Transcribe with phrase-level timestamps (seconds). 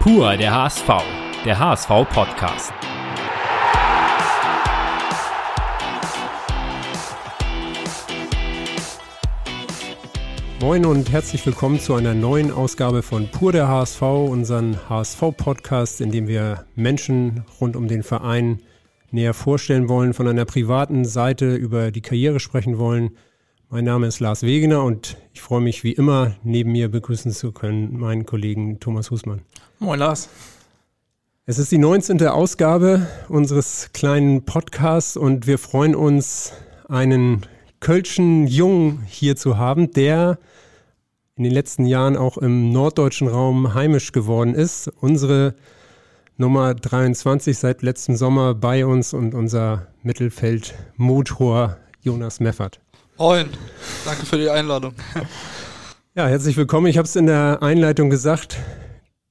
[0.00, 0.88] Pur der HSV,
[1.44, 2.72] der HSV-Podcast.
[10.60, 16.12] Moin und herzlich willkommen zu einer neuen Ausgabe von Pur der HSV, unseren HSV-Podcast, in
[16.12, 18.60] dem wir Menschen rund um den Verein
[19.10, 23.16] näher vorstellen wollen, von einer privaten Seite über die Karriere sprechen wollen.
[23.70, 27.52] Mein Name ist Lars Wegener und ich freue mich wie immer, neben mir begrüßen zu
[27.52, 29.42] können meinen Kollegen Thomas Husmann.
[29.78, 30.30] Moin Lars.
[31.44, 32.26] Es ist die 19.
[32.28, 36.54] Ausgabe unseres kleinen Podcasts und wir freuen uns,
[36.88, 37.42] einen
[37.80, 40.38] Kölschen Jungen hier zu haben, der
[41.36, 44.88] in den letzten Jahren auch im norddeutschen Raum heimisch geworden ist.
[44.98, 45.54] Unsere
[46.38, 52.80] Nummer 23 seit letztem Sommer bei uns und unser Mittelfeldmotor Jonas Meffert.
[53.18, 53.48] Moin,
[54.04, 54.94] danke für die Einladung.
[56.14, 56.86] Ja, herzlich willkommen.
[56.86, 58.58] Ich habe es in der Einleitung gesagt.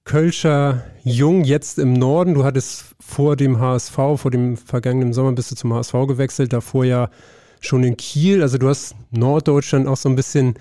[0.03, 2.33] Kölscher Jung jetzt im Norden.
[2.33, 6.83] Du hattest vor dem HSV, vor dem vergangenen Sommer bist du zum HSV gewechselt, davor
[6.83, 7.09] ja
[7.61, 8.41] schon in Kiel.
[8.41, 10.55] Also du hast Norddeutschland auch so ein bisschen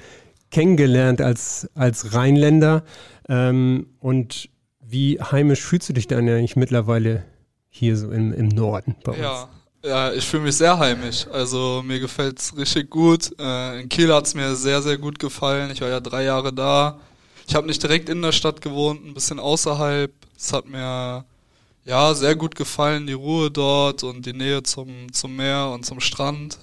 [0.52, 2.84] kennengelernt als, als Rheinländer.
[3.28, 4.48] Ähm, und
[4.80, 7.24] wie heimisch fühlst du dich dann eigentlich mittlerweile
[7.68, 9.20] hier so im, im Norden bei uns?
[9.20, 9.48] Ja,
[9.86, 11.26] ja ich fühle mich sehr heimisch.
[11.32, 13.32] Also mir gefällt es richtig gut.
[13.38, 15.70] Äh, in Kiel hat es mir sehr, sehr gut gefallen.
[15.70, 16.98] Ich war ja drei Jahre da.
[17.48, 20.12] Ich habe nicht direkt in der Stadt gewohnt, ein bisschen außerhalb.
[20.36, 21.24] Es hat mir
[21.84, 26.00] ja sehr gut gefallen, die Ruhe dort und die Nähe zum, zum Meer und zum
[26.00, 26.58] Strand.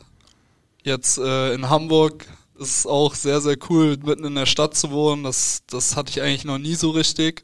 [0.84, 2.26] Jetzt äh, in Hamburg
[2.60, 5.24] ist es auch sehr, sehr cool, mitten in der Stadt zu wohnen.
[5.24, 7.44] Das, das hatte ich eigentlich noch nie so richtig.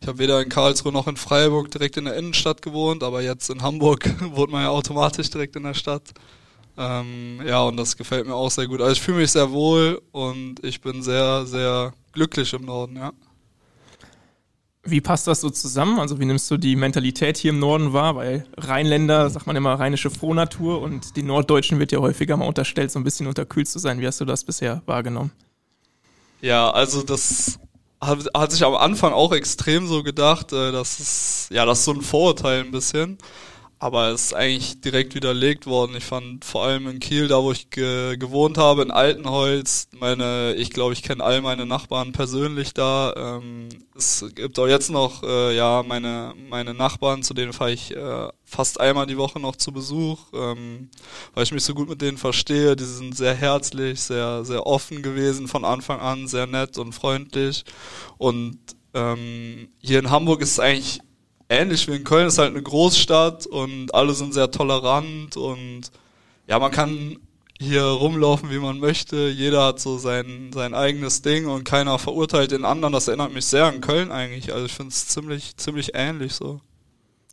[0.00, 3.50] Ich habe weder in Karlsruhe noch in Freiburg direkt in der Innenstadt gewohnt, aber jetzt
[3.50, 6.12] in Hamburg wohnt man ja automatisch direkt in der Stadt.
[6.76, 8.80] Ähm, ja, und das gefällt mir auch sehr gut.
[8.80, 13.12] Also ich fühle mich sehr wohl und ich bin sehr, sehr glücklich im Norden, ja.
[14.84, 15.98] Wie passt das so zusammen?
[15.98, 18.14] Also wie nimmst du die Mentalität hier im Norden wahr?
[18.14, 22.90] Weil Rheinländer, sagt man immer, rheinische Frohnatur und die Norddeutschen wird ja häufiger mal unterstellt,
[22.90, 24.00] so ein bisschen unterkühlt zu sein.
[24.00, 25.32] Wie hast du das bisher wahrgenommen?
[26.40, 27.58] Ja, also das
[28.00, 31.84] hat, hat sich am Anfang auch extrem so gedacht, äh, dass es, ja, das ist
[31.84, 33.18] so ein Vorurteil ein bisschen.
[33.80, 35.94] Aber es ist eigentlich direkt widerlegt worden.
[35.96, 40.54] Ich fand vor allem in Kiel, da wo ich ge gewohnt habe, in Altenholz, meine,
[40.54, 43.14] ich glaube, ich kenne all meine Nachbarn persönlich da.
[43.16, 47.94] Ähm, es gibt auch jetzt noch, äh, ja, meine, meine Nachbarn, zu denen fahre ich
[47.94, 50.90] äh, fast einmal die Woche noch zu Besuch, ähm,
[51.34, 52.74] weil ich mich so gut mit denen verstehe.
[52.74, 57.64] Die sind sehr herzlich, sehr, sehr offen gewesen von Anfang an, sehr nett und freundlich.
[58.16, 58.58] Und
[58.94, 61.00] ähm, hier in Hamburg ist es eigentlich
[61.48, 65.90] ähnlich wie in Köln, ist halt eine Großstadt und alle sind sehr tolerant und
[66.46, 67.18] ja, man kann
[67.60, 69.28] hier rumlaufen, wie man möchte.
[69.28, 72.92] Jeder hat so sein, sein eigenes Ding und keiner verurteilt den anderen.
[72.92, 74.52] Das erinnert mich sehr an Köln eigentlich.
[74.52, 76.60] Also ich finde es ziemlich, ziemlich ähnlich so.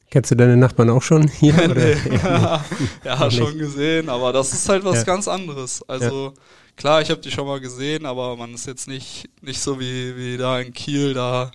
[0.10, 1.54] Kennst du deine Nachbarn auch schon hier?
[1.76, 1.98] nee.
[2.24, 2.66] ja,
[3.04, 5.04] ja schon gesehen, aber das ist halt was ja.
[5.04, 5.84] ganz anderes.
[5.88, 6.42] Also ja.
[6.76, 10.16] klar, ich habe die schon mal gesehen, aber man ist jetzt nicht, nicht so wie,
[10.18, 11.52] wie da in Kiel, da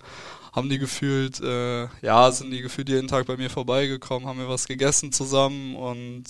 [0.51, 4.49] haben die gefühlt, äh, ja, sind die gefühlt jeden Tag bei mir vorbeigekommen, haben wir
[4.49, 6.23] was gegessen zusammen und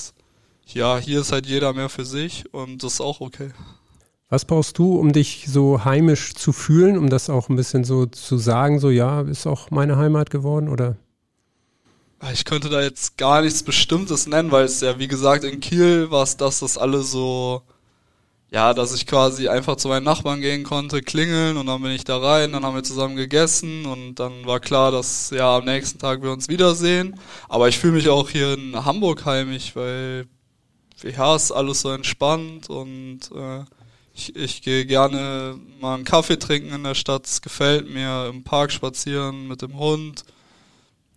[0.67, 3.51] ja, hier ist halt jeder mehr für sich und das ist auch okay.
[4.29, 8.05] Was brauchst du, um dich so heimisch zu fühlen, um das auch ein bisschen so
[8.05, 10.95] zu sagen, so ja, ist auch meine Heimat geworden oder?
[12.31, 16.11] Ich könnte da jetzt gar nichts Bestimmtes nennen, weil es ja, wie gesagt, in Kiel
[16.11, 17.63] war es das, dass alle so
[18.51, 22.03] ja, dass ich quasi einfach zu meinen Nachbarn gehen konnte, klingeln und dann bin ich
[22.03, 25.99] da rein, dann haben wir zusammen gegessen und dann war klar, dass ja am nächsten
[25.99, 27.17] Tag wir uns wiedersehen.
[27.47, 30.27] Aber ich fühle mich auch hier in Hamburg heimisch, weil
[31.01, 33.63] ja, ist alles so entspannt und äh,
[34.13, 38.43] ich, ich gehe gerne mal einen Kaffee trinken in der Stadt, es gefällt mir, im
[38.43, 40.25] Park spazieren mit dem Hund.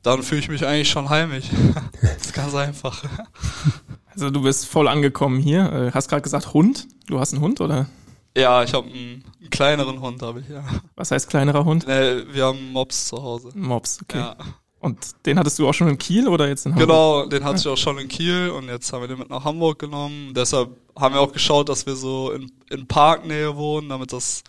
[0.04, 1.46] Dann fühle ich mich eigentlich schon heimisch.
[2.00, 3.02] das ist ganz einfach.
[4.14, 5.72] Also du bist voll angekommen hier.
[5.72, 6.86] Äh, hast gerade gesagt Hund.
[7.06, 7.86] Du hast einen Hund, oder?
[8.36, 10.64] Ja, ich habe einen, einen, kleineren Hund, habe ich, ja.
[10.96, 11.86] Was heißt kleinerer Hund?
[11.86, 13.50] Nee, wir haben Mops zu Hause.
[13.54, 14.18] Mops, okay.
[14.18, 14.36] Ja.
[14.80, 16.88] Und den hattest du auch schon in Kiel oder jetzt in Hamburg?
[16.88, 19.44] Genau, den hatte ich auch schon in Kiel und jetzt haben wir den mit nach
[19.44, 20.34] Hamburg genommen.
[20.34, 24.42] Deshalb haben wir auch geschaut, dass wir so in, in Parknähe wohnen, damit das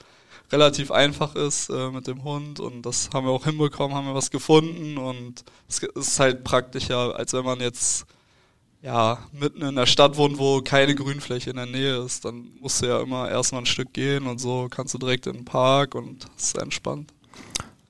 [0.52, 4.16] relativ einfach ist äh, mit dem Hund und das haben wir auch hinbekommen, haben wir
[4.16, 8.06] was gefunden und es ist halt praktischer, als wenn man jetzt
[8.86, 12.84] ja, mitten in der Stadt wohnt, wo keine Grünfläche in der Nähe ist, dann musst
[12.84, 15.96] du ja immer erstmal ein Stück gehen und so kannst du direkt in den Park
[15.96, 17.12] und es ist entspannt.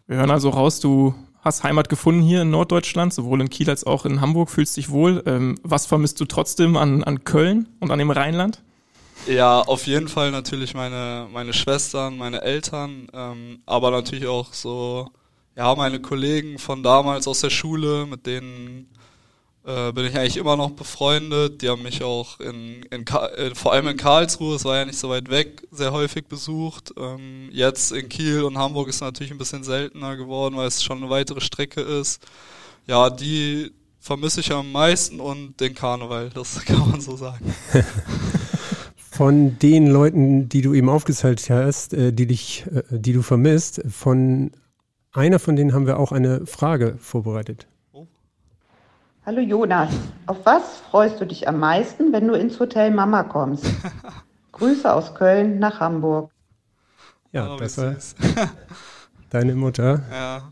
[0.07, 3.83] Wir hören also raus, du hast Heimat gefunden hier in Norddeutschland, sowohl in Kiel als
[3.83, 5.21] auch in Hamburg, fühlst dich wohl.
[5.25, 8.61] Ähm, was vermisst du trotzdem an, an Köln und an dem Rheinland?
[9.27, 15.09] Ja, auf jeden Fall natürlich meine, meine Schwestern, meine Eltern, ähm, aber natürlich auch so
[15.57, 18.89] ja, meine Kollegen von damals aus der Schule, mit denen
[19.65, 21.61] äh, bin ich eigentlich immer noch befreundet.
[21.61, 23.05] Die haben mich auch in, in,
[23.37, 26.93] in, vor allem in Karlsruhe, es war ja nicht so weit weg, sehr häufig besucht.
[26.97, 30.99] Ähm, jetzt in Kiel und Hamburg ist natürlich ein bisschen seltener geworden, weil es schon
[30.99, 32.21] eine weitere Strecke ist.
[32.87, 37.53] Ja, die vermisse ich am meisten und den Karneval, das kann man so sagen.
[39.09, 43.81] Von den Leuten, die du eben aufgezählt hast, äh, die dich, äh, die du vermisst,
[43.89, 44.51] von
[45.13, 47.67] einer von denen haben wir auch eine Frage vorbereitet.
[49.25, 49.89] Hallo Jonas,
[50.27, 53.65] auf was freust du dich am meisten, wenn du ins Hotel Mama kommst?
[54.51, 56.29] Grüße aus Köln nach Hamburg.
[57.31, 57.95] Ja, oh, das war
[59.31, 60.03] deine Mutter.
[60.11, 60.51] Ja.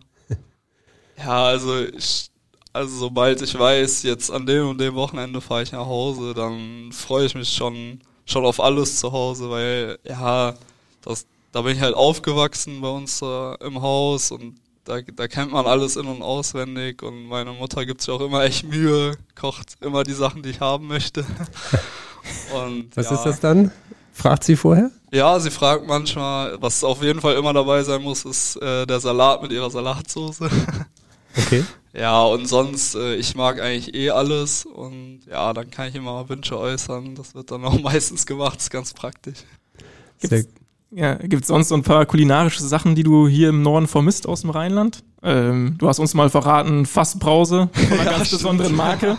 [1.16, 2.32] Ja, also ich,
[2.74, 6.92] also sobald ich weiß, jetzt an dem und dem Wochenende fahre ich nach Hause, dann
[6.92, 10.56] freue ich mich schon schon auf alles zu Hause, weil ja,
[11.04, 15.52] das da bin ich halt aufgewachsen bei uns äh, im Haus und da, da kennt
[15.52, 19.76] man alles in- und auswendig und meine Mutter gibt sich auch immer echt Mühe, kocht
[19.82, 21.22] immer die Sachen, die ich haben möchte.
[22.66, 23.16] und, was ja.
[23.16, 23.72] ist das dann?
[24.14, 24.92] Fragt sie vorher?
[25.12, 29.00] Ja, sie fragt manchmal, was auf jeden Fall immer dabei sein muss, ist äh, der
[29.00, 30.50] Salat mit ihrer Salatsoße.
[31.36, 31.64] Okay.
[31.94, 36.30] Ja, und sonst, äh, ich mag eigentlich eh alles und ja, dann kann ich immer
[36.30, 37.16] Wünsche äußern.
[37.16, 39.40] Das wird dann auch meistens gemacht, ist ganz praktisch.
[40.20, 40.48] Gibt's,
[40.96, 44.28] ja, gibt es sonst so ein paar kulinarische Sachen, die du hier im Norden vermisst
[44.28, 45.04] aus dem Rheinland?
[45.24, 48.42] Ähm, du hast uns mal verraten, Fassbrause von einer ja, ganz stimmt.
[48.42, 49.18] besonderen Marke.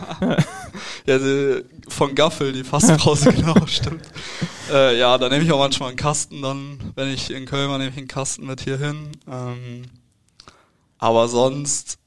[1.06, 4.02] ja, die, von Gaffel, die Fassbrause, genau, stimmt.
[4.70, 7.78] Äh, ja, da nehme ich auch manchmal einen Kasten dann, wenn ich in Köln war,
[7.78, 9.08] nehme ich einen Kasten mit hier hin.
[9.30, 9.82] Ähm,
[10.98, 11.98] aber sonst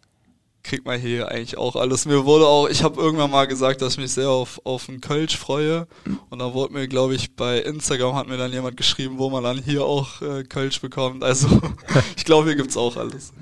[0.67, 2.05] kriegt man hier eigentlich auch alles.
[2.05, 5.01] Mir wurde auch, ich habe irgendwann mal gesagt, dass ich mich sehr auf, auf einen
[5.01, 5.87] Kölsch freue.
[6.29, 9.43] Und da wurde mir, glaube ich, bei Instagram hat mir dann jemand geschrieben, wo man
[9.43, 11.23] dann hier auch äh, Kölsch bekommt.
[11.23, 11.47] Also
[12.17, 13.33] ich glaube, hier gibt's auch alles.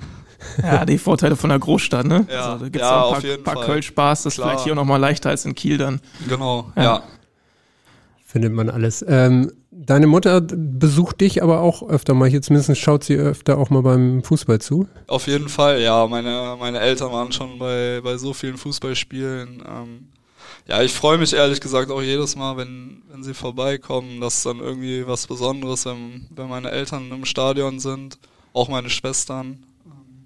[0.62, 2.28] Ja, die Vorteile von der Großstadt, ne?
[2.30, 3.66] Ja, also, da gibt's ja, auch ein paar, paar.
[3.66, 6.02] Kölsch-Bars, das ist vielleicht hier auch nochmal leichter als in Kiel dann.
[6.28, 6.84] Genau, Ja.
[6.84, 7.04] ja.
[8.36, 9.02] Findet man alles.
[9.08, 12.28] Ähm, deine Mutter besucht dich aber auch öfter mal.
[12.28, 14.90] Hier zumindest schaut sie öfter auch mal beim Fußball zu.
[15.08, 16.06] Auf jeden Fall, ja.
[16.06, 19.64] Meine, meine Eltern waren schon bei, bei so vielen Fußballspielen.
[19.66, 20.08] Ähm,
[20.68, 24.20] ja, ich freue mich ehrlich gesagt auch jedes Mal, wenn, wenn sie vorbeikommen.
[24.20, 28.20] Das ist dann irgendwie was Besonderes, wenn, wenn meine Eltern im Stadion sind,
[28.52, 29.64] auch meine Schwestern.
[29.86, 30.26] Ähm,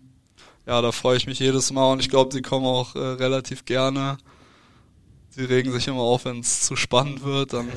[0.65, 3.65] Ja, da freue ich mich jedes Mal und ich glaube, sie kommen auch äh, relativ
[3.65, 4.17] gerne.
[5.31, 7.67] Sie regen sich immer auf, wenn es zu spannend wird, dann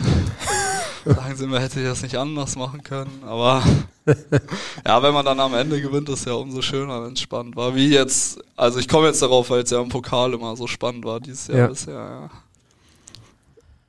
[1.05, 3.23] sagen sie mir, hätte ich das nicht anders machen können.
[3.27, 3.63] Aber
[4.87, 7.75] ja, wenn man dann am Ende gewinnt, ist ja umso schöner, wenn es spannend war.
[7.75, 11.05] Wie jetzt, also ich komme jetzt darauf, weil es ja im Pokal immer so spannend
[11.05, 11.67] war dieses Jahr Ja.
[11.69, 12.31] bisher, ja.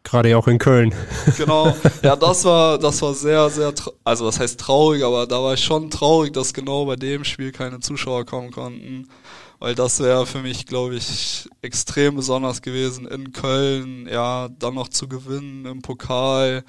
[0.04, 0.94] Gerade ja auch in Köln.
[1.38, 1.74] Genau.
[2.02, 3.74] Ja, das war, das war sehr, sehr,
[4.04, 7.52] also was heißt traurig, aber da war ich schon traurig, dass genau bei dem Spiel
[7.54, 9.08] keine Zuschauer kommen konnten.
[9.64, 14.90] Weil das wäre für mich, glaube ich, extrem besonders gewesen, in Köln, ja, dann noch
[14.90, 16.66] zu gewinnen im Pokal.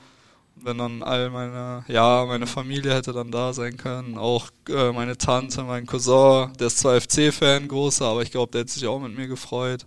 [0.54, 4.16] Wenn dann all meine, ja, meine Familie hätte dann da sein können.
[4.16, 8.60] Auch äh, meine Tante, mein Cousin, der ist zwar FC-Fan, großer, aber ich glaube, der
[8.60, 9.86] hätte sich auch mit mir gefreut.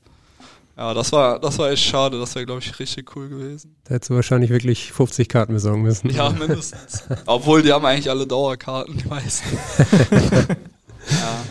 [0.76, 2.20] Ja, das war, das war echt schade.
[2.20, 3.74] Das wäre, glaube ich, richtig cool gewesen.
[3.86, 6.10] Da hättest du wahrscheinlich wirklich 50 Karten besorgen müssen.
[6.10, 7.06] Ja, mindestens.
[7.26, 9.58] Obwohl, die haben eigentlich alle Dauerkarten, die meisten.
[11.10, 11.46] ja.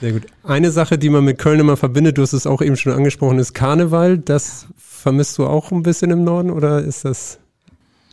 [0.00, 0.26] Sehr gut.
[0.42, 3.38] Eine Sache, die man mit Köln immer verbindet, du hast es auch eben schon angesprochen,
[3.38, 4.18] ist Karneval.
[4.18, 7.38] Das vermisst du auch ein bisschen im Norden oder ist das?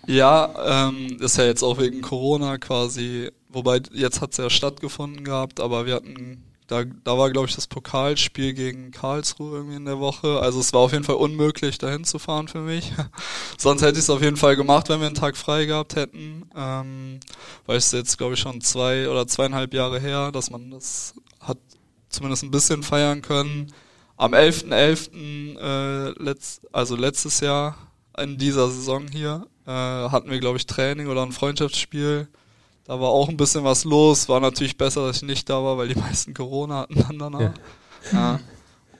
[0.06, 5.62] Ja, ähm, ist ja jetzt auch wegen Corona quasi, wobei jetzt hat's ja stattgefunden gehabt,
[5.62, 10.00] aber wir hatten, da, da war glaube ich das Pokalspiel gegen Karlsruhe irgendwie in der
[10.00, 10.40] Woche.
[10.40, 12.92] Also es war auf jeden Fall unmöglich, dahin zu fahren für mich.
[13.58, 16.50] Sonst hätte ich es auf jeden Fall gemacht, wenn wir einen Tag frei gehabt hätten.
[16.56, 17.20] Ähm,
[17.66, 21.14] weil es jetzt glaube ich schon zwei oder zweieinhalb Jahre her, dass man das
[21.44, 21.58] hat
[22.10, 23.72] zumindest ein bisschen feiern können.
[24.18, 27.76] Am 11.11., äh, letzt, also letztes Jahr,
[28.18, 32.28] in dieser Saison hier, äh, hatten wir, glaube ich, Training oder ein Freundschaftsspiel.
[32.86, 34.30] Da war auch ein bisschen was los.
[34.30, 37.40] War natürlich besser, dass ich nicht da war, weil die meisten Corona hatten dann danach.
[37.42, 37.54] Ja.
[38.12, 38.40] Ja.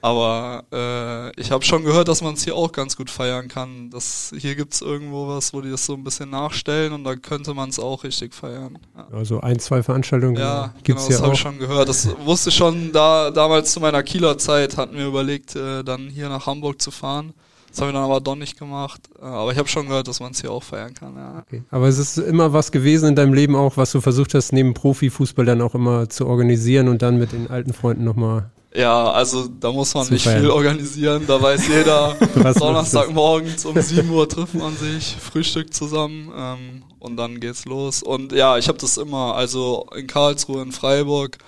[0.04, 3.88] Aber äh, ich habe schon gehört, dass man es hier auch ganz gut feiern kann.
[3.88, 7.54] Das, hier gibt's irgendwo was, wo die das so ein bisschen nachstellen und da könnte
[7.54, 8.76] man es auch richtig feiern.
[8.94, 9.08] Ja.
[9.16, 11.88] Also ein, zwei Veranstaltungen Ja, gibt's genau, das habe ich schon gehört.
[11.88, 16.10] Das wusste ich schon da damals zu meiner Kieler Zeit, hatten wir überlegt, äh, dann
[16.10, 17.32] hier nach Hamburg zu fahren.
[17.70, 19.00] Das haben wir dann aber doch nicht gemacht.
[19.18, 21.16] Äh, aber ich habe schon gehört, dass man es hier auch feiern kann.
[21.16, 21.42] Ja.
[21.46, 21.62] Okay.
[21.70, 24.74] Aber es ist immer was gewesen in deinem Leben auch, was du versucht hast, neben
[24.74, 28.50] Profifußball dann auch immer zu organisieren und dann mit den alten Freunden nochmal.
[28.76, 31.24] Ja, also da muss man Zu nicht viel organisieren.
[31.26, 32.14] Da weiß jeder,
[32.58, 38.02] Donnerstagmorgens um 7 Uhr trifft man sich, Frühstück zusammen ähm, und dann geht's los.
[38.02, 41.38] Und ja, ich habe das immer, also in Karlsruhe, in Freiburg,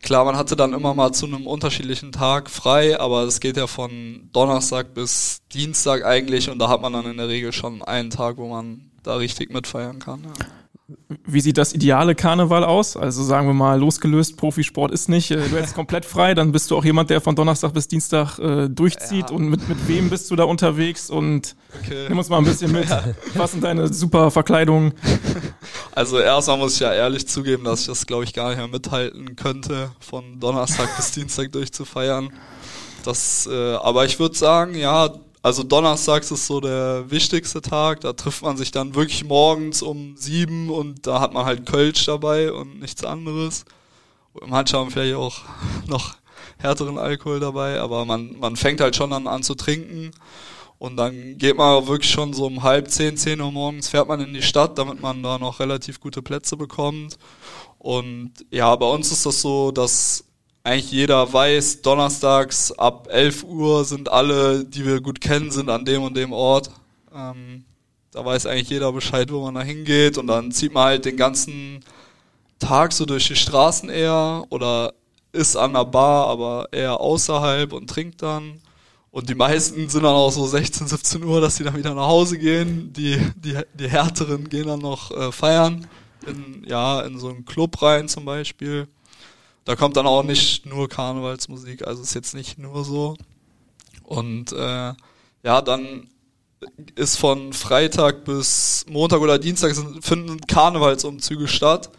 [0.00, 3.66] Klar, man hatte dann immer mal zu einem unterschiedlichen Tag frei, aber es geht ja
[3.66, 8.10] von Donnerstag bis Dienstag eigentlich und da hat man dann in der Regel schon einen
[8.10, 10.22] Tag, wo man da richtig mitfeiern kann.
[10.22, 10.46] Ja.
[11.26, 12.96] Wie sieht das ideale Karneval aus?
[12.96, 16.70] Also sagen wir mal, losgelöst, Profisport ist nicht, äh, du hättest komplett frei, dann bist
[16.70, 19.28] du auch jemand, der von Donnerstag bis Dienstag äh, durchzieht.
[19.28, 19.36] Ja.
[19.36, 21.10] Und mit, mit wem bist du da unterwegs?
[21.10, 22.06] Und okay.
[22.08, 22.88] nimm uns mal ein bisschen mit.
[22.88, 23.04] Ja.
[23.34, 24.94] Was sind deine super Verkleidungen?
[25.94, 28.68] Also erstmal muss ich ja ehrlich zugeben, dass ich das, glaube ich, gar nicht mehr
[28.68, 32.30] mithalten könnte, von Donnerstag bis Dienstag durchzufeiern.
[33.04, 35.10] Das, äh, aber ich würde sagen, ja,
[35.42, 38.00] also Donnerstags ist so der wichtigste Tag.
[38.00, 42.04] Da trifft man sich dann wirklich morgens um sieben und da hat man halt Kölsch
[42.06, 43.64] dabei und nichts anderes.
[44.46, 45.40] Manche haben vielleicht auch
[45.86, 46.16] noch
[46.58, 50.10] härteren Alkohol dabei, aber man, man fängt halt schon an, an zu trinken.
[50.78, 54.20] Und dann geht man wirklich schon so um halb zehn, zehn Uhr morgens fährt man
[54.20, 57.18] in die Stadt, damit man da noch relativ gute Plätze bekommt.
[57.78, 60.27] Und ja, bei uns ist das so, dass
[60.68, 65.84] eigentlich jeder weiß, donnerstags ab 11 Uhr sind alle, die wir gut kennen, sind an
[65.84, 66.70] dem und dem Ort.
[67.14, 67.64] Ähm,
[68.10, 71.16] da weiß eigentlich jeder Bescheid, wo man da hingeht und dann zieht man halt den
[71.16, 71.80] ganzen
[72.58, 74.92] Tag so durch die Straßen eher oder
[75.32, 78.60] ist an der Bar, aber eher außerhalb und trinkt dann.
[79.10, 82.08] Und die meisten sind dann auch so 16, 17 Uhr, dass sie dann wieder nach
[82.08, 82.92] Hause gehen.
[82.92, 85.86] Die, die, die Härteren gehen dann noch äh, feiern.
[86.26, 88.86] In, ja, in so einen Club rein zum Beispiel.
[89.68, 93.18] Da kommt dann auch nicht nur Karnevalsmusik, also ist jetzt nicht nur so.
[94.02, 94.94] Und äh,
[95.42, 96.08] ja, dann
[96.94, 101.90] ist von Freitag bis Montag oder Dienstag sind, finden Karnevalsumzüge statt.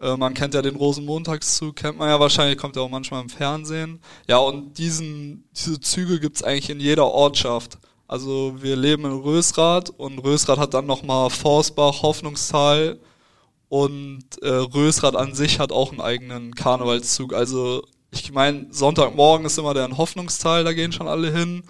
[0.00, 3.28] Äh, man kennt ja den Rosenmontagszug, kennt man ja wahrscheinlich, kommt ja auch manchmal im
[3.28, 4.00] Fernsehen.
[4.26, 7.78] Ja, und diesen, diese Züge gibt's eigentlich in jeder Ortschaft.
[8.08, 12.98] Also wir leben in Rösrath und Rösrath hat dann nochmal Forstbach, Hoffnungstal,
[13.74, 17.34] und äh, Rösrad an sich hat auch einen eigenen Karnevalszug.
[17.34, 21.64] Also ich meine, Sonntagmorgen ist immer der in Hoffnungstal, da gehen schon alle hin.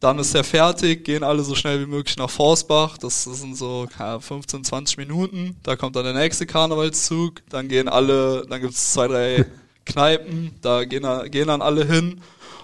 [0.00, 2.96] Dann ist der fertig, gehen alle so schnell wie möglich nach Forsbach.
[2.96, 3.86] Das sind so
[4.18, 5.56] 15, 20 Minuten.
[5.62, 7.42] Da kommt dann der nächste Karnevalszug.
[7.50, 9.44] Dann gehen alle, dann gibt's zwei, drei
[9.84, 10.54] Kneipen.
[10.62, 12.22] Da gehen, gehen dann alle hin.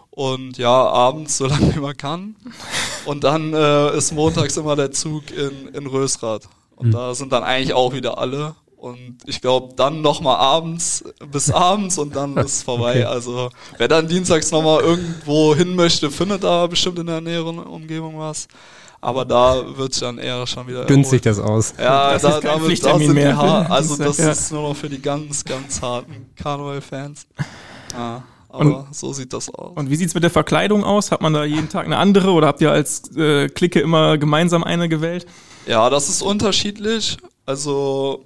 [0.09, 2.37] Und ja, abends, solange man kann.
[3.05, 6.49] Und dann äh, ist montags immer der Zug in, in Rösrad.
[6.75, 6.93] Und mhm.
[6.93, 8.57] da sind dann eigentlich auch wieder alle.
[8.83, 13.05] Und ich glaube, dann nochmal abends, bis abends und dann ist vorbei.
[13.05, 13.05] Okay.
[13.05, 13.49] Also
[13.79, 18.49] wer dann dienstags nochmal irgendwo hin möchte, findet da bestimmt in der näheren Umgebung was.
[19.01, 20.85] Aber da wird es dann eher schon wieder.
[20.87, 21.75] Günstig das aus.
[21.79, 23.35] Ja, das da, ist kein da, da sind mehr.
[23.35, 24.33] die Also das ja.
[24.33, 27.27] ist nur noch für die ganz, ganz harten Karneval-Fans.
[27.95, 29.77] Ja, aber und, so sieht das aus.
[29.77, 31.12] Und wie sieht's mit der Verkleidung aus?
[31.12, 34.65] Hat man da jeden Tag eine andere oder habt ihr als äh, Clique immer gemeinsam
[34.65, 35.27] eine gewählt?
[35.67, 37.19] Ja, das ist unterschiedlich.
[37.45, 38.25] Also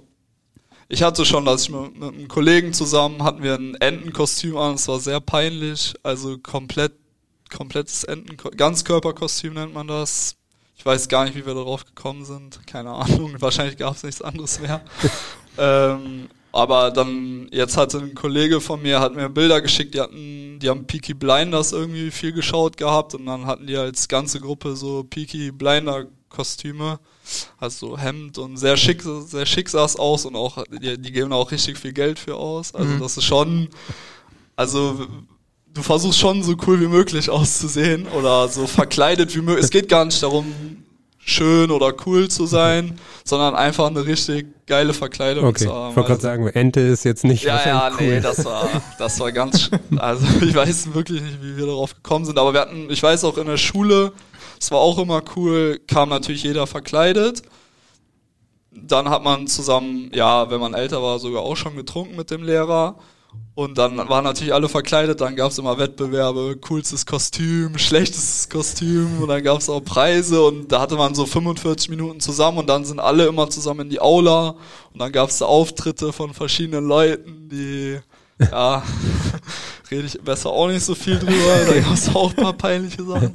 [0.89, 4.75] ich hatte schon, dass ich mit, mit einem Kollegen zusammen hatten wir ein Entenkostüm an,
[4.75, 6.93] es war sehr peinlich, also komplett,
[7.55, 10.35] komplettes Enten, Ganzkörperkostüm nennt man das.
[10.77, 14.21] Ich weiß gar nicht, wie wir darauf gekommen sind, keine Ahnung, wahrscheinlich gab es nichts
[14.21, 14.81] anderes mehr.
[15.57, 20.57] ähm, aber dann, jetzt hatte ein Kollege von mir, hat mir Bilder geschickt, die hatten,
[20.59, 23.13] die haben Peaky Blinders irgendwie viel geschaut gehabt.
[23.13, 26.99] Und dann hatten die als ganze Gruppe so Peaky Blinder Kostüme
[27.59, 31.33] also Hemd und sehr schick, sehr schick sah es aus und auch, die, die geben
[31.33, 32.73] auch richtig viel Geld für aus.
[32.73, 32.99] Also mhm.
[32.99, 33.69] das ist schon,
[34.55, 35.07] also
[35.73, 39.65] du versuchst schon so cool wie möglich auszusehen oder so verkleidet wie möglich.
[39.65, 40.53] Es geht gar nicht darum,
[41.27, 45.65] schön oder cool zu sein, sondern einfach eine richtig geile Verkleidung okay.
[45.65, 45.91] zu haben.
[45.91, 48.07] Ich wollte gerade also, sagen, Ente ist jetzt nicht Ja, ja, cool.
[48.07, 52.25] nee, das war, das war ganz, also ich weiß wirklich nicht, wie wir darauf gekommen
[52.25, 54.13] sind, aber wir hatten, ich weiß auch in der Schule,
[54.59, 57.41] es war auch immer cool, kam natürlich jeder verkleidet.
[58.71, 62.43] Dann hat man zusammen, ja, wenn man älter war, sogar auch schon getrunken mit dem
[62.43, 62.97] Lehrer.
[63.55, 69.21] Und dann waren natürlich alle verkleidet, dann gab es immer Wettbewerbe, coolstes Kostüm, schlechtes Kostüm
[69.21, 72.69] und dann gab es auch Preise und da hatte man so 45 Minuten zusammen und
[72.69, 74.55] dann sind alle immer zusammen in die Aula
[74.93, 77.97] und dann gab es Auftritte von verschiedenen Leuten, die,
[78.39, 78.83] ja,
[79.91, 83.03] rede ich besser auch nicht so viel drüber, da gab es auch ein paar peinliche
[83.03, 83.31] Sachen.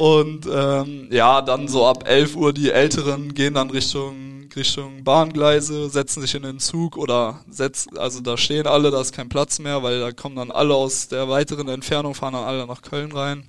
[0.00, 5.90] Und ähm, ja, dann so ab 11 Uhr die Älteren gehen dann Richtung Richtung Bahngleise,
[5.90, 9.58] setzen sich in den Zug oder setzen, also da stehen alle, da ist kein Platz
[9.58, 13.12] mehr, weil da kommen dann alle aus der weiteren Entfernung, fahren dann alle nach Köln
[13.12, 13.44] rein.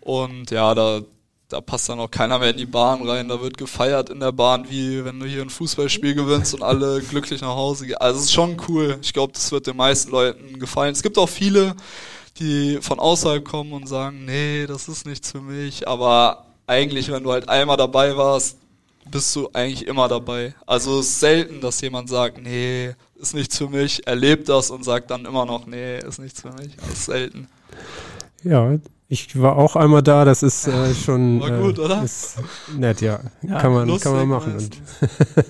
[0.00, 1.02] Und ja, da,
[1.48, 4.32] da passt dann auch keiner mehr in die Bahn rein, da wird gefeiert in der
[4.32, 7.98] Bahn, wie wenn du hier ein Fußballspiel gewinnst und alle glücklich nach Hause gehen.
[7.98, 8.98] Also es ist schon cool.
[9.00, 10.90] Ich glaube, das wird den meisten Leuten gefallen.
[10.90, 11.76] Es gibt auch viele,
[12.38, 15.86] die von außerhalb kommen und sagen, nee, das ist nichts für mich.
[15.86, 18.58] Aber eigentlich, wenn du halt einmal dabei warst,
[19.10, 20.54] bist du eigentlich immer dabei.
[20.66, 24.84] Also es ist selten, dass jemand sagt, nee, ist nichts für mich, erlebt das und
[24.84, 26.76] sagt dann immer noch, nee, ist nichts für mich.
[26.76, 27.48] Das ist selten.
[28.42, 32.02] Ja, ich war auch einmal da, das ist äh, schon War gut, äh, oder?
[32.02, 32.36] Ist
[32.76, 33.20] nett, ja.
[33.42, 34.56] Ja, kann man, lustig kann man machen.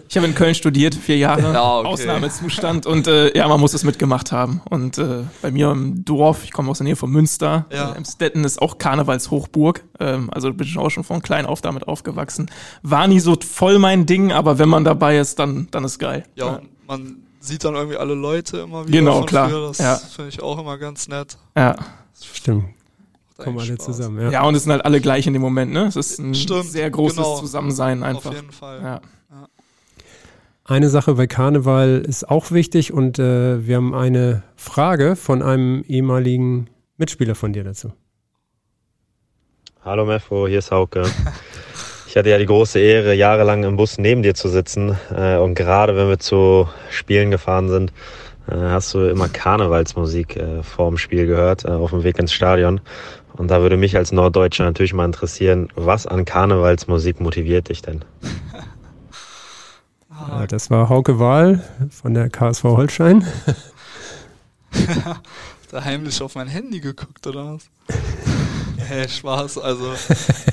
[0.08, 1.88] Ich habe in Köln studiert, vier Jahre, Ja, okay.
[1.88, 4.60] Ausnahmezustand und äh, ja, man muss es mitgemacht haben.
[4.68, 7.92] Und äh, bei mir im Dorf, ich komme aus der Nähe von Münster, Ja.
[7.92, 11.86] äh, Emstetten ist auch Karnevalshochburg, ähm, also bin ich auch schon von klein auf damit
[11.88, 12.50] aufgewachsen.
[12.82, 16.24] War nie so voll mein Ding, aber wenn man dabei ist, dann, dann ist geil.
[16.34, 19.48] Ja, und man sieht dann irgendwie alle Leute immer wieder Genau, von klar.
[19.48, 19.68] früher.
[19.68, 19.96] Das Ja.
[19.96, 21.38] finde ich auch immer ganz nett.
[21.56, 21.76] ja.
[22.20, 22.64] stimmt,
[23.36, 23.84] Kommen alle Spaß.
[23.84, 24.20] zusammen.
[24.20, 24.30] Ja.
[24.30, 24.42] Ja.
[24.44, 25.86] und es sind halt alle gleich in dem Moment, ne?
[25.86, 27.38] Es ist ein Stimmt, sehr großes genau.
[27.38, 28.30] Zusammensein einfach.
[28.30, 28.80] Auf jeden Fall.
[28.82, 29.00] Ja.
[30.66, 35.82] Eine Sache bei Karneval ist auch wichtig und äh, wir haben eine Frage von einem
[35.86, 37.92] ehemaligen Mitspieler von dir dazu.
[39.84, 41.04] Hallo Mefo, hier ist Hauke.
[42.06, 44.96] Ich hatte ja die große Ehre, jahrelang im Bus neben dir zu sitzen.
[45.12, 47.92] Äh, und gerade wenn wir zu Spielen gefahren sind,
[48.46, 52.80] äh, hast du immer Karnevalsmusik äh, vor dem Spiel gehört, auf dem Weg ins Stadion.
[53.36, 58.04] Und da würde mich als Norddeutscher natürlich mal interessieren, was an Karnevalsmusik motiviert dich denn?
[60.28, 63.26] Ja, das war Hauke Wahl von der KSV Holstein.
[65.74, 67.68] Da heimlich auf mein Handy geguckt, oder was?
[68.76, 69.58] hey, Spaß.
[69.58, 69.92] Also,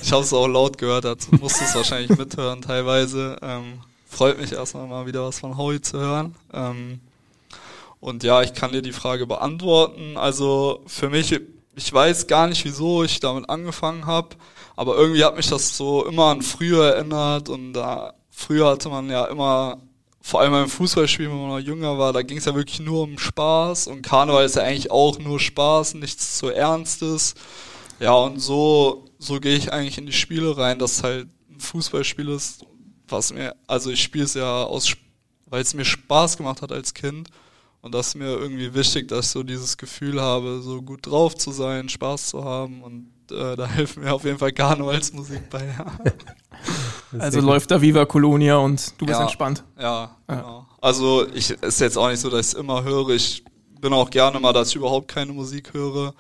[0.02, 3.38] ich habe es auch laut gehört, dazu musste es wahrscheinlich mithören teilweise.
[3.44, 6.36] Ähm, freut mich erstmal mal wieder was von Howie zu hören.
[6.54, 7.02] Ähm,
[8.00, 10.18] und ja, ich kann dir die Frage beantworten.
[10.18, 11.40] Also für mich,
[11.82, 14.36] ich weiß gar nicht, wieso ich damit angefangen habe,
[14.76, 19.10] aber irgendwie hat mich das so immer an früher erinnert und da früher hatte man
[19.10, 19.80] ja immer,
[20.22, 23.04] vor allem beim Fußballspiel, wenn man noch jünger war, da ging es ja wirklich nur
[23.04, 27.34] um Spaß und Karneval ist ja eigentlich auch nur Spaß, nichts zu Ernstes.
[28.00, 32.30] Ja, und so, so gehe ich eigentlich in die Spiele rein, dass halt ein Fußballspiel
[32.30, 32.66] ist,
[33.08, 34.94] was mir, also ich spiele es ja aus,
[35.48, 37.30] weil es mir Spaß gemacht hat als Kind.
[37.82, 41.36] Und das ist mir irgendwie wichtig, dass ich so dieses Gefühl habe, so gut drauf
[41.36, 42.84] zu sein, Spaß zu haben.
[42.84, 45.66] Und äh, da hilft mir auf jeden Fall Karnevalsmusik bei.
[45.66, 49.24] Ja, Also läuft da Viva Colonia und du bist Ja.
[49.24, 49.64] entspannt.
[49.80, 50.68] ja genau.
[50.80, 53.10] Also ich ist jetzt auch nicht so, dass ich es immer höre.
[53.10, 53.44] Ich
[53.80, 56.14] bin auch gerne mal, dass ich überhaupt keine Musik höre.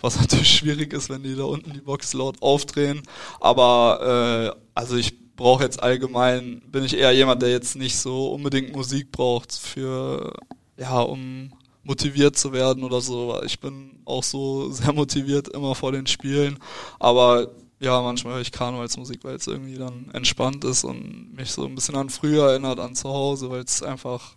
[0.00, 3.02] Was natürlich schwierig ist, wenn die da unten die Box laut aufdrehen.
[3.40, 8.32] Aber äh, also ich brauche jetzt allgemein, bin ich eher jemand, der jetzt nicht so
[8.32, 10.32] unbedingt Musik braucht für,
[10.78, 11.52] ja, um
[11.84, 13.40] motiviert zu werden oder so.
[13.44, 16.58] Ich bin auch so sehr motiviert immer vor den Spielen.
[16.98, 17.48] Aber
[17.80, 21.74] ja, manchmal höre ich Karnevalsmusik, weil es irgendwie dann entspannt ist und mich so ein
[21.74, 24.34] bisschen an früher erinnert, an zu Hause, weil es einfach,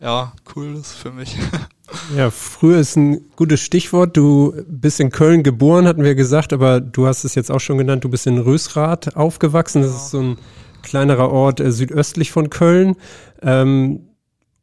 [0.00, 1.36] ja, cool ist für mich.
[2.16, 4.16] Ja, früher ist ein gutes Stichwort.
[4.16, 7.78] Du bist in Köln geboren, hatten wir gesagt, aber du hast es jetzt auch schon
[7.78, 9.82] genannt, du bist in Rösrath aufgewachsen.
[9.82, 9.96] Das Ja.
[9.96, 10.38] ist so ein
[10.82, 12.94] kleinerer Ort äh, südöstlich von Köln.
[13.42, 14.06] Ähm,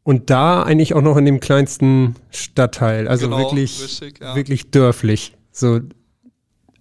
[0.08, 3.10] und da eigentlich auch noch in dem kleinsten Stadtteil.
[3.10, 4.38] Also Genau, wirklich, richtig, ja.
[4.38, 5.34] wirklich dörflich.
[5.52, 5.82] So,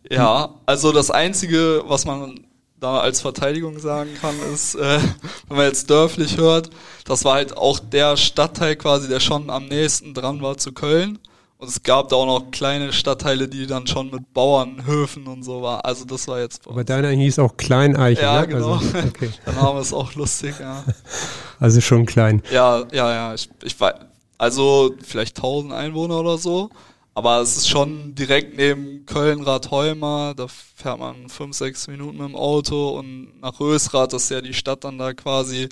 [0.08, 2.46] Ja, also das Einzige, was man
[2.78, 5.00] da als Verteidigung sagen kann, ist, äh,
[5.48, 6.70] wenn man jetzt dörflich hört,
[7.04, 11.18] das war halt auch der Stadtteil quasi, der schon am nächsten dran war zu Köln.
[11.58, 15.62] Und es gab da auch noch kleine Stadtteile, die dann schon mit Bauernhöfen und so
[15.62, 15.86] war.
[15.86, 18.22] Also das war jetzt aber deiner hieß auch Kleineiche.
[18.22, 18.48] Ja, ne?
[18.48, 18.74] genau.
[18.74, 19.30] Also, okay.
[19.46, 20.84] Der Name ist auch lustig, ja.
[21.58, 22.42] also schon klein.
[22.52, 23.34] Ja, ja, ja.
[23.34, 23.94] Ich, ich weiß,
[24.36, 26.68] also vielleicht 1000 Einwohner oder so.
[27.14, 30.34] Aber es ist schon direkt neben Köln-Rathheumer.
[30.36, 32.90] Da fährt man fünf, sechs Minuten mit dem Auto.
[32.98, 35.70] Und nach Rösrath, das ist ja die Stadt dann da quasi.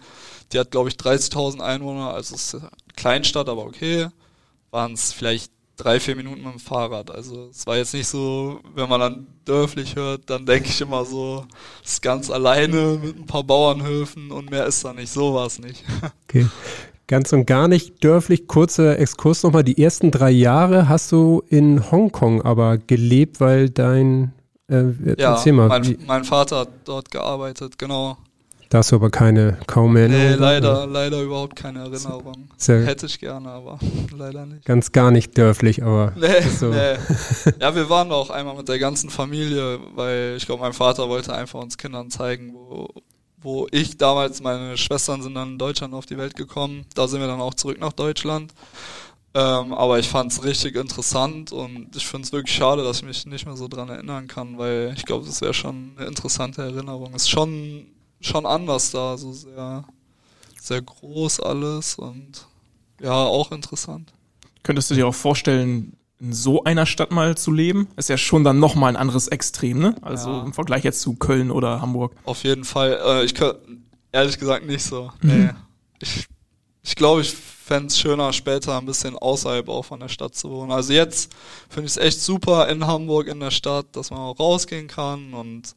[0.51, 2.15] Die hat, glaube ich, 30.000 Einwohner.
[2.15, 4.09] Also es ist eine Kleinstadt, aber okay.
[4.71, 7.11] Waren es vielleicht drei, vier Minuten mit dem Fahrrad.
[7.11, 11.05] Also es war jetzt nicht so, wenn man dann dörflich hört, dann denke ich immer
[11.05, 11.45] so,
[11.85, 15.13] es ist ganz alleine mit ein paar Bauernhöfen und mehr ist da nicht.
[15.13, 15.85] So war es nicht.
[16.29, 16.47] Okay.
[17.07, 18.49] Ganz und gar nicht dörflich.
[18.49, 19.63] Kurzer Exkurs nochmal.
[19.63, 24.33] Die ersten drei Jahre hast du in Hongkong aber gelebt, weil dein,
[24.69, 24.85] äh,
[25.19, 28.17] Ja, erzähl mal, mein, mein Vater hat dort gearbeitet, genau.
[28.75, 32.49] Da hast du aber keine, kaum mehr Nee, leider, leider überhaupt keine Erinnerung.
[32.61, 33.79] Ja Hätte ich gerne, aber
[34.17, 34.65] leider nicht.
[34.65, 36.71] ganz gar nicht dörflich, aber Nee, so.
[36.71, 36.97] nee.
[37.61, 41.33] Ja, wir waren auch einmal mit der ganzen Familie, weil ich glaube, mein Vater wollte
[41.33, 42.89] einfach uns Kindern zeigen, wo,
[43.41, 46.85] wo ich damals, meine Schwestern sind dann in Deutschland auf die Welt gekommen.
[46.97, 48.53] Da sind wir dann auch zurück nach Deutschland.
[49.35, 53.05] Ähm, aber ich fand es richtig interessant und ich finde es wirklich schade, dass ich
[53.05, 56.63] mich nicht mehr so dran erinnern kann, weil ich glaube, das wäre schon eine interessante
[56.63, 57.15] Erinnerung.
[57.15, 57.87] Ist schon,
[58.27, 59.85] schon anders da, so sehr,
[60.61, 62.47] sehr groß alles und
[63.01, 64.13] ja, auch interessant.
[64.63, 67.89] Könntest du dir auch vorstellen, in so einer Stadt mal zu leben?
[67.97, 69.95] Ist ja schon dann nochmal ein anderes Extrem, ne?
[70.01, 70.43] Also Ja.
[70.45, 72.15] im Vergleich jetzt zu Köln oder Hamburg.
[72.25, 72.99] Auf jeden Fall.
[73.05, 73.57] Äh, ich, kö-
[74.13, 75.11] ehrlich gesagt nicht so.
[75.21, 75.29] Mhm.
[75.45, 75.51] Nee.
[76.01, 76.27] Ich,
[76.83, 80.51] ich glaube, ich fände es schöner, später ein bisschen außerhalb auch von der Stadt zu
[80.51, 80.71] wohnen.
[80.71, 81.33] Also jetzt
[81.69, 85.35] finde ich es echt super in Hamburg in der Stadt, dass man auch rausgehen kann
[85.35, 85.75] und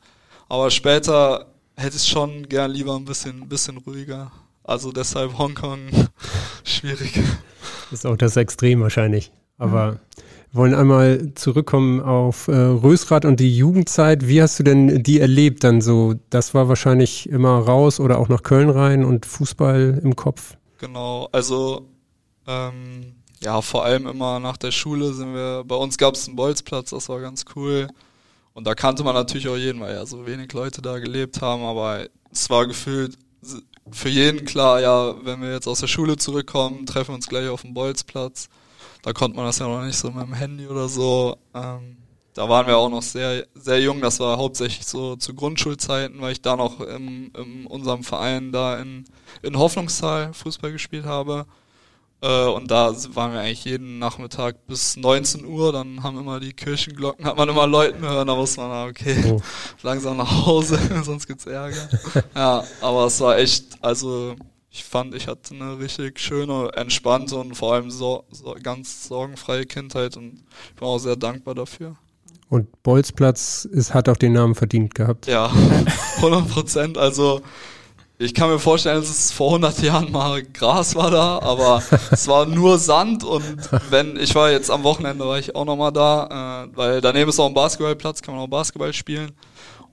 [0.50, 4.32] aber später hätte ich schon gern lieber ein bisschen, bisschen ruhiger.
[4.64, 5.80] Also deshalb Hongkong
[6.64, 7.22] schwierig.
[7.92, 9.32] Ist auch das Extrem wahrscheinlich.
[9.58, 10.00] Aber mhm.
[10.52, 14.28] wir wollen einmal zurückkommen auf äh, Rösrath und die Jugendzeit.
[14.28, 16.16] Wie hast du denn die erlebt dann so?
[16.30, 20.58] Das war wahrscheinlich immer raus oder auch nach Köln rein und Fußball im Kopf.
[20.80, 21.88] Genau, also
[22.46, 26.36] ähm, ja, vor allem immer nach der Schule sind wir, bei uns gab es einen
[26.36, 27.88] Bolzplatz, das war ganz cool.
[28.58, 31.62] Und da kannte man natürlich auch jeden, weil ja so wenig Leute da gelebt haben,
[31.62, 33.16] aber es war gefühlt
[33.92, 37.50] für jeden klar, ja, wenn wir jetzt aus der Schule zurückkommen, treffen wir uns gleich
[37.50, 38.50] auf dem Bolzplatz.
[39.04, 41.38] Da konnte man das ja noch nicht so mit dem Handy oder so.
[41.54, 41.98] Ähm,
[42.34, 44.02] da waren wir auch noch sehr, sehr jung.
[44.02, 49.06] Das war hauptsächlich so zu Grundschulzeiten, weil ich da noch in, unserem Verein da in,
[49.44, 51.46] in Hoffnungstal Fußball gespielt habe.
[52.22, 55.72] Äh, und da waren wir eigentlich jeden Nachmittag bis 19 Uhr.
[55.72, 59.42] Dann haben immer die Kirchenglocken, hat man immer Leuten hören, da muss man, okay, oh.
[59.84, 61.90] langsam nach Hause, sonst gibt's Ärger.
[62.36, 64.36] ja, aber es war echt, also
[64.72, 69.66] ich fand, ich hatte eine richtig schöne, entspannte und vor allem so, so ganz sorgenfreie
[69.66, 71.96] Kindheit und ich bin auch sehr dankbar dafür.
[72.50, 75.28] Und Bolzplatz ist, hat auch den Namen verdient gehabt.
[75.28, 75.52] Ja,
[76.18, 76.98] 100 Prozent.
[76.98, 77.42] Also
[78.20, 82.28] ich kann mir vorstellen, dass es vor 100 Jahren mal Gras war da, aber es
[82.28, 86.66] war nur Sand und wenn, ich war jetzt am Wochenende, war ich auch nochmal da,
[86.66, 89.32] äh, weil daneben ist auch ein Basketballplatz, kann man auch Basketball spielen.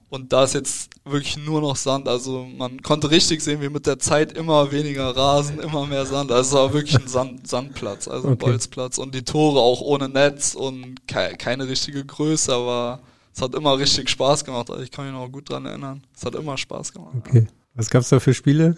[0.09, 2.07] Und da ist jetzt wirklich nur noch Sand.
[2.07, 6.31] Also man konnte richtig sehen, wie mit der Zeit immer weniger Rasen, immer mehr Sand.
[6.31, 8.99] Also es war wirklich ein Sand, Sandplatz, also ein Bolzplatz.
[8.99, 13.01] Und die Tore auch ohne Netz und ke keine richtige Größe, aber
[13.35, 14.71] es hat immer richtig Spaß gemacht.
[14.71, 16.05] Also ich kann mich noch gut dran erinnern.
[16.17, 17.17] Es hat immer Spaß gemacht.
[17.19, 17.49] Okay.
[17.75, 18.77] Was gab's da für Spiele?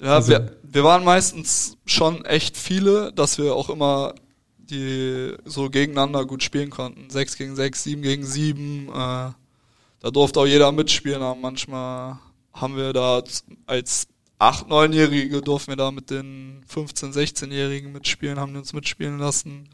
[0.00, 4.14] Ja, also, wir, wir waren meistens schon echt viele, dass wir auch immer
[4.58, 7.10] die so gegeneinander gut spielen konnten.
[7.10, 8.88] Sechs gegen sechs, sieben gegen sieben.
[8.88, 12.18] Äh, da durfte auch jeder mitspielen, aber manchmal
[12.52, 13.22] haben wir da
[13.66, 14.06] als
[14.38, 19.68] acht, neunjährige durften wir da mit den 15, 16-Jährigen mitspielen, haben die uns mitspielen lassen.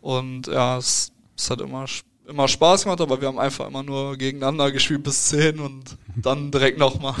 [0.00, 1.86] Und ja, es, es hat immer
[2.28, 6.50] immer Spaß gemacht, aber wir haben einfach immer nur gegeneinander gespielt bis 10 und dann
[6.50, 7.14] direkt nochmal.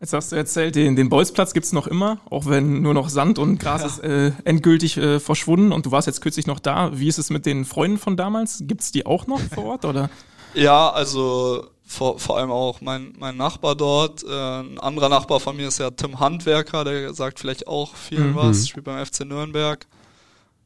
[0.00, 3.38] Jetzt hast du erzählt, den, den Bolzplatz gibt's noch immer, auch wenn nur noch Sand
[3.38, 3.86] und Gras ja.
[3.86, 6.98] ist äh, endgültig äh, verschwunden und du warst jetzt kürzlich noch da.
[6.98, 8.62] Wie ist es mit den Freunden von damals?
[8.62, 10.10] Gibt's die auch noch vor Ort oder?
[10.52, 14.24] Ja, also vor, vor allem auch mein, mein Nachbar dort.
[14.24, 18.18] Äh, ein anderer Nachbar von mir ist ja Tim Handwerker, der sagt vielleicht auch viel
[18.18, 18.34] mhm.
[18.34, 19.86] was, spielt beim FC Nürnberg.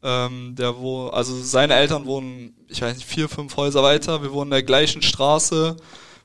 [0.06, 4.22] Ähm, der wo, also seine Eltern wohnen, ich weiß nicht, vier, fünf Häuser weiter.
[4.22, 5.76] Wir wohnen in der gleichen Straße.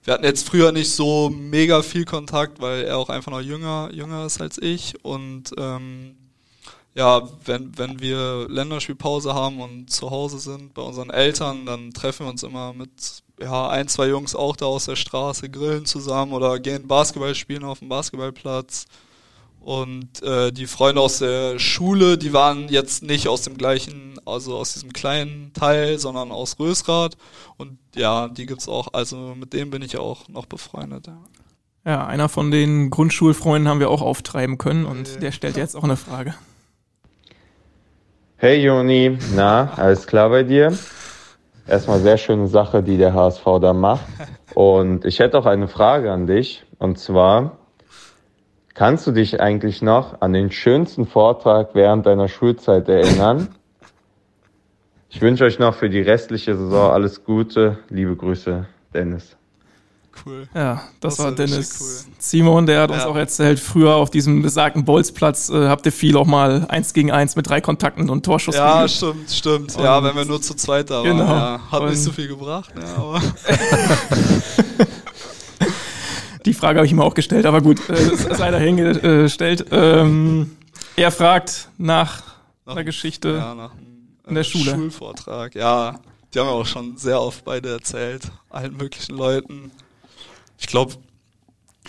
[0.03, 3.89] Wir hatten jetzt früher nicht so mega viel Kontakt, weil er auch einfach noch jünger,
[3.93, 4.93] jünger ist als ich.
[5.03, 6.17] Und ähm,
[6.93, 12.25] ja, wenn, wenn wir Länderspielpause haben und zu Hause sind bei unseren Eltern, dann treffen
[12.25, 12.89] wir uns immer mit
[13.39, 17.63] ja, ein, zwei Jungs auch da aus der Straße, grillen zusammen oder gehen Basketball spielen
[17.63, 18.87] auf dem Basketballplatz.
[19.59, 24.55] Und äh, die Freunde aus der Schule, die waren jetzt nicht aus dem gleichen, also
[24.55, 27.17] aus diesem kleinen Teil, sondern aus Rösrath.
[27.57, 31.07] Und ja, die gibt's auch, also mit denen bin ich auch noch befreundet.
[31.07, 31.17] Ja.
[31.85, 35.19] Ja, einer von den Grundschulfreunden haben wir auch auftreiben können und okay.
[35.21, 36.35] der stellt jetzt auch eine Frage.
[38.35, 40.77] Hey Joni, na, alles klar bei dir?
[41.67, 44.05] Erstmal sehr schöne Sache, die der HSV da macht.
[44.55, 46.63] Und ich hätte auch eine Frage an dich.
[46.79, 47.58] Und zwar,
[48.79, 53.49] Kannst du dich eigentlich noch an den schönsten Vortrag während deiner Schulzeit erinnern?
[55.09, 57.79] Ich wünsche euch noch für die restliche Saison alles Gute.
[57.89, 59.35] Liebe Grüße, Dennis.
[60.25, 60.47] Cool.
[60.55, 62.13] Ja, das, das war Dennis cool.
[62.19, 62.95] Simon, der hat ja.
[62.95, 66.93] uns auch erzählt, früher auf diesem besagten Bolzplatz äh, habt ihr viel auch mal eins
[66.93, 68.91] gegen eins mit drei Kontakten und Torschuss Ja, geübt.
[68.91, 69.75] stimmt, stimmt.
[69.75, 71.03] Und ja, wenn wir nur zu zweit da waren.
[71.03, 71.25] Genau.
[71.25, 73.21] Ja, hat und nicht so viel gebracht, ja, aber.
[76.45, 79.65] Die Frage habe ich ihm auch gestellt, aber gut, äh, sei dahingestellt.
[79.71, 80.55] Ähm,
[80.95, 82.23] er fragt nach,
[82.65, 84.71] nach einer Geschichte ja, nach einem, in der äh, Schule.
[84.71, 85.99] Schulvortrag, ja.
[86.33, 89.71] Die haben wir auch schon sehr oft beide erzählt, allen möglichen Leuten.
[90.59, 90.93] Ich glaube,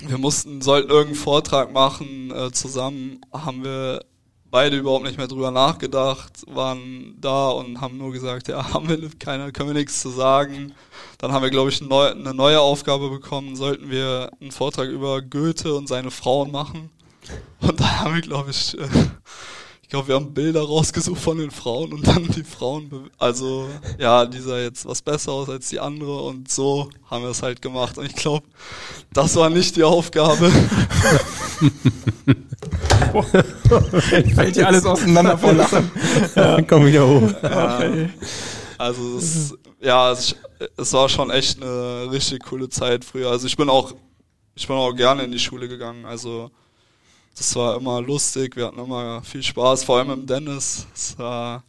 [0.00, 4.04] wir mussten, sollten irgendeinen Vortrag machen äh, zusammen, haben wir
[4.50, 8.98] beide überhaupt nicht mehr drüber nachgedacht, waren da und haben nur gesagt, ja, haben wir
[9.18, 10.72] keine, können wir nichts zu sagen.
[11.18, 15.22] Dann haben wir, glaube ich, neu, eine neue Aufgabe bekommen, sollten wir einen Vortrag über
[15.22, 16.90] Goethe und seine Frauen machen.
[17.60, 18.88] Und da haben wir, glaube ich, äh,
[19.82, 24.24] ich glaube, wir haben Bilder rausgesucht von den Frauen und dann die Frauen, also ja,
[24.24, 27.98] dieser jetzt was besser aus als die andere und so haben wir es halt gemacht.
[27.98, 28.46] Und ich glaube,
[29.12, 30.52] das war nicht die Aufgabe.
[34.34, 35.90] Fällt dir alles auseinander vor Lachen.
[36.34, 36.62] Ja.
[36.62, 37.32] Komm wieder hoch.
[37.42, 38.10] Okay.
[38.78, 40.34] Also es, ja, es,
[40.76, 43.30] es war schon echt eine richtig coole Zeit früher.
[43.30, 43.94] Also ich bin auch,
[44.54, 46.06] ich bin auch gerne in die Schule gegangen.
[46.06, 46.50] Also
[47.36, 50.86] das war immer lustig, wir hatten immer viel Spaß, vor allem im Dennis.
[50.94, 51.64] Es war,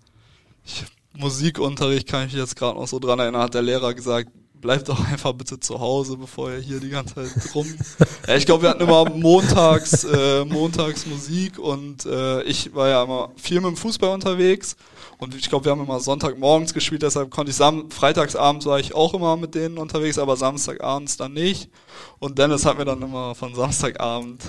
[0.66, 4.30] ich, Musikunterricht kann ich mich jetzt gerade noch so dran erinnern, hat der Lehrer gesagt,
[4.62, 7.68] bleibt doch einfach bitte zu Hause, bevor ihr hier die ganze Zeit rum.
[8.28, 13.04] ja, ich glaube, wir hatten immer montags, äh, montags Musik und äh, ich war ja
[13.04, 14.76] immer viel mit dem Fußball unterwegs
[15.18, 18.96] und ich glaube, wir haben immer Sonntagmorgens gespielt, deshalb konnte ich sam freitagsabends war ich
[18.96, 21.70] auch immer mit denen unterwegs, aber Samstagabends dann nicht.
[22.20, 24.42] Und Dennis hat mir dann immer von Samstagabend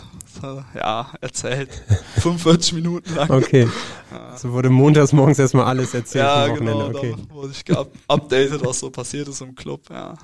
[0.75, 1.70] ja, erzählt.
[2.20, 3.31] 45 Minuten lang.
[3.31, 3.68] Okay.
[4.12, 4.37] Ja.
[4.37, 6.25] So wurde montags morgens erstmal alles erzählt.
[6.25, 6.88] Ja, genau.
[6.88, 7.14] Okay.
[7.16, 10.14] Dann wurde ich geupdatet, was so passiert ist im Club, ja.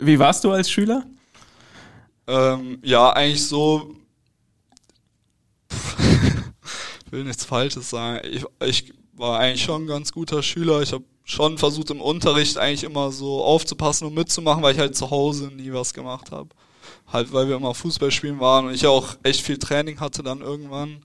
[0.00, 1.04] Wie warst du als Schüler?
[2.26, 3.94] Ähm, ja, eigentlich so.
[5.70, 8.20] ich will nichts Falsches sagen.
[8.30, 10.82] Ich, ich war eigentlich schon ein ganz guter Schüler.
[10.82, 14.96] Ich habe schon versucht im Unterricht eigentlich immer so aufzupassen und mitzumachen, weil ich halt
[14.96, 16.48] zu Hause nie was gemacht habe.
[17.12, 20.40] Halt, weil wir immer Fußball spielen waren und ich auch echt viel Training hatte dann
[20.40, 21.02] irgendwann.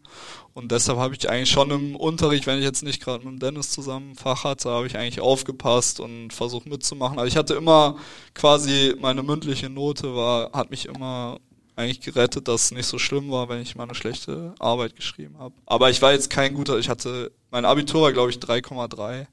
[0.53, 3.69] Und deshalb habe ich eigentlich schon im Unterricht, wenn ich jetzt nicht gerade mit Dennis
[3.69, 7.19] zusammen Fach hatte, habe ich eigentlich aufgepasst und versucht mitzumachen.
[7.19, 7.97] Also ich hatte immer
[8.33, 11.37] quasi meine mündliche Note war, hat mich immer
[11.75, 15.35] eigentlich gerettet, dass es nicht so schlimm war, wenn ich mal eine schlechte Arbeit geschrieben
[15.37, 15.53] habe.
[15.67, 19.27] Aber ich war jetzt kein guter, ich hatte, mein Abitur war glaube ich 3,3.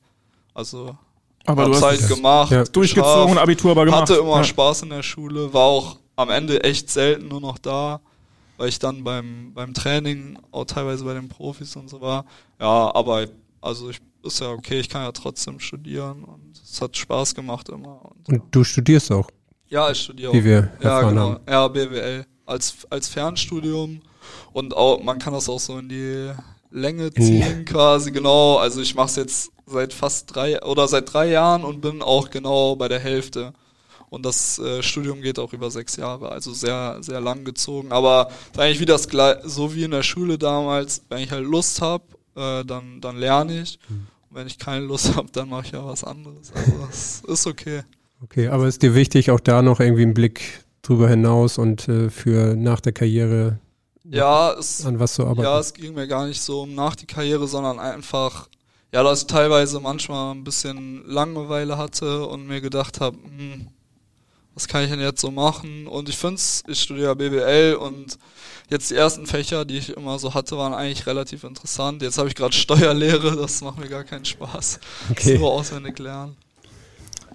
[0.52, 0.94] Also
[1.46, 2.64] aber hab's halt gemacht, ja.
[2.64, 4.02] durchgezogen, Abitur aber gemacht.
[4.02, 4.44] Hatte immer ja.
[4.44, 8.00] Spaß in der Schule, war auch am Ende echt selten nur noch da,
[8.56, 12.24] weil ich dann beim beim Training auch teilweise bei den Profis und so war.
[12.60, 13.26] Ja, aber
[13.60, 17.68] also ich ist ja okay, ich kann ja trotzdem studieren und es hat Spaß gemacht
[17.68, 18.00] immer.
[18.04, 19.28] Und, und du studierst auch?
[19.68, 20.34] Ja, ich studiere auch.
[20.34, 21.32] Wie wir ja, genau.
[21.32, 21.40] Haben.
[21.48, 24.00] Ja, BWL als, als Fernstudium
[24.52, 26.30] und auch, man kann das auch so in die
[26.70, 27.64] Länge ziehen mhm.
[27.64, 28.56] quasi, genau.
[28.56, 32.30] Also ich mache es jetzt seit fast drei oder seit drei Jahren und bin auch
[32.30, 33.52] genau bei der Hälfte.
[34.14, 37.92] Und das äh, Studium geht auch über sechs Jahre, also sehr, sehr lang gezogen.
[37.92, 39.08] Aber eigentlich wie das
[39.44, 42.04] so wie in der Schule damals, wenn ich halt Lust habe,
[42.36, 43.78] äh, dann, dann lerne ich.
[43.88, 44.06] Mhm.
[44.30, 46.52] Und wenn ich keine Lust habe, dann mache ich ja was anderes.
[46.54, 47.82] Also das ist okay.
[48.22, 52.08] Okay, aber ist dir wichtig, auch da noch irgendwie einen Blick drüber hinaus und äh,
[52.08, 53.58] für nach der Karriere
[54.04, 55.42] ja, es, an was zu arbeiten?
[55.42, 58.48] Ja, es ging mir gar nicht so um nach die Karriere, sondern einfach,
[58.92, 63.68] ja, dass ich teilweise manchmal ein bisschen Langeweile hatte und mir gedacht habe, hm,
[64.54, 65.86] was kann ich denn jetzt so machen?
[65.86, 68.18] Und ich finde es, ich studiere BWL und
[68.70, 72.02] jetzt die ersten Fächer, die ich immer so hatte, waren eigentlich relativ interessant.
[72.02, 74.78] Jetzt habe ich gerade Steuerlehre, das macht mir gar keinen Spaß.
[75.10, 75.38] Okay.
[75.38, 76.36] Nur auswendig lernen.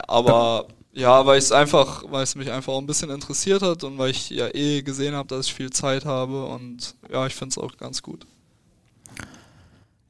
[0.08, 3.98] Aber ja, weil es einfach, weil es mich einfach auch ein bisschen interessiert hat und
[3.98, 7.52] weil ich ja eh gesehen habe, dass ich viel Zeit habe und ja, ich finde
[7.52, 8.26] es auch ganz gut.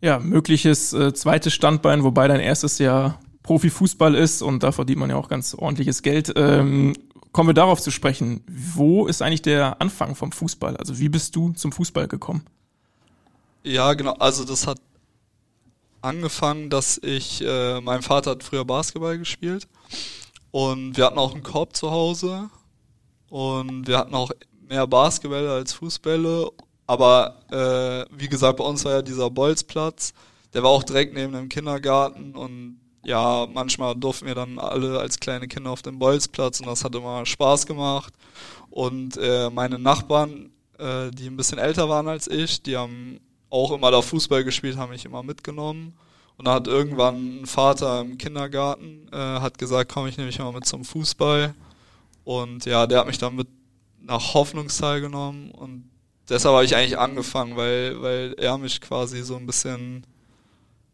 [0.02, 5.10] Ja, mögliches äh, zweites Standbein, wobei dein erstes Jahr Profifußball ist und da verdient man
[5.10, 6.32] ja auch ganz ordentliches Geld.
[6.36, 6.96] Ähm,
[7.32, 8.44] kommen wir darauf zu sprechen.
[8.48, 10.78] Wo ist eigentlich der Anfang vom Fußball?
[10.78, 12.46] Also wie bist du zum Fußball gekommen?
[13.64, 14.14] Ja, genau.
[14.20, 14.78] Also das hat
[16.04, 19.68] angefangen, dass ich, äh, mein Vater hat früher Basketball gespielt
[20.52, 22.52] und wir hatten auch einen Korb zu Hause
[23.30, 24.30] und wir hatten auch
[24.68, 26.52] mehr Basketbälle als Fußbälle.
[26.86, 30.14] Aber äh, wie gesagt, bei uns war ja dieser Bolzplatz,
[30.54, 35.20] der war auch direkt neben dem Kindergarten und ja, manchmal durften wir dann alle als
[35.20, 38.14] kleine Kinder auf dem Bolzplatz und das hat immer Spaß gemacht.
[38.70, 43.72] Und äh, meine Nachbarn, äh, die ein bisschen älter waren als ich, die haben auch
[43.72, 45.94] immer da Fußball gespielt, haben mich immer mitgenommen.
[46.38, 50.40] Und da hat irgendwann ein Vater im Kindergarten, äh, hat gesagt, komm, ich nehme mich
[50.40, 51.54] mal mit zum Fußball.
[52.24, 53.48] Und ja, der hat mich dann mit
[54.02, 55.90] nach Hoffnungstal genommen und
[56.30, 60.06] deshalb habe ich eigentlich angefangen, weil, weil er mich quasi so ein bisschen,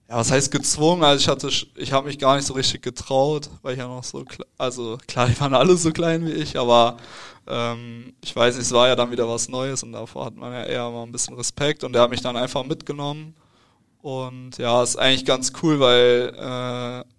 [0.10, 1.04] ja, was heißt gezwungen?
[1.04, 4.04] Also ich hatte, ich habe mich gar nicht so richtig getraut, weil ich ja noch
[4.04, 4.24] so,
[4.58, 6.98] also klar, die waren alle so klein wie ich, aber
[7.48, 10.54] ähm, ich weiß nicht, es war ja dann wieder was Neues und davor hat man
[10.54, 13.36] ja eher mal ein bisschen Respekt und der hat mich dann einfach mitgenommen
[14.02, 17.15] und ja, ist eigentlich ganz cool, weil äh,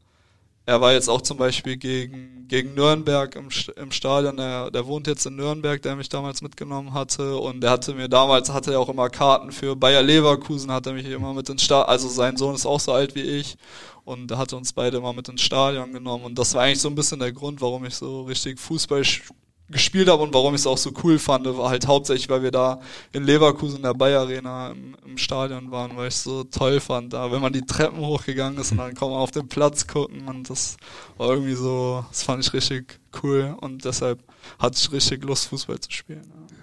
[0.66, 5.06] er war jetzt auch zum Beispiel gegen, gegen Nürnberg im, im Stadion, der, der wohnt
[5.06, 7.36] jetzt in Nürnberg, der mich damals mitgenommen hatte.
[7.36, 10.92] Und der hatte mir damals, hatte er auch immer Karten für Bayer Leverkusen, hat er
[10.92, 13.56] mich immer mit ins Stadion, also sein Sohn ist auch so alt wie ich.
[14.04, 16.24] Und er hatte uns beide immer mit ins Stadion genommen.
[16.24, 19.04] Und das war eigentlich so ein bisschen der Grund, warum ich so richtig Fußball
[19.68, 22.52] gespielt habe und warum ich es auch so cool fand, war halt hauptsächlich, weil wir
[22.52, 22.80] da
[23.12, 26.78] in Leverkusen in der Bayer Arena im, im Stadion waren, weil ich es so toll
[26.78, 27.12] fand.
[27.12, 30.28] Da, wenn man die Treppen hochgegangen ist und dann kann man auf den Platz gucken
[30.28, 30.76] und das
[31.16, 34.20] war irgendwie so, das fand ich richtig cool und deshalb
[34.58, 36.22] hatte ich richtig Lust, Fußball zu spielen.
[36.24, 36.56] Ja.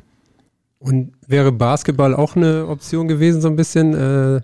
[0.79, 3.93] Und wäre Basketball auch eine Option gewesen, so ein bisschen?
[3.93, 4.41] Äh,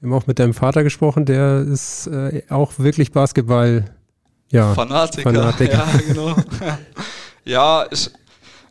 [0.00, 3.84] wir haben auch mit deinem Vater gesprochen, der ist äh, auch wirklich Basketball.
[4.50, 5.32] Ja, Fanatiker.
[5.32, 5.84] Fanatiker.
[5.92, 6.36] Ja, genau.
[7.48, 8.10] ja, ich,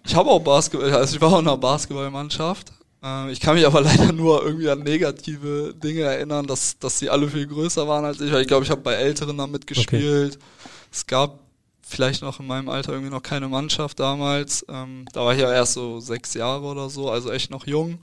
[0.05, 2.71] ich habe auch Basketball, also ich war auch in einer Basketballmannschaft.
[3.03, 7.09] Äh, ich kann mich aber leider nur irgendwie an negative Dinge erinnern, dass, dass sie
[7.09, 8.31] alle viel größer waren als ich.
[8.31, 10.35] Ich glaube, ich habe bei Älteren da mitgespielt.
[10.35, 10.45] Okay.
[10.91, 11.39] Es gab
[11.81, 14.65] vielleicht noch in meinem Alter irgendwie noch keine Mannschaft damals.
[14.69, 17.97] Ähm, da war ich ja erst so sechs Jahre oder so, also echt noch jung.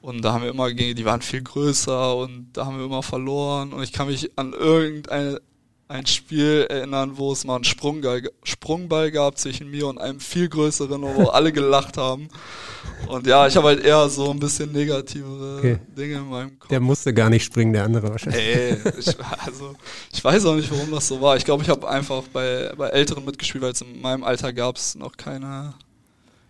[0.00, 3.02] Und da haben wir immer gegen, die waren viel größer und da haben wir immer
[3.02, 3.72] verloren.
[3.72, 5.40] Und ich kann mich an irgendeine
[5.88, 10.48] ein Spiel erinnern, wo es mal einen Sprungball, Sprungball gab zwischen mir und einem viel
[10.48, 12.28] größeren, wo alle gelacht haben.
[13.06, 15.78] Und ja, ich habe halt eher so ein bisschen negativere okay.
[15.96, 16.68] Dinge in meinem Kopf.
[16.68, 18.42] Der musste gar nicht springen, der andere wahrscheinlich.
[18.42, 19.74] Ey, ich, also
[20.12, 21.36] ich weiß auch nicht, warum das so war.
[21.36, 24.76] Ich glaube, ich habe einfach bei, bei Älteren mitgespielt, weil es in meinem Alter gab
[24.76, 25.72] es noch keine,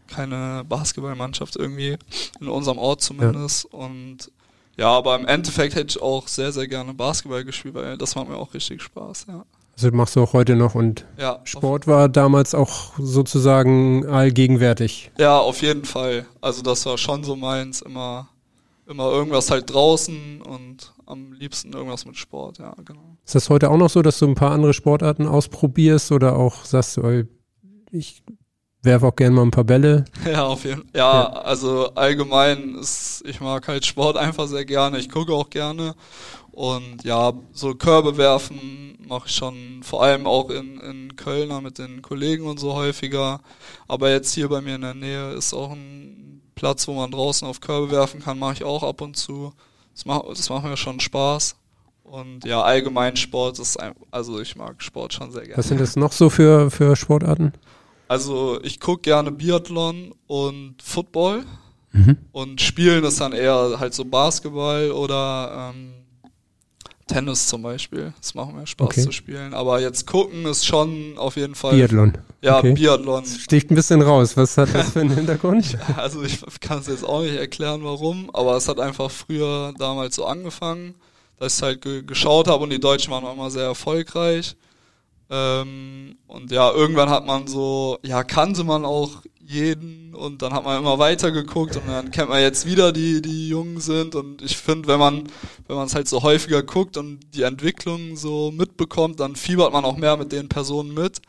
[0.09, 1.97] keine Basketballmannschaft irgendwie,
[2.41, 3.69] in unserem Ort zumindest.
[3.73, 3.79] Ja.
[3.79, 4.33] Und
[4.79, 8.29] ja, aber im Endeffekt hätte ich auch sehr, sehr gerne Basketball gespielt, weil das macht
[8.29, 9.45] mir auch richtig Spaß, ja.
[9.75, 15.13] Also machst du auch heute noch und ja, Sport war damals auch sozusagen allgegenwärtig.
[15.19, 16.27] Ja, auf jeden Fall.
[16.41, 18.29] Also das war schon so meins, immer,
[18.89, 23.17] immer irgendwas halt draußen und am liebsten irgendwas mit Sport, ja, genau.
[23.25, 26.65] Ist das heute auch noch so, dass du ein paar andere Sportarten ausprobierst oder auch
[26.65, 27.29] sagst du,
[27.91, 28.23] ich
[28.83, 30.05] werfe auch gerne mal ein paar Bälle.
[30.25, 30.91] Ja, auf jeden Fall.
[30.95, 34.99] Ja, ja, also allgemein ist, ich mag halt Sport einfach sehr gerne.
[34.99, 35.95] Ich gucke auch gerne.
[36.53, 41.79] Und ja, so Körbe werfen mache ich schon vor allem auch in, in Kölner mit
[41.79, 43.41] den Kollegen und so häufiger.
[43.87, 47.47] Aber jetzt hier bei mir in der Nähe ist auch ein Platz, wo man draußen
[47.47, 49.53] auf Körbe werfen kann, mache ich auch ab und zu.
[49.95, 51.57] Das macht, das macht mir schon Spaß.
[52.03, 55.59] Und ja, allgemein Sport ist, ein, also ich mag Sport schon sehr gerne.
[55.59, 57.53] Was sind das noch so für, für Sportarten?
[58.09, 61.45] Also ich gucke gerne Biathlon und Football.
[61.93, 62.17] Mhm.
[62.33, 65.93] Und spielen ist dann eher halt so Basketball oder ähm,
[67.07, 68.13] Tennis zum Beispiel.
[68.21, 69.03] Das macht mir Spaß okay.
[69.03, 69.55] zu spielen.
[69.55, 71.75] Aber jetzt gucken ist schon auf jeden Fall.
[71.75, 72.13] Biathlon.
[72.43, 72.75] Ja, okay.
[72.75, 73.25] Biathlon.
[73.25, 74.37] Das sticht ein bisschen raus.
[74.37, 75.77] Was hat das für einen Hintergrund?
[75.97, 80.17] also ich kann es jetzt auch nicht erklären, warum, aber es hat einfach früher damals
[80.17, 80.95] so angefangen,
[81.39, 84.55] dass ich halt ge geschaut habe und die Deutschen waren immer sehr erfolgreich.
[85.31, 90.65] Ähm, und ja, irgendwann hat man so, ja, kannte man auch jeden und dann hat
[90.65, 94.43] man immer weiter geguckt und dann kennt man jetzt wieder die, die jungen sind und
[94.43, 95.25] ich finde, wenn man,
[95.67, 99.85] wenn man es halt so häufiger guckt und die Entwicklung so mitbekommt, dann fiebert man
[99.85, 101.21] auch mehr mit den Personen mit.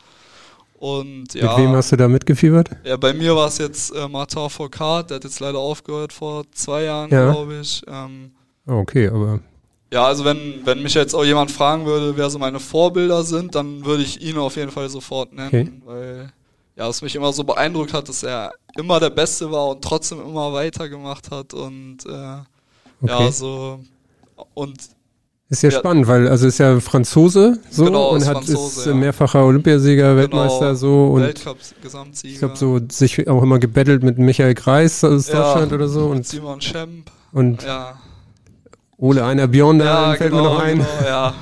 [0.74, 1.56] Und ja.
[1.56, 2.70] Mit wem hast du da mitgefiebert?
[2.84, 6.44] Ja, bei mir war es jetzt äh, Martin Foucault, der hat jetzt leider aufgehört vor
[6.52, 7.30] zwei Jahren, ja.
[7.30, 7.82] glaube ich.
[7.86, 8.32] Ähm,
[8.66, 9.40] okay, aber
[9.92, 13.54] ja, also wenn, wenn mich jetzt auch jemand fragen würde, wer so meine Vorbilder sind,
[13.54, 15.72] dann würde ich ihn auf jeden Fall sofort nennen, okay.
[15.84, 16.32] weil
[16.76, 20.20] ja, es mich immer so beeindruckt hat, dass er immer der Beste war und trotzdem
[20.20, 22.44] immer weitergemacht hat und äh, okay.
[23.06, 23.80] ja, so
[24.54, 24.76] und
[25.48, 28.86] ist ja, ja, spannend, weil also ist ja Franzose so genau, und hat Franzose, ist
[28.86, 28.94] ja.
[28.94, 32.32] mehrfacher Olympiasieger, genau, Weltmeister so und Weltcup Gesamtsieger.
[32.32, 36.06] Ich glaube so sich auch immer gebettelt mit Michael Greis aus ja, Deutschland oder so
[36.06, 37.98] und Simon Schemp und ja.
[39.00, 40.78] Ole Einer Björn, ja, fällt genau, mir noch ein.
[40.78, 41.34] Genau, ja.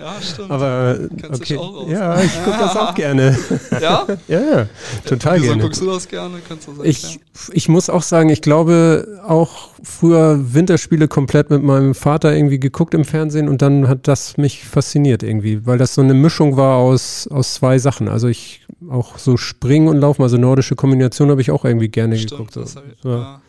[0.00, 0.50] ja, stimmt.
[0.50, 1.56] Aber Kennst okay.
[1.58, 1.90] auch aus.
[1.90, 3.38] Ja, ich gucke das auch gerne.
[3.80, 4.06] Ja?
[4.28, 4.66] ja, ja,
[5.04, 5.62] total Wieso gerne.
[5.62, 6.38] guckst du das gerne?
[6.48, 7.20] Kannst du sagen, ich,
[7.52, 12.94] ich muss auch sagen, ich glaube auch früher Winterspiele komplett mit meinem Vater irgendwie geguckt
[12.94, 16.76] im Fernsehen und dann hat das mich fasziniert irgendwie, weil das so eine Mischung war
[16.76, 18.08] aus, aus zwei Sachen.
[18.08, 22.16] Also ich auch so Springen und Laufen, also nordische Kombination habe ich auch irgendwie gerne
[22.16, 22.54] Stimmt, geguckt.
[22.54, 22.62] So.
[22.62, 23.40] Ich, ja.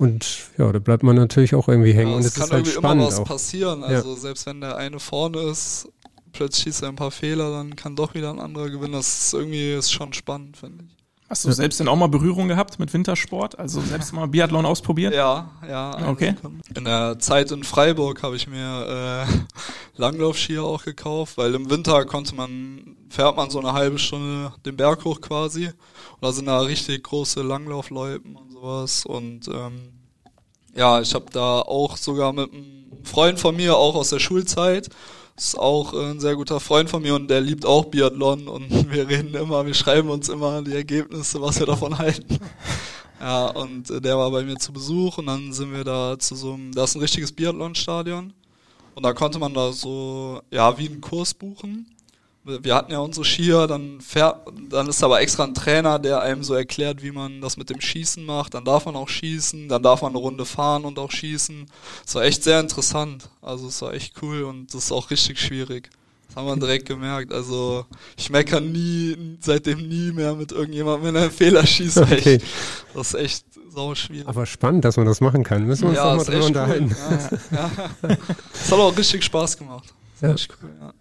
[0.00, 2.12] Und ja, da bleibt man natürlich auch irgendwie hängen.
[2.12, 3.26] Ja, und es kann ist halt irgendwie immer was auch.
[3.26, 3.84] passieren.
[3.84, 4.16] Also ja.
[4.16, 5.88] selbst wenn der eine vorne ist,
[6.32, 8.94] plötzlich schießt er ein paar Fehler, dann kann doch wieder ein anderer gewinnen.
[8.94, 10.96] Das ist irgendwie ist schon spannend, finde ich.
[11.28, 13.58] Hast du selbst denn auch mal Berührung gehabt mit Wintersport?
[13.58, 15.14] Also selbst mal Biathlon ausprobiert?
[15.14, 16.08] Ja, ja.
[16.08, 16.34] Okay.
[16.74, 19.32] In der Zeit in Freiburg habe ich mir äh,
[20.00, 24.76] Langlaufskier auch gekauft, weil im Winter konnte man, fährt man so eine halbe Stunde den
[24.76, 25.66] Berg hoch quasi.
[25.66, 29.06] Und da sind da richtig große Langlaufloipen und sowas.
[29.06, 29.92] Und ähm,
[30.74, 34.88] ja, ich habe da auch sogar mit einem Freund von mir, auch aus der Schulzeit,
[35.36, 39.08] ist auch ein sehr guter Freund von mir und der liebt auch Biathlon und wir
[39.08, 42.38] reden immer, wir schreiben uns immer die Ergebnisse, was wir davon halten.
[43.20, 46.54] Ja, und der war bei mir zu Besuch und dann sind wir da zu so
[46.54, 48.32] einem, da ist ein richtiges Biathlon-Stadion
[48.94, 51.86] und da konnte man da so, ja, wie einen Kurs buchen
[52.44, 56.42] wir hatten ja unsere Skier, dann fährt, dann ist aber extra ein Trainer, der einem
[56.42, 58.54] so erklärt, wie man das mit dem Schießen macht.
[58.54, 61.66] Dann darf man auch schießen, dann darf man eine Runde fahren und auch schießen.
[62.06, 63.28] Es war echt sehr interessant.
[63.42, 65.90] Also es war echt cool und das ist auch richtig schwierig.
[66.28, 67.32] Das haben wir direkt gemerkt.
[67.32, 67.84] Also
[68.16, 71.98] ich meckere nie, seitdem nie mehr mit irgendjemandem, wenn er einen Fehler schießt.
[71.98, 72.36] Okay.
[72.36, 72.44] Echt,
[72.94, 74.28] das ist echt sau schwierig.
[74.28, 75.66] Aber spannend, dass man das machen kann.
[75.66, 76.96] Müssen wir uns ja, doch mal drüber unterhalten.
[77.10, 77.38] Cool.
[77.50, 77.70] Ja,
[78.02, 78.16] ja.
[78.52, 79.92] Das hat auch richtig Spaß gemacht.
[80.20, 80.54] Das ja.
[80.62, 80.92] cool, ja.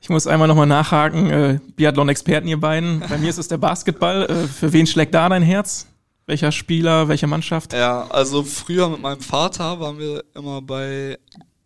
[0.00, 3.00] Ich muss einmal nochmal nachhaken, äh, Biathlon-Experten ihr beiden.
[3.00, 4.22] Bei mir ist es der Basketball.
[4.24, 5.86] Äh, für wen schlägt da dein Herz?
[6.26, 7.72] Welcher Spieler, welche Mannschaft?
[7.72, 11.18] Ja, also früher mit meinem Vater waren wir immer bei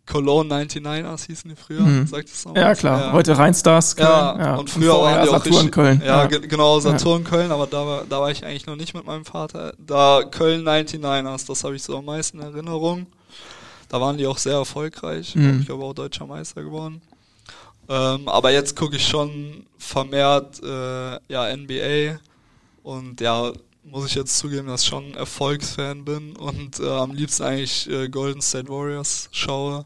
[0.05, 2.07] Cologne 99ers hießen die früher, mhm.
[2.07, 2.99] sagt es noch Ja, klar.
[2.99, 3.11] Ja.
[3.13, 4.07] Heute Rheinstars Köln.
[4.07, 4.55] Ja, ja.
[4.55, 6.01] und früher und waren die auch Saturn richtig, Köln.
[6.05, 6.37] Ja, ja.
[6.39, 9.73] genau, Saturn Köln, aber da war, da war ich eigentlich noch nicht mit meinem Vater.
[9.79, 13.07] Da Köln 99ers, das habe ich so am meisten in Erinnerung.
[13.89, 15.35] Da waren die auch sehr erfolgreich.
[15.35, 15.59] Mhm.
[15.61, 17.01] Ich glaube auch deutscher Meister geworden.
[17.87, 22.19] Ähm, aber jetzt gucke ich schon vermehrt äh, ja NBA
[22.83, 23.51] und ja
[23.85, 28.09] muss ich jetzt zugeben, dass ich schon Erfolgsfan bin und äh, am liebsten eigentlich äh,
[28.09, 29.85] Golden State Warriors schaue.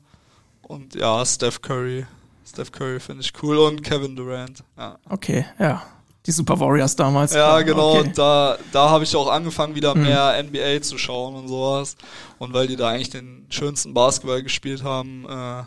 [0.62, 2.06] Und ja, Steph Curry.
[2.48, 4.64] Steph Curry finde ich cool und Kevin Durant.
[4.78, 4.98] Ja.
[5.10, 5.84] Okay, ja.
[6.26, 7.34] Die Super Warriors damals.
[7.34, 8.00] Ja, genau.
[8.00, 8.12] Okay.
[8.16, 10.04] Da, da habe ich auch angefangen, wieder mhm.
[10.04, 11.96] mehr NBA zu schauen und sowas.
[12.38, 15.64] Und weil die da eigentlich den schönsten Basketball gespielt haben, äh,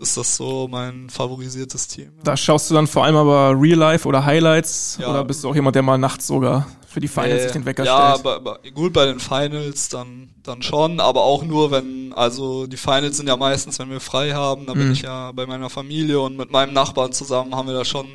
[0.00, 2.12] ist das so mein favorisiertes Team.
[2.22, 5.08] Da schaust du dann vor allem aber Real Life oder Highlights ja.
[5.08, 6.66] oder bist du auch jemand, der mal nachts sogar
[6.96, 8.24] für die Finals äh, sich den Wecker ja, stellt?
[8.24, 12.78] Ja, bei, gut bei den Finals dann dann schon, aber auch nur wenn also die
[12.78, 14.78] Finals sind ja meistens, wenn wir frei haben, da mhm.
[14.78, 18.06] bin ich ja bei meiner Familie und mit meinem Nachbarn zusammen haben wir da schon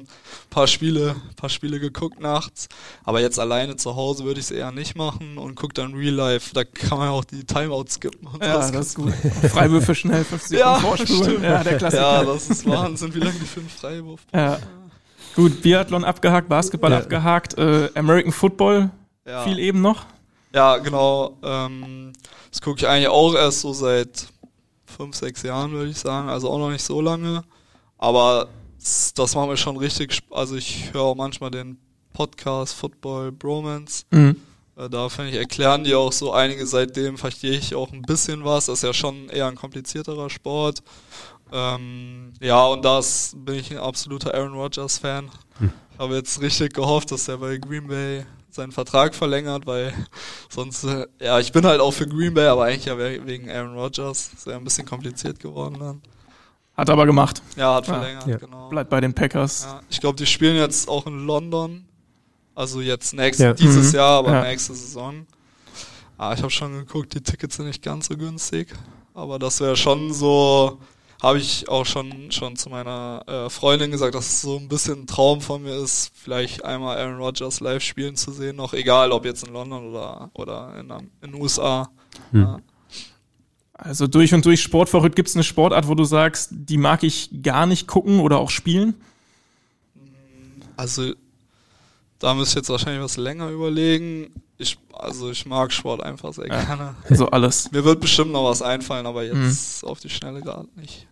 [0.50, 2.70] paar Spiele, paar Spiele geguckt nachts.
[3.04, 6.16] Aber jetzt alleine zu Hause würde ich es eher nicht machen und guck dann Real
[6.16, 6.52] Life.
[6.56, 8.28] Da kann man auch die Timeout skippen.
[8.28, 9.14] Und ja, das, das ist gut.
[9.52, 11.44] Freiwürfe schnell 50 ja, Vorspulen.
[11.44, 12.02] Ja, der Klassiker.
[12.02, 14.22] Ja, das ist Wahnsinn, wie lange die fünf Freiwurf.
[14.34, 14.58] Ja.
[15.36, 17.00] Gut, Biathlon abgehakt, Basketball ja.
[17.00, 18.90] abgehakt, äh, American Football
[19.26, 19.44] ja.
[19.44, 20.06] viel eben noch.
[20.54, 21.38] Ja, genau.
[21.44, 22.14] Ähm,
[22.50, 24.28] das gucke ich eigentlich auch erst so seit
[24.86, 26.30] fünf, sechs Jahren, würde ich sagen.
[26.30, 27.44] Also auch noch nicht so lange.
[27.98, 28.50] Aber
[29.16, 31.78] das macht mir schon richtig, also ich höre auch manchmal den
[32.14, 34.06] Podcast Football Bromance.
[34.12, 34.36] Mhm.
[34.76, 38.44] Äh, da finde ich, erklären die auch so einige, seitdem verstehe ich auch ein bisschen
[38.44, 38.66] was.
[38.66, 40.84] Das ist ja schon eher ein komplizierterer Sport.
[41.52, 45.30] Ähm, ja, und das bin ich ein absoluter Aaron Rodgers Fan.
[45.60, 45.72] Mhm.
[45.94, 49.94] Ich habe jetzt richtig gehofft, dass er bei Green Bay seinen Vertrag verlängert, weil
[50.50, 53.76] sonst, äh, ja, ich bin halt auch für Green Bay, aber eigentlich ja wegen Aaron
[53.76, 54.32] Rodgers.
[54.34, 56.02] Ist ja ein bisschen kompliziert geworden dann.
[56.76, 57.42] Hat aber gemacht.
[57.58, 58.38] Ja, hat verlängert, ja.
[58.38, 58.70] genau.
[58.70, 59.66] Bleibt bei den Packers.
[59.66, 61.86] Ja, ich glaube, die spielen jetzt auch in London.
[62.56, 63.54] Also jetzt nächstes, ja.
[63.54, 63.98] dieses mhm.
[63.98, 65.26] Jahr, aber nächste Saison.
[66.18, 68.74] Ah, ich habe schon geguckt, die Tickets sind nicht ganz so günstig.
[69.14, 70.80] Aber das wäre schon so,
[71.22, 75.04] habe ich auch schon, schon zu meiner äh, Freundin gesagt, dass es so ein bisschen
[75.04, 79.12] ein Traum von mir ist, vielleicht einmal Aaron Rodgers live spielen zu sehen, noch egal
[79.12, 80.90] ob jetzt in London oder, oder in,
[81.22, 81.92] in den USA.
[82.32, 82.42] Hm.
[82.42, 82.60] Ja.
[83.74, 87.30] Also durch und durch sportverrückt gibt es eine Sportart, wo du sagst, die mag ich
[87.44, 88.96] gar nicht gucken oder auch spielen?
[90.76, 91.14] Also
[92.18, 94.32] da müsste ich jetzt wahrscheinlich was länger überlegen.
[94.58, 96.96] Ich, also ich mag Sport einfach sehr ja, gerne.
[97.10, 97.72] So alles.
[97.72, 99.90] Mir wird bestimmt noch was einfallen, aber jetzt mhm.
[99.90, 101.08] auf die Schnelle gerade nicht.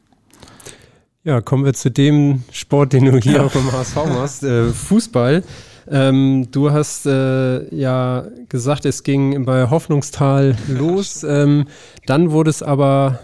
[1.23, 3.43] Ja, kommen wir zu dem Sport, den du hier ja.
[3.43, 5.43] auch im HSV machst, äh, Fußball.
[5.91, 11.23] Ähm, du hast äh, ja gesagt, es ging bei Hoffnungstal los.
[11.29, 11.65] Ähm,
[12.05, 13.19] dann wurde es aber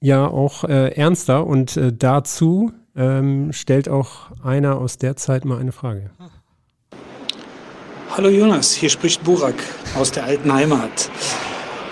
[0.00, 5.58] ja auch äh, ernster und äh, dazu ähm, stellt auch einer aus der Zeit mal
[5.58, 6.10] eine Frage.
[8.10, 9.54] Hallo Jonas, hier spricht Burak
[9.96, 11.10] aus der alten Heimat.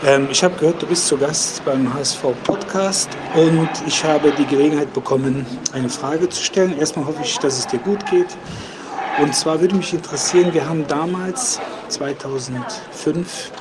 [0.03, 4.47] Ähm, ich habe gehört, du bist zu Gast beim HSV Podcast und ich habe die
[4.47, 6.79] Gelegenheit bekommen, eine Frage zu stellen.
[6.79, 8.29] Erstmal hoffe ich, dass es dir gut geht.
[9.21, 13.53] Und zwar würde mich interessieren, wir haben damals 2005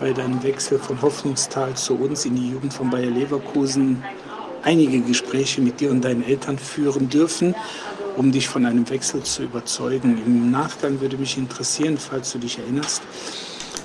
[0.00, 4.02] bei deinem Wechsel von Hoffnungstal zu uns in die Jugend von Bayer Leverkusen
[4.62, 7.54] einige Gespräche mit dir und deinen Eltern führen dürfen,
[8.16, 10.18] um dich von einem Wechsel zu überzeugen.
[10.24, 13.02] Im Nachgang würde mich interessieren, falls du dich erinnerst,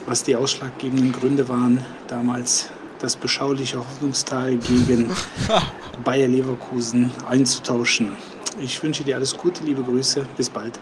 [0.06, 5.10] was die ausschlaggebenden Gründe waren, damals das beschauliche Hoffnungstal gegen
[6.04, 8.14] Bayer Leverkusen einzutauschen.
[8.62, 10.80] Ich wünsche dir alles Gute, liebe Grüße, bis bald.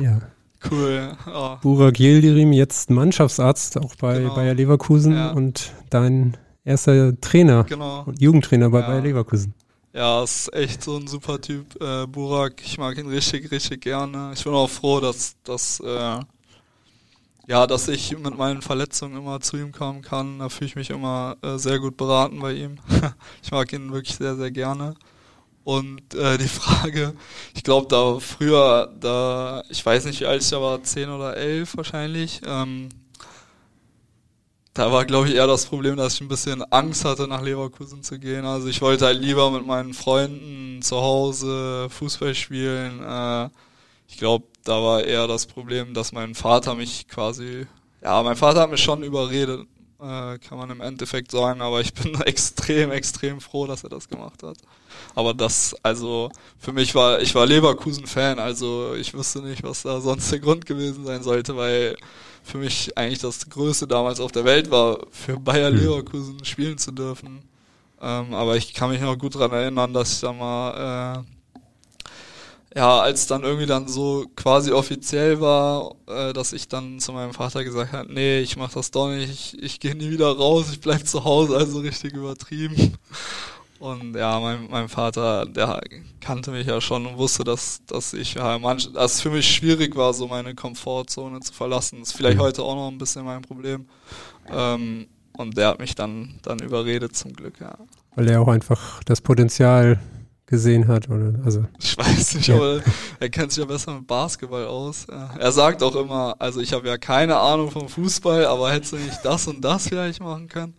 [0.00, 0.18] ja.
[0.70, 1.16] Cool.
[1.26, 1.56] Oh.
[1.60, 4.34] Burak Yildirim, jetzt Mannschaftsarzt, auch bei genau.
[4.36, 5.32] Bayer Leverkusen ja.
[5.32, 8.06] und dein erster Trainer, genau.
[8.16, 8.86] Jugendtrainer bei ja.
[8.86, 9.54] Bayer Leverkusen.
[9.92, 12.62] Ja, ist echt so ein super Typ, äh, Burak.
[12.64, 14.30] Ich mag ihn richtig, richtig gerne.
[14.34, 16.20] Ich bin auch froh, dass, dass, äh,
[17.48, 20.38] ja, dass ich mit meinen Verletzungen immer zu ihm kommen kann.
[20.38, 22.78] Da fühle ich mich immer äh, sehr gut beraten bei ihm.
[23.42, 24.94] ich mag ihn wirklich sehr, sehr gerne.
[25.64, 27.14] Und äh, die Frage,
[27.54, 31.36] ich glaube, da früher, da, ich weiß nicht, wie alt ich da war, zehn oder
[31.36, 32.88] elf wahrscheinlich, ähm,
[34.74, 38.02] da war, glaube ich, eher das Problem, dass ich ein bisschen Angst hatte, nach Leverkusen
[38.02, 38.46] zu gehen.
[38.46, 43.02] Also ich wollte halt lieber mit meinen Freunden zu Hause, Fußball spielen.
[43.02, 43.50] Äh,
[44.12, 47.66] ich glaube, da war eher das Problem, dass mein Vater mich quasi,
[48.02, 49.66] ja, mein Vater hat mich schon überredet,
[50.00, 54.08] äh, kann man im Endeffekt sagen, aber ich bin extrem, extrem froh, dass er das
[54.10, 54.58] gemacht hat.
[55.14, 59.98] Aber das, also für mich war, ich war Leverkusen-Fan, also ich wüsste nicht, was da
[60.00, 61.96] sonst der Grund gewesen sein sollte, weil
[62.42, 65.78] für mich eigentlich das Größte damals auf der Welt war, für Bayer hm.
[65.78, 67.40] Leverkusen spielen zu dürfen.
[67.98, 71.41] Ähm, aber ich kann mich noch gut daran erinnern, dass ich da mal äh,
[72.74, 77.34] ja, als dann irgendwie dann so quasi offiziell war, äh, dass ich dann zu meinem
[77.34, 80.66] Vater gesagt habe, nee, ich mach das doch nicht, ich, ich gehe nie wieder raus,
[80.72, 82.96] ich bleib zu Hause, also richtig übertrieben.
[83.78, 85.80] Und ja, mein, mein Vater, der
[86.20, 89.52] kannte mich ja schon und wusste, dass, dass ich ja manch, dass es für mich
[89.52, 91.98] schwierig war, so meine Komfortzone zu verlassen.
[91.98, 92.42] Das ist vielleicht mhm.
[92.42, 93.86] heute auch noch ein bisschen mein Problem.
[94.48, 97.76] Ähm, und der hat mich dann, dann überredet zum Glück, ja.
[98.14, 99.98] Weil er auch einfach das Potenzial
[100.46, 101.08] gesehen hat.
[101.08, 102.56] Oder, also, ich weiß nicht, ja.
[102.56, 102.80] aber
[103.20, 105.06] er kennt sich ja besser mit Basketball aus.
[105.38, 108.96] Er sagt auch immer, also ich habe ja keine Ahnung vom Fußball, aber hättest du
[108.96, 110.74] nicht das und das vielleicht machen können?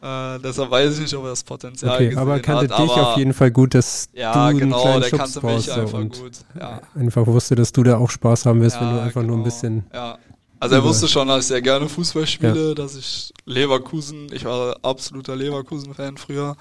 [0.00, 2.84] Äh, deshalb weiß ich nicht, ob er das Potenzial okay, gesehen aber er kannte hat,
[2.84, 5.72] dich auf jeden Fall gut, dass ja, du genau, einen der Schubs kannte mich so
[5.72, 6.32] einfach gut.
[6.58, 6.80] Ja.
[6.94, 9.34] Einfach wusste, dass du da auch Spaß haben wirst, ja, wenn du einfach genau.
[9.34, 9.86] nur ein bisschen.
[9.92, 10.18] Ja.
[10.60, 12.74] Also er wusste schon, dass ich sehr gerne Fußball spiele, ja.
[12.74, 16.56] dass ich Leverkusen, ich war absoluter Leverkusen-Fan früher.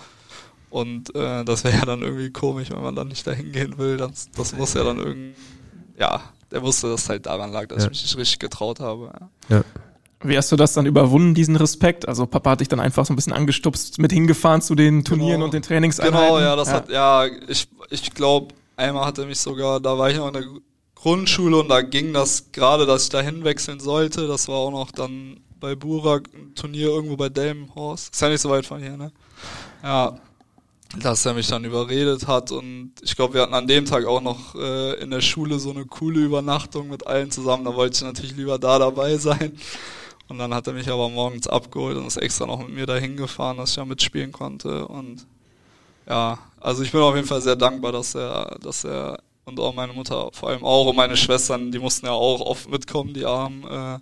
[0.69, 3.97] Und äh, das wäre ja dann irgendwie komisch, wenn man dann nicht dahin gehen will.
[3.97, 5.33] Das, das muss ja dann irgendwie,
[5.97, 7.85] ja, der wusste, dass es halt daran lag, dass ja.
[7.85, 9.11] ich mich nicht richtig getraut habe.
[9.49, 9.57] Ja.
[9.57, 9.63] ja.
[10.23, 12.07] Wie hast du das dann überwunden, diesen Respekt?
[12.07, 15.33] Also Papa hat dich dann einfach so ein bisschen angestupst, mit hingefahren zu den Turnieren
[15.33, 15.45] genau.
[15.45, 16.27] und den Trainingseinheiten?
[16.27, 16.73] Genau, ja, das ja.
[16.73, 20.33] hat, ja, ich, ich glaube, einmal hat er mich sogar, da war ich noch in
[20.33, 20.43] der
[20.95, 24.27] Grundschule und da ging das gerade, dass ich da hinwechseln sollte.
[24.27, 28.13] Das war auch noch dann bei Burak ein Turnier irgendwo bei Delmenhorst.
[28.13, 29.11] Ist ja nicht so weit von hier, ne?
[29.83, 30.17] Ja,
[30.95, 34.21] dass er mich dann überredet hat und ich glaube, wir hatten an dem Tag auch
[34.21, 37.65] noch äh, in der Schule so eine coole Übernachtung mit allen zusammen.
[37.65, 39.57] Da wollte ich natürlich lieber da dabei sein.
[40.29, 43.15] Und dann hat er mich aber morgens abgeholt und ist extra noch mit mir dahin
[43.15, 44.87] gefahren, dass ich ja mitspielen konnte.
[44.87, 45.25] Und
[46.07, 49.73] ja, also ich bin auf jeden Fall sehr dankbar, dass er, dass er und auch
[49.73, 53.25] meine Mutter vor allem auch und meine Schwestern, die mussten ja auch oft mitkommen, die
[53.25, 53.63] Armen.
[53.63, 53.99] Äh,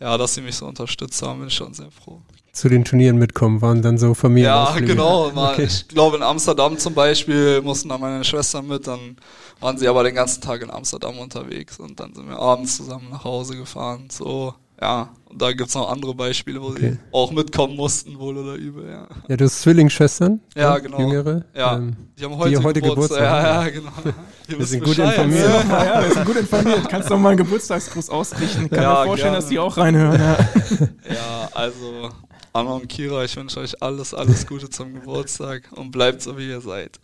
[0.00, 2.20] ja, dass sie mich so unterstützt haben, bin ich schon sehr froh.
[2.54, 4.52] Zu den Turnieren mitkommen, waren dann so Familien.
[4.52, 5.30] Ja, genau.
[5.34, 5.64] Mal, okay.
[5.64, 9.16] Ich glaube in Amsterdam zum Beispiel mussten da meine Schwestern mit, dann
[9.58, 13.08] waren sie aber den ganzen Tag in Amsterdam unterwegs und dann sind wir abends zusammen
[13.10, 14.08] nach Hause gefahren.
[14.08, 16.92] So, ja, und da gibt's noch andere Beispiele, wo okay.
[16.92, 19.08] sie auch mitkommen mussten, wohl oder übel, ja.
[19.26, 20.40] Ja, du hast Zwillingsschwestern?
[20.54, 21.00] Ja, genau.
[21.00, 21.44] Jüngere?
[21.56, 23.18] Ja, ähm, die haben heute, die heute Geburtstag.
[23.18, 23.44] Geburtstag.
[23.44, 23.92] Ja, ja, genau.
[24.46, 25.50] Wir, wir sind gut informiert.
[25.68, 26.88] Ja, ja, wir sind gut informiert.
[26.88, 28.70] Kannst du noch mal einen Geburtstagsgruß ausrichten.
[28.70, 29.36] Kann ja, mir vorstellen, gerne.
[29.38, 30.20] dass die auch reinhören.
[30.20, 30.38] Ja,
[31.14, 32.10] ja also
[32.56, 36.48] Anna und Kira, ich wünsche euch alles, alles Gute zum Geburtstag und bleibt so, wie
[36.48, 37.00] ihr seid.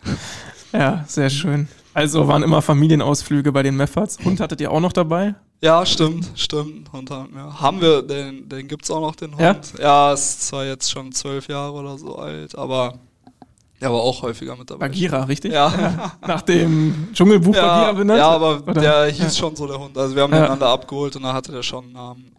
[0.72, 1.66] Ja, sehr schön.
[1.92, 4.16] Also waren immer Familienausflüge bei den Mefferts.
[4.24, 5.34] Hund hattet ihr auch noch dabei?
[5.61, 6.92] Ja, stimmt, stimmt.
[6.92, 7.61] Hund haben wir.
[7.61, 9.40] Haben wir, den, den gibt's auch noch, den Hund.
[9.76, 12.94] Ja, ja ist zwar jetzt schon zwölf Jahre oder so alt, aber
[13.80, 14.86] der war auch häufiger mit dabei.
[14.86, 15.53] Bagheera, richtig?
[15.53, 16.12] Ja.
[16.20, 18.18] Nach dem Dschungelbuch ja, Bagheera benannt?
[18.20, 18.80] Ja, aber oder?
[18.80, 19.30] der hieß ja.
[19.30, 19.98] schon so der Hund.
[19.98, 20.38] Also wir haben ja.
[20.38, 22.30] den einander abgeholt und da hatte der schon einen Namen.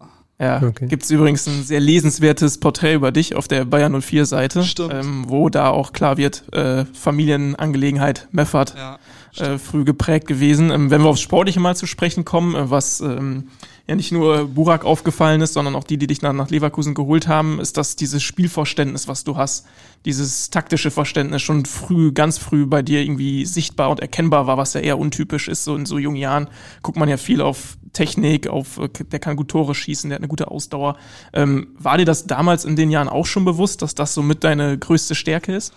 [0.41, 0.87] Ja, okay.
[0.87, 5.25] gibt es übrigens ein sehr lesenswertes Porträt über dich auf der Bayern 04 Seite, ähm,
[5.27, 8.73] wo da auch klar wird, äh, Familienangelegenheit Meffert.
[8.75, 8.97] Ja
[9.37, 10.71] äh, früh geprägt gewesen.
[10.71, 13.47] Ähm, wenn wir aufs Sportliche mal zu sprechen kommen, äh, was ähm,
[13.87, 17.27] ja nicht nur Burak aufgefallen ist, sondern auch die, die dich nach, nach Leverkusen geholt
[17.27, 19.65] haben, ist, dass dieses Spielverständnis, was du hast,
[20.05, 24.73] dieses taktische Verständnis schon früh, ganz früh bei dir irgendwie sichtbar und erkennbar war, was
[24.73, 25.63] ja eher untypisch ist.
[25.63, 26.47] So in so jungen Jahren
[26.81, 30.21] guckt man ja viel auf Technik, auf äh, der kann gut Tore schießen, der hat
[30.21, 30.97] eine gute Ausdauer.
[31.33, 34.43] Ähm, war dir das damals in den Jahren auch schon bewusst, dass das so mit
[34.43, 35.73] deine größte Stärke ist?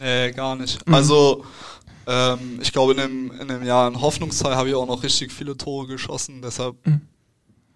[0.00, 0.86] Nee, gar nicht.
[0.86, 0.94] Mhm.
[0.94, 1.44] Also
[2.06, 5.30] ähm, ich glaube, in dem, in dem Jahr in Hoffnungsteil habe ich auch noch richtig
[5.32, 6.40] viele Tore geschossen.
[6.42, 7.02] Deshalb mhm.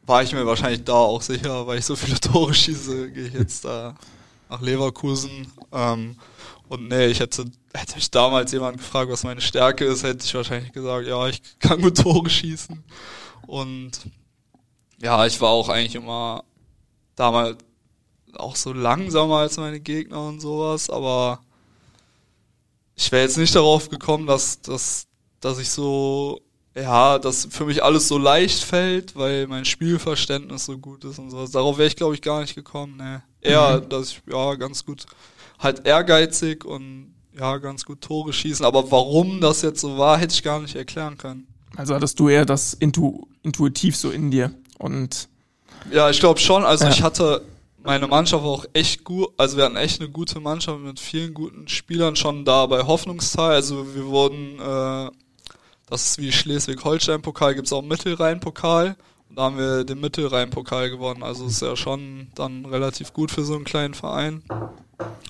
[0.04, 3.34] War ich mir wahrscheinlich da auch sicher, weil ich so viele Tore schieße, gehe ich
[3.34, 3.94] jetzt da
[4.48, 5.50] nach Leverkusen.
[5.72, 6.16] Ähm,
[6.68, 7.44] und nee, ich hätte,
[7.74, 11.42] hätte mich damals jemand gefragt, was meine Stärke ist, hätte ich wahrscheinlich gesagt, ja, ich
[11.58, 12.82] kann gut Tore schießen.
[13.46, 13.92] Und
[15.00, 16.44] ja, ich war auch eigentlich immer
[17.16, 17.58] damals
[18.34, 21.40] auch so langsamer als meine Gegner und sowas, aber
[22.94, 25.06] ich wäre jetzt nicht darauf gekommen, dass, dass,
[25.40, 26.40] dass ich so,
[26.74, 31.30] ja, dass für mich alles so leicht fällt, weil mein Spielverständnis so gut ist und
[31.30, 31.50] sowas.
[31.50, 32.96] Darauf wäre ich, glaube ich, gar nicht gekommen.
[32.96, 33.22] Ne.
[33.40, 33.88] Eher, mhm.
[33.88, 35.04] dass ich, ja, ganz gut,
[35.58, 38.64] halt ehrgeizig und ja, ganz gut Tore schießen.
[38.64, 41.46] Aber warum das jetzt so war, hätte ich gar nicht erklären können.
[41.76, 45.28] Also hattest du eher das intu intuitiv so in dir und
[45.90, 46.64] ja, ich glaube schon.
[46.64, 46.90] Also ja.
[46.90, 47.42] ich hatte
[47.82, 51.66] meine Mannschaft auch echt gut, also wir hatten echt eine gute Mannschaft mit vielen guten
[51.68, 53.52] Spielern schon da bei Hoffnungstal.
[53.52, 55.10] Also wir wurden, äh,
[55.92, 58.96] das ist wie Schleswig-Holstein-Pokal, gibt's auch einen Mittelrhein-Pokal.
[59.28, 61.22] Und da haben wir den Mittelrhein-Pokal gewonnen.
[61.22, 64.42] Also ist ja schon dann relativ gut für so einen kleinen Verein.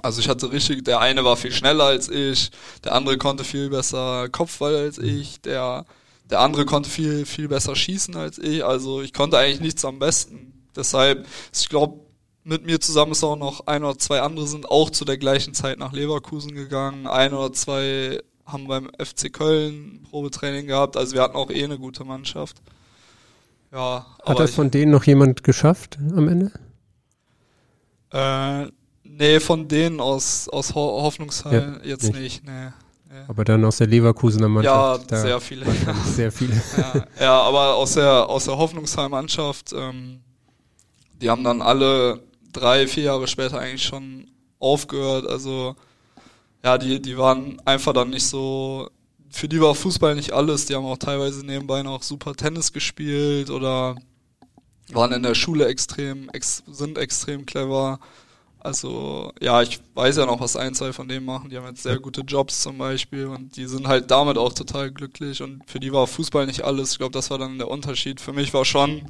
[0.02, 2.52] Also ich hatte richtig, der eine war viel schneller als ich,
[2.84, 5.84] der andere konnte viel besser Kopfball als ich, der,
[6.30, 8.64] der andere konnte viel, viel besser schießen als ich.
[8.64, 10.68] Also ich konnte eigentlich nichts am besten.
[10.76, 11.98] Deshalb, ich glaube,
[12.44, 15.54] mit mir zusammen ist auch noch ein oder zwei andere sind auch zu der gleichen
[15.54, 17.08] Zeit nach Leverkusen gegangen.
[17.08, 18.20] Ein oder zwei
[18.52, 20.96] haben beim FC Köln Probetraining gehabt.
[20.96, 22.60] Also wir hatten auch eh eine gute Mannschaft.
[23.72, 26.52] Ja, Hat das von denen noch jemand geschafft am Ende?
[28.12, 28.70] Äh,
[29.04, 32.44] nee, von denen aus, aus Ho Hoffnungsheim ja, jetzt nicht.
[32.44, 32.68] nicht nee.
[33.28, 35.10] Aber dann aus der Leverkusener Mannschaft.
[35.10, 35.66] Ja, sehr viele.
[36.06, 36.54] Sehr viele.
[36.76, 40.20] ja, ja, aber aus der, aus der Hoffnungsheim-Mannschaft, ähm,
[41.20, 42.20] die haben dann alle
[42.52, 45.26] drei, vier Jahre später eigentlich schon aufgehört.
[45.26, 45.76] Also
[46.64, 48.88] ja, die, die waren einfach dann nicht so.
[49.30, 50.66] Für die war Fußball nicht alles.
[50.66, 53.96] Die haben auch teilweise nebenbei noch super Tennis gespielt oder
[54.90, 57.98] waren in der Schule extrem, ex, sind extrem clever.
[58.60, 61.50] Also ja, ich weiß ja noch, was ein, zwei von denen machen.
[61.50, 64.92] Die haben jetzt sehr gute Jobs zum Beispiel und die sind halt damit auch total
[64.92, 66.92] glücklich und für die war Fußball nicht alles.
[66.92, 68.20] Ich glaube, das war dann der Unterschied.
[68.20, 69.02] Für mich war schon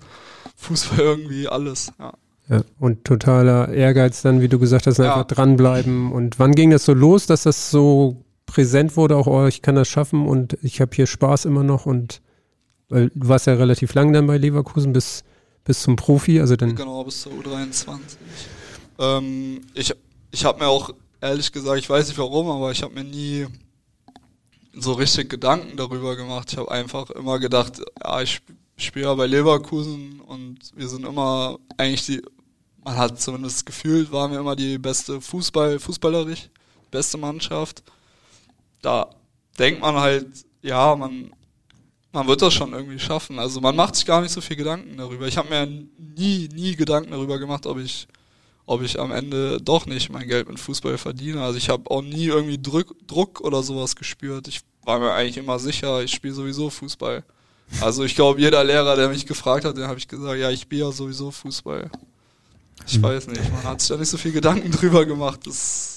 [0.57, 1.92] Fußball irgendwie alles.
[1.98, 2.14] Ja.
[2.49, 5.24] Ja, und totaler Ehrgeiz dann, wie du gesagt hast, einfach ja.
[5.24, 6.12] dranbleiben.
[6.12, 9.76] Und wann ging das so los, dass das so präsent wurde, auch, oh, ich kann
[9.76, 12.20] das schaffen und ich habe hier Spaß immer noch und
[12.88, 15.24] weil du warst ja relativ lang dann bei Leverkusen bis,
[15.64, 16.76] bis zum Profi, also dann.
[16.76, 17.99] Genau, bis zur U23.
[18.99, 19.95] Ähm, ich
[20.32, 20.90] ich habe mir auch,
[21.20, 23.47] ehrlich gesagt, ich weiß nicht warum, aber ich habe mir nie
[24.74, 26.53] so richtig Gedanken darüber gemacht.
[26.53, 28.40] Ich habe einfach immer gedacht, ja, ich
[28.77, 32.23] spiele ja bei Leverkusen und wir sind immer eigentlich die,
[32.85, 36.49] man hat zumindest gefühlt, waren wir immer die beste Fußball, fußballerisch,
[36.91, 37.83] beste Mannschaft.
[38.81, 39.11] Da
[39.59, 40.27] denkt man halt,
[40.62, 41.33] ja, man,
[42.12, 43.39] man wird das schon irgendwie schaffen.
[43.39, 45.27] Also man macht sich gar nicht so viel Gedanken darüber.
[45.27, 48.09] Ich habe mir nie, nie Gedanken darüber gemacht, ob ich,
[48.66, 51.43] ob ich am Ende doch nicht mein Geld mit Fußball verdiene.
[51.43, 54.49] Also ich habe auch nie irgendwie Druck, Druck oder sowas gespürt.
[54.49, 57.25] Ich war mir eigentlich immer sicher, ich spiele sowieso Fußball.
[57.81, 60.61] Also ich glaube, jeder Lehrer, der mich gefragt hat, den habe ich gesagt, ja, ich
[60.62, 61.91] spiele ja sowieso Fußball.
[62.87, 63.03] Ich mhm.
[63.03, 65.41] weiß nicht, man hat sich da nicht so viel Gedanken drüber gemacht.
[65.47, 65.93] Das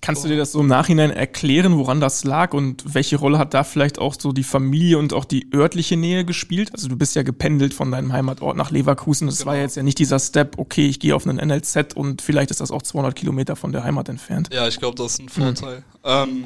[0.00, 3.52] Kannst du dir das so im Nachhinein erklären, woran das lag und welche Rolle hat
[3.52, 6.72] da vielleicht auch so die Familie und auch die örtliche Nähe gespielt?
[6.72, 9.26] Also du bist ja gependelt von deinem Heimatort nach Leverkusen.
[9.26, 9.50] Das genau.
[9.50, 12.60] war jetzt ja nicht dieser Step, okay, ich gehe auf einen NLZ und vielleicht ist
[12.60, 14.48] das auch 200 Kilometer von der Heimat entfernt.
[14.52, 15.78] Ja, ich glaube, das ist ein Vorteil.
[15.78, 15.84] Mhm.
[16.04, 16.44] Ähm,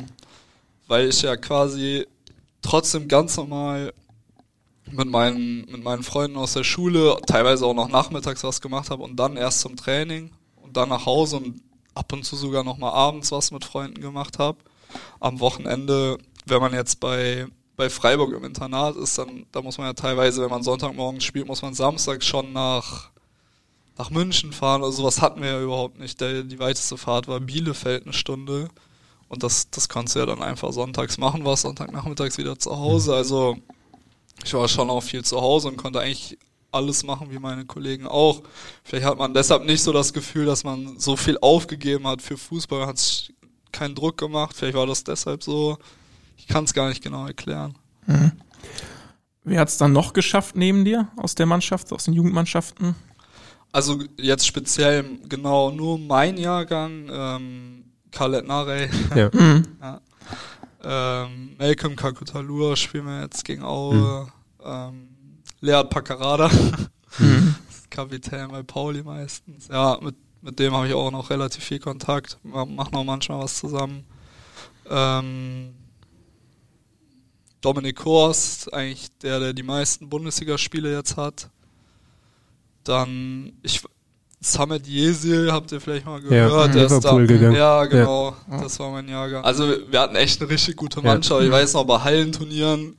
[0.88, 2.06] weil ich ja quasi
[2.62, 3.92] trotzdem ganz normal
[4.92, 9.02] mit meinen, mit meinen Freunden aus der Schule teilweise auch noch nachmittags was gemacht habe
[9.02, 10.30] und dann erst zum Training
[10.62, 11.62] und dann nach Hause und
[11.94, 14.58] ab und zu sogar noch mal abends was mit Freunden gemacht habe.
[15.20, 19.86] Am Wochenende, wenn man jetzt bei bei Freiburg im Internat ist, dann da muss man
[19.86, 23.10] ja teilweise, wenn man Sonntagmorgens spielt, muss man Samstag schon nach
[23.98, 24.82] nach München fahren.
[24.82, 26.20] Also sowas hatten wir ja überhaupt nicht.
[26.20, 28.68] Der, die weiteste Fahrt war Bielefeld eine Stunde.
[29.28, 33.14] Und das, das kannst du ja dann einfach sonntags machen, war Sonntagnachmittags wieder zu Hause.
[33.14, 33.56] Also
[34.44, 36.38] ich war schon auch viel zu Hause und konnte eigentlich
[36.70, 38.42] alles machen wie meine Kollegen auch.
[38.82, 42.38] Vielleicht hat man deshalb nicht so das Gefühl, dass man so viel aufgegeben hat für
[42.38, 43.34] Fußball, hat sich
[43.70, 44.56] keinen Druck gemacht.
[44.56, 45.78] Vielleicht war das deshalb so.
[46.36, 47.76] Ich kann es gar nicht genau erklären.
[48.06, 48.32] Mhm.
[49.44, 52.94] Wer hat es dann noch geschafft neben dir aus der Mannschaft, aus den Jugendmannschaften?
[53.72, 58.90] Also jetzt speziell genau nur mein Jahrgang, ähm, Khaled Narey.
[59.14, 59.30] Ja.
[59.32, 59.66] Mhm.
[59.80, 60.00] ja.
[60.84, 64.26] Ähm, Malcolm Kakutalur spielen wir jetzt gegen Aue.
[64.26, 64.32] Mhm.
[64.64, 65.08] Ähm,
[65.60, 66.50] Lead Paccarada,
[67.18, 67.54] mhm.
[67.90, 69.68] Kapitän bei Pauli meistens.
[69.68, 72.38] Ja, mit, mit dem habe ich auch noch relativ viel Kontakt.
[72.42, 74.04] Wir machen auch manchmal was zusammen.
[74.90, 75.74] Ähm,
[77.60, 81.48] Dominik Horst, eigentlich der, der die meisten Bundesligaspiele jetzt hat.
[82.82, 83.84] Dann, ich,
[84.44, 86.50] Samet Yesil habt ihr vielleicht mal gehört.
[86.50, 87.54] Ja, der ist da, gegangen.
[87.54, 88.60] ja genau, ja.
[88.60, 89.44] das war mein Jahrgang.
[89.44, 91.40] Also wir hatten echt eine richtig gute Mannschaft.
[91.40, 91.46] Ja.
[91.46, 92.96] Ich weiß noch, bei Hallenturnieren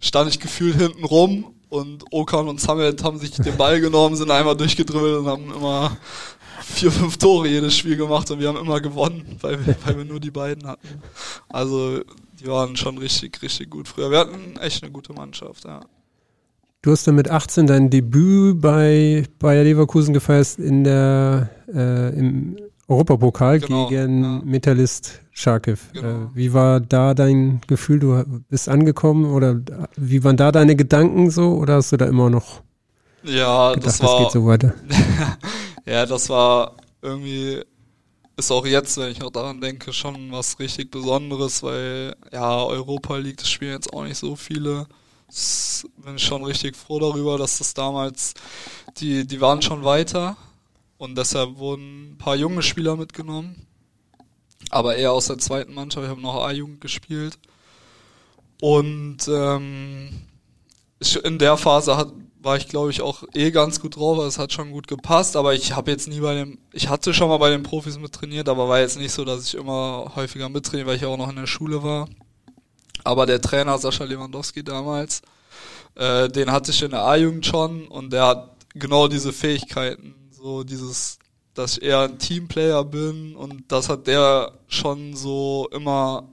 [0.00, 4.30] stand ich gefühlt hinten rum und Okan und Samet haben sich den Ball genommen, sind
[4.30, 5.96] einmal durchgedribbelt und haben immer
[6.62, 10.04] vier, fünf Tore jedes Spiel gemacht und wir haben immer gewonnen, weil wir, weil wir
[10.04, 11.00] nur die beiden hatten.
[11.48, 12.00] Also
[12.40, 14.10] die waren schon richtig, richtig gut früher.
[14.10, 15.80] Wir hatten echt eine gute Mannschaft, ja.
[16.82, 22.56] Du hast dann mit 18 dein Debüt bei Bayer Leverkusen gefeiert in der, äh, im
[22.88, 24.40] Europapokal genau, gegen ja.
[24.44, 25.76] Metallist Charkiw.
[25.92, 26.08] Genau.
[26.08, 28.00] Äh, wie war da dein Gefühl?
[28.00, 29.60] Du bist angekommen oder
[29.96, 32.62] wie waren da deine Gedanken so oder hast du da immer noch
[33.22, 34.74] ja, gedacht, das, war, das geht so weiter?
[35.84, 37.60] Ja, das war irgendwie,
[38.36, 43.16] ist auch jetzt, wenn ich noch daran denke, schon was richtig Besonderes, weil ja, Europa
[43.16, 44.86] League, das spielen jetzt auch nicht so viele.
[45.96, 48.34] Bin schon richtig froh darüber, dass das damals,
[48.98, 50.36] die, die waren schon weiter
[50.98, 53.66] und deshalb wurden ein paar junge Spieler mitgenommen.
[54.70, 57.38] Aber eher aus der zweiten Mannschaft, ich habe noch A-Jugend gespielt.
[58.60, 60.22] Und ähm,
[61.24, 64.18] in der Phase hat, war ich, glaube ich, auch eh ganz gut drauf.
[64.18, 67.12] Also es hat schon gut gepasst, aber ich habe jetzt nie bei dem, ich hatte
[67.12, 70.12] schon mal bei den Profis mit trainiert, aber war jetzt nicht so, dass ich immer
[70.14, 72.08] häufiger mittrainiere, weil ich auch noch in der Schule war.
[73.04, 75.22] Aber der Trainer Sascha Lewandowski damals,
[75.94, 80.64] äh, den hatte ich in der A-Jugend schon und der hat genau diese Fähigkeiten, so
[80.64, 81.18] dieses,
[81.54, 86.28] dass ich eher ein Teamplayer bin und das hat der schon so immer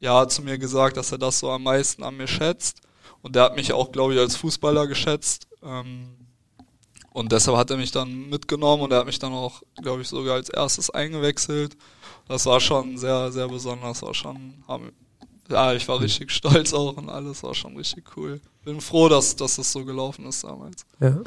[0.00, 2.80] ja zu mir gesagt, dass er das so am meisten an mir schätzt
[3.22, 5.46] und der hat mich auch, glaube ich, als Fußballer geschätzt.
[5.62, 6.16] Ähm,
[7.12, 10.08] und deshalb hat er mich dann mitgenommen und er hat mich dann auch, glaube ich,
[10.08, 11.76] sogar als erstes eingewechselt.
[12.26, 14.02] Das war schon sehr, sehr besonders.
[14.02, 14.64] War schon,
[15.50, 18.40] ja, ich war richtig stolz auch und alles war schon richtig cool.
[18.64, 20.86] Bin froh, dass, dass das so gelaufen ist damals.
[21.00, 21.20] Ja.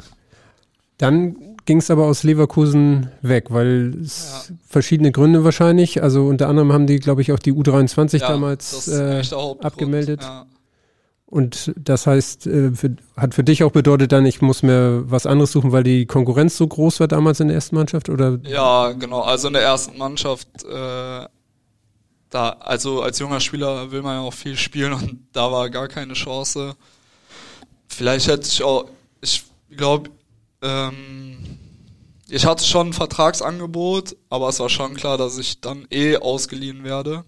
[0.98, 4.54] Dann ging es aber aus Leverkusen weg, weil es ja.
[4.66, 6.02] verschiedene Gründe wahrscheinlich.
[6.02, 9.22] Also unter anderem haben die, glaube ich, auch die U23 ja, damals äh,
[9.60, 10.22] abgemeldet.
[10.22, 10.46] Ja.
[11.26, 15.26] Und das heißt, äh, für, hat für dich auch bedeutet dann, ich muss mir was
[15.26, 18.38] anderes suchen, weil die Konkurrenz so groß war damals in der ersten Mannschaft, oder?
[18.44, 19.20] Ja, genau.
[19.20, 21.26] Also in der ersten Mannschaft, äh,
[22.30, 25.88] da, also als junger Spieler will man ja auch viel spielen und da war gar
[25.88, 26.76] keine Chance.
[27.88, 28.86] Vielleicht hätte ich auch,
[29.20, 30.10] ich glaube,
[30.62, 31.58] ähm,
[32.28, 36.82] ich hatte schon ein Vertragsangebot, aber es war schon klar, dass ich dann eh ausgeliehen
[36.82, 37.24] werde.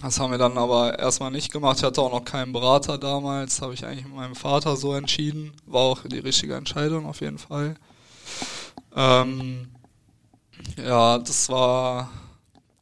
[0.00, 1.78] Das haben wir dann aber erstmal nicht gemacht.
[1.78, 3.60] Ich hatte auch noch keinen Berater damals.
[3.60, 5.52] Habe ich eigentlich mit meinem Vater so entschieden.
[5.66, 7.74] War auch die richtige Entscheidung auf jeden Fall.
[8.94, 9.68] Ähm,
[10.76, 12.10] ja, das war.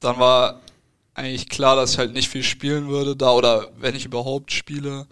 [0.00, 0.60] Dann war
[1.16, 5.06] eigentlich klar, dass ich halt nicht viel spielen würde da oder wenn ich überhaupt spiele.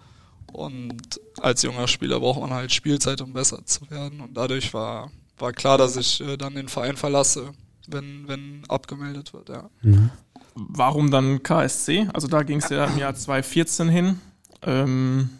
[0.52, 4.20] Und als junger Spieler braucht man halt Spielzeit, um besser zu werden.
[4.20, 7.52] Und dadurch war, war klar, dass ich äh, dann den Verein verlasse,
[7.88, 9.68] wenn, wenn abgemeldet wird, ja.
[9.82, 10.10] Mhm.
[10.54, 12.06] Warum dann KSC?
[12.14, 14.20] Also da ging es ja im Jahr 2014 hin.
[14.62, 15.30] Ähm,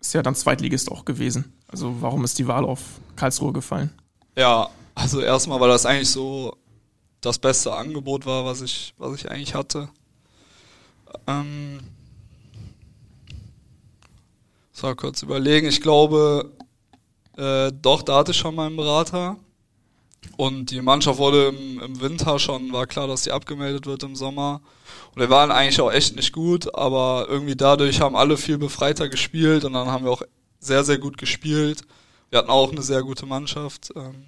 [0.00, 1.52] ist ja dann Zweitligist auch gewesen.
[1.68, 2.80] Also warum ist die Wahl auf
[3.14, 3.90] Karlsruhe gefallen?
[4.36, 6.56] Ja, also erstmal, weil das eigentlich so
[7.20, 9.88] das beste Angebot war, was ich, was ich eigentlich hatte.
[11.26, 11.80] Ähm,
[14.72, 15.68] so, kurz überlegen.
[15.68, 16.50] Ich glaube,
[17.36, 19.36] äh, doch, da hatte ich schon meinen Berater.
[20.36, 24.16] Und die Mannschaft wurde im, im, Winter schon, war klar, dass sie abgemeldet wird im
[24.16, 24.60] Sommer.
[25.14, 29.08] Und wir waren eigentlich auch echt nicht gut, aber irgendwie dadurch haben alle viel befreiter
[29.08, 30.22] gespielt und dann haben wir auch
[30.58, 31.82] sehr, sehr gut gespielt.
[32.30, 33.90] Wir hatten auch eine sehr gute Mannschaft.
[33.96, 34.26] Ähm,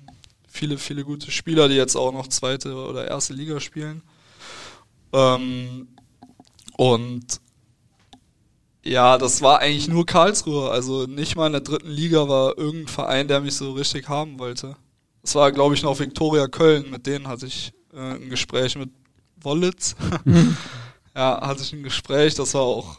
[0.53, 4.03] viele, viele gute Spieler, die jetzt auch noch zweite oder erste Liga spielen.
[5.13, 5.89] Ähm,
[6.77, 7.41] und
[8.85, 10.71] ja, das war eigentlich nur Karlsruhe.
[10.71, 14.39] Also nicht mal in der dritten Liga war irgendein Verein, der mich so richtig haben
[14.39, 14.77] wollte.
[15.23, 16.91] Das war, glaube ich, noch Viktoria Köln.
[16.91, 18.91] Mit denen hatte ich äh, ein Gespräch mit
[19.41, 19.97] Wollitz.
[21.15, 22.35] ja, hatte ich ein Gespräch.
[22.35, 22.99] Das war auch,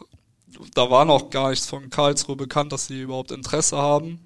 [0.74, 4.18] da war noch gar nichts von Karlsruhe bekannt, dass sie überhaupt Interesse haben.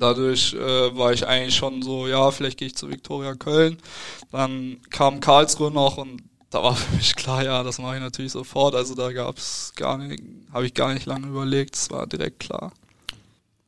[0.00, 3.76] Dadurch äh, war ich eigentlich schon so, ja, vielleicht gehe ich zu Viktoria Köln.
[4.32, 8.32] Dann kam Karlsruhe noch und da war für mich klar, ja, das mache ich natürlich
[8.32, 8.74] sofort.
[8.74, 10.22] Also da gab es gar nicht,
[10.52, 12.72] habe ich gar nicht lange überlegt, es war direkt klar.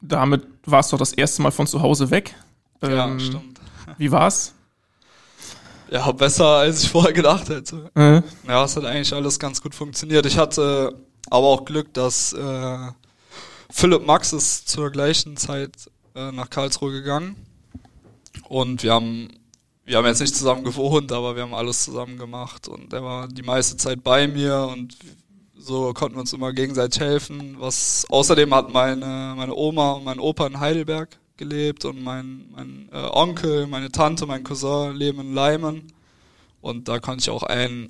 [0.00, 2.34] Damit warst du doch das erste Mal von zu Hause weg.
[2.82, 3.60] Ja, ähm, stimmt.
[3.98, 4.54] Wie war's?
[5.90, 7.90] Ja, besser als ich vorher gedacht hätte.
[7.94, 8.22] Mhm.
[8.48, 10.24] Ja, es hat eigentlich alles ganz gut funktioniert.
[10.24, 10.94] Ich hatte
[11.28, 12.78] aber auch Glück, dass äh,
[13.68, 17.36] Philipp Max ist zur gleichen Zeit äh, nach Karlsruhe gegangen.
[18.48, 19.28] Und wir haben,
[19.84, 22.68] wir haben jetzt nicht zusammen gewohnt, aber wir haben alles zusammen gemacht.
[22.68, 24.96] Und er war die meiste Zeit bei mir und
[25.56, 27.56] so konnten wir uns immer gegenseitig helfen.
[27.58, 32.88] Was außerdem hat meine, meine Oma und mein Opa in Heidelberg gelebt und mein, mein
[32.92, 35.92] äh, Onkel, meine Tante, mein Cousin leben in Leimen.
[36.62, 37.88] Und da konnte ich auch ein,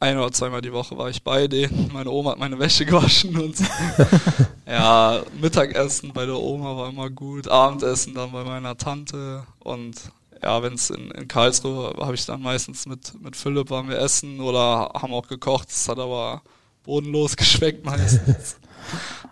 [0.00, 1.90] ein oder zweimal die Woche war ich bei denen.
[1.92, 3.64] Meine Oma hat meine Wäsche gewaschen und so.
[4.66, 9.94] ja, Mittagessen bei der Oma war immer gut, Abendessen dann bei meiner Tante und
[10.42, 13.98] ja, wenn es in, in Karlsruhe habe ich dann meistens mit, mit Philipp waren wir
[13.98, 15.68] essen oder haben auch gekocht.
[15.70, 16.42] Es hat aber
[16.82, 18.56] bodenlos geschmeckt meistens.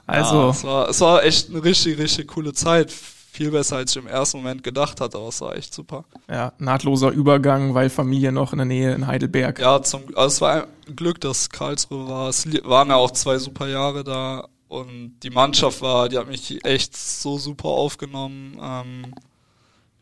[0.06, 0.34] Also.
[0.34, 2.92] Ja, es, war, es war echt eine richtig, richtig coole Zeit
[3.32, 6.04] viel besser, als ich im ersten Moment gedacht hatte, aber es war echt super.
[6.28, 9.58] Ja, nahtloser Übergang, weil Familie noch in der Nähe in Heidelberg.
[9.58, 12.28] Ja, zum, also es war ein Glück, dass Karlsruhe war.
[12.28, 16.62] Es waren ja auch zwei super Jahre da und die Mannschaft war, die hat mich
[16.62, 18.58] echt so super aufgenommen.
[18.60, 19.14] Ähm,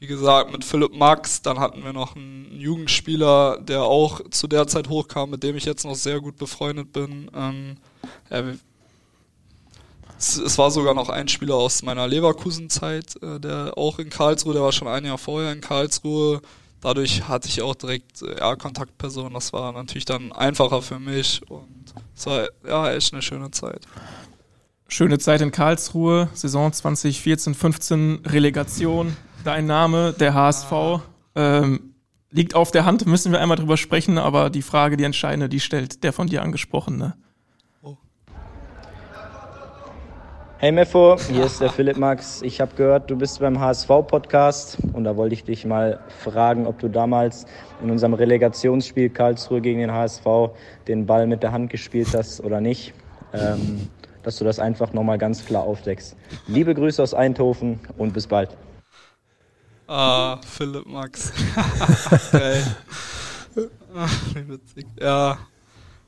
[0.01, 4.67] wie gesagt, mit Philipp Max, dann hatten wir noch einen Jugendspieler, der auch zu der
[4.67, 7.31] Zeit hochkam, mit dem ich jetzt noch sehr gut befreundet bin.
[7.33, 7.77] Ähm,
[8.29, 8.43] ja,
[10.21, 14.53] es, es, war sogar noch ein Spieler aus meiner Leverkusen-Zeit, äh, der auch in Karlsruhe,
[14.53, 16.43] der war schon ein Jahr vorher in Karlsruhe.
[16.83, 19.33] Dadurch hatte ich auch direkt äh, ja, Kontaktpersonen.
[19.33, 23.87] Das war natürlich dann einfacher für mich und es war ja echt eine schöne Zeit.
[24.89, 29.17] Schöne Zeit in Karlsruhe, Saison 2014, 15, Relegation.
[29.45, 31.01] Dein Name, der HSV,
[31.35, 31.95] ähm,
[32.31, 35.61] liegt auf der Hand, müssen wir einmal drüber sprechen, aber die Frage, die entscheidende, die
[35.61, 37.15] stellt der von dir angesprochene.
[37.83, 37.97] Oh.
[40.61, 42.43] Hey Meffo, hier ist der Philipp Max.
[42.43, 46.79] Ich habe gehört, du bist beim HSV-Podcast und da wollte ich dich mal fragen, ob
[46.79, 47.47] du damals
[47.83, 50.51] in unserem Relegationsspiel Karlsruhe gegen den HSV
[50.87, 52.93] den Ball mit der Hand gespielt hast oder nicht.
[53.33, 53.89] Ähm,
[54.23, 56.15] dass du das einfach nochmal ganz klar aufdeckst.
[56.47, 58.55] Liebe Grüße aus Eindhoven und bis bald.
[59.87, 61.33] Ah, Philipp Max.
[62.33, 62.63] Geil.
[64.35, 64.87] wie witzig.
[65.01, 65.39] Ja,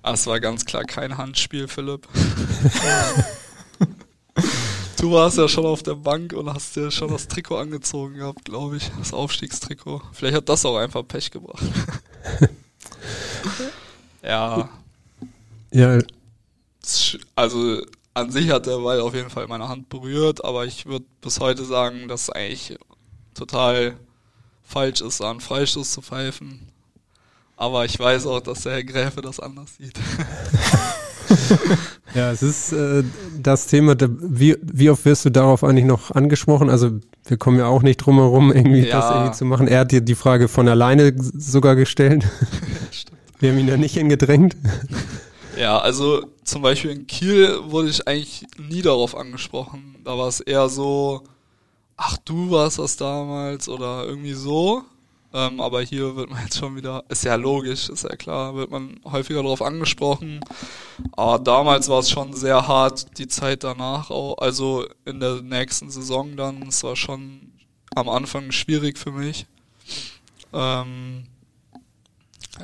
[0.02, 2.06] ah, es war ganz klar kein Handspiel, Philipp.
[4.98, 8.44] du warst ja schon auf der Bank und hast dir schon das Trikot angezogen gehabt,
[8.44, 8.90] glaube ich.
[8.98, 10.02] Das Aufstiegstrikot.
[10.12, 11.62] Vielleicht hat das auch einfach Pech gebracht.
[14.22, 14.68] ja.
[15.72, 15.98] Ja.
[17.34, 17.82] Also
[18.14, 21.40] an sich hat der Ball auf jeden Fall meine Hand berührt, aber ich würde bis
[21.40, 22.78] heute sagen, dass es eigentlich
[23.34, 23.96] total
[24.62, 26.68] falsch ist, einen Freistoß zu pfeifen.
[27.56, 29.94] Aber ich weiß auch, dass der Herr Gräfe das anders sieht.
[32.14, 33.04] ja, es ist äh,
[33.40, 36.70] das Thema, wie, wie oft wirst du darauf eigentlich noch angesprochen?
[36.70, 36.90] Also
[37.26, 39.00] wir kommen ja auch nicht drum herum, irgendwie ja.
[39.00, 39.68] das irgendwie zu machen.
[39.68, 42.26] Er hat dir die Frage von alleine sogar gestellt.
[43.40, 44.56] wir haben ihn ja nicht hingedrängt.
[45.56, 49.96] Ja, also zum Beispiel in Kiel wurde ich eigentlich nie darauf angesprochen.
[50.04, 51.22] Da war es eher so,
[51.96, 54.82] ach du warst das damals oder irgendwie so.
[55.34, 58.70] Ähm, aber hier wird man jetzt schon wieder, ist ja logisch, ist ja klar, wird
[58.70, 60.40] man häufiger darauf angesprochen.
[61.12, 65.90] Aber damals war es schon sehr hart, die Zeit danach auch, also in der nächsten
[65.90, 67.52] Saison dann, es war schon
[67.94, 69.46] am Anfang schwierig für mich.
[70.52, 71.24] Ähm,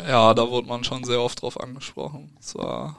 [0.07, 2.37] ja, da wurde man schon sehr oft drauf angesprochen.
[2.39, 2.97] Es war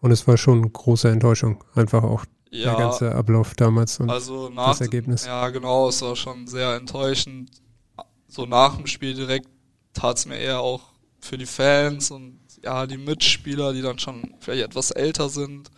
[0.00, 4.48] und es war schon große Enttäuschung, einfach auch ja, der ganze Ablauf damals und also
[4.48, 5.26] nach, das Ergebnis.
[5.26, 7.50] Ja, genau, es war schon sehr enttäuschend.
[8.28, 9.48] So nach dem Spiel direkt
[9.94, 10.82] tat es mir eher auch
[11.20, 15.70] für die Fans und ja, die Mitspieler, die dann schon vielleicht etwas älter sind,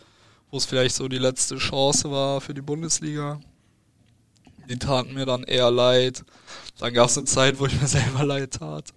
[0.49, 3.39] wo es vielleicht so die letzte Chance war für die Bundesliga.
[4.69, 6.23] Die taten mir dann eher leid.
[6.79, 8.89] Dann gab es eine Zeit, wo ich mir selber leid tat.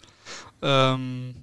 [0.62, 1.34] Ähm,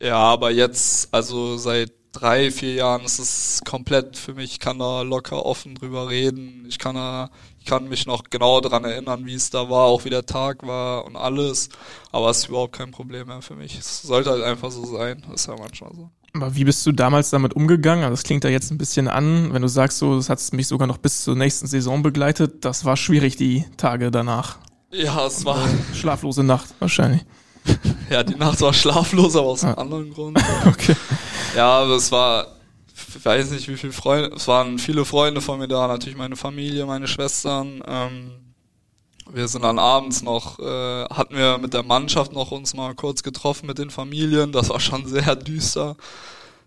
[0.00, 4.52] ja, aber jetzt, also seit drei, vier Jahren ist es komplett für mich.
[4.52, 6.64] Ich kann da locker offen drüber reden.
[6.68, 7.30] Ich kann da,
[7.68, 11.04] kann mich noch genau daran erinnern, wie es da war, auch wie der Tag war
[11.04, 11.68] und alles.
[12.10, 13.78] Aber es ist überhaupt kein Problem mehr für mich.
[13.78, 15.22] Es sollte halt einfach so sein.
[15.28, 16.10] Das ist ja manchmal so.
[16.32, 18.04] Aber wie bist du damals damit umgegangen?
[18.04, 20.66] Also das klingt da jetzt ein bisschen an, wenn du sagst, so, das hat mich
[20.66, 22.64] sogar noch bis zur nächsten Saison begleitet.
[22.64, 24.58] Das war schwierig, die Tage danach.
[24.90, 25.58] Ja, es war.
[25.92, 27.22] Schlaflose Nacht wahrscheinlich.
[28.10, 29.80] ja, die Nacht war schlaflos, aber aus einem ah.
[29.82, 30.42] anderen Grund.
[30.66, 30.96] okay.
[31.54, 32.46] Ja, aber es war,
[33.24, 36.86] weiß nicht, wie viele Freunde, es waren viele Freunde von mir da, natürlich meine Familie,
[36.86, 37.82] meine Schwestern.
[37.86, 38.32] Ähm,
[39.30, 43.22] wir sind dann abends noch, äh, hatten wir mit der Mannschaft noch uns mal kurz
[43.22, 44.52] getroffen mit den Familien.
[44.52, 45.96] Das war schon sehr düster,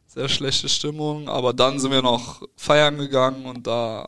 [0.07, 1.27] sehr schlechte Stimmung.
[1.27, 4.07] Aber dann sind wir noch feiern gegangen und da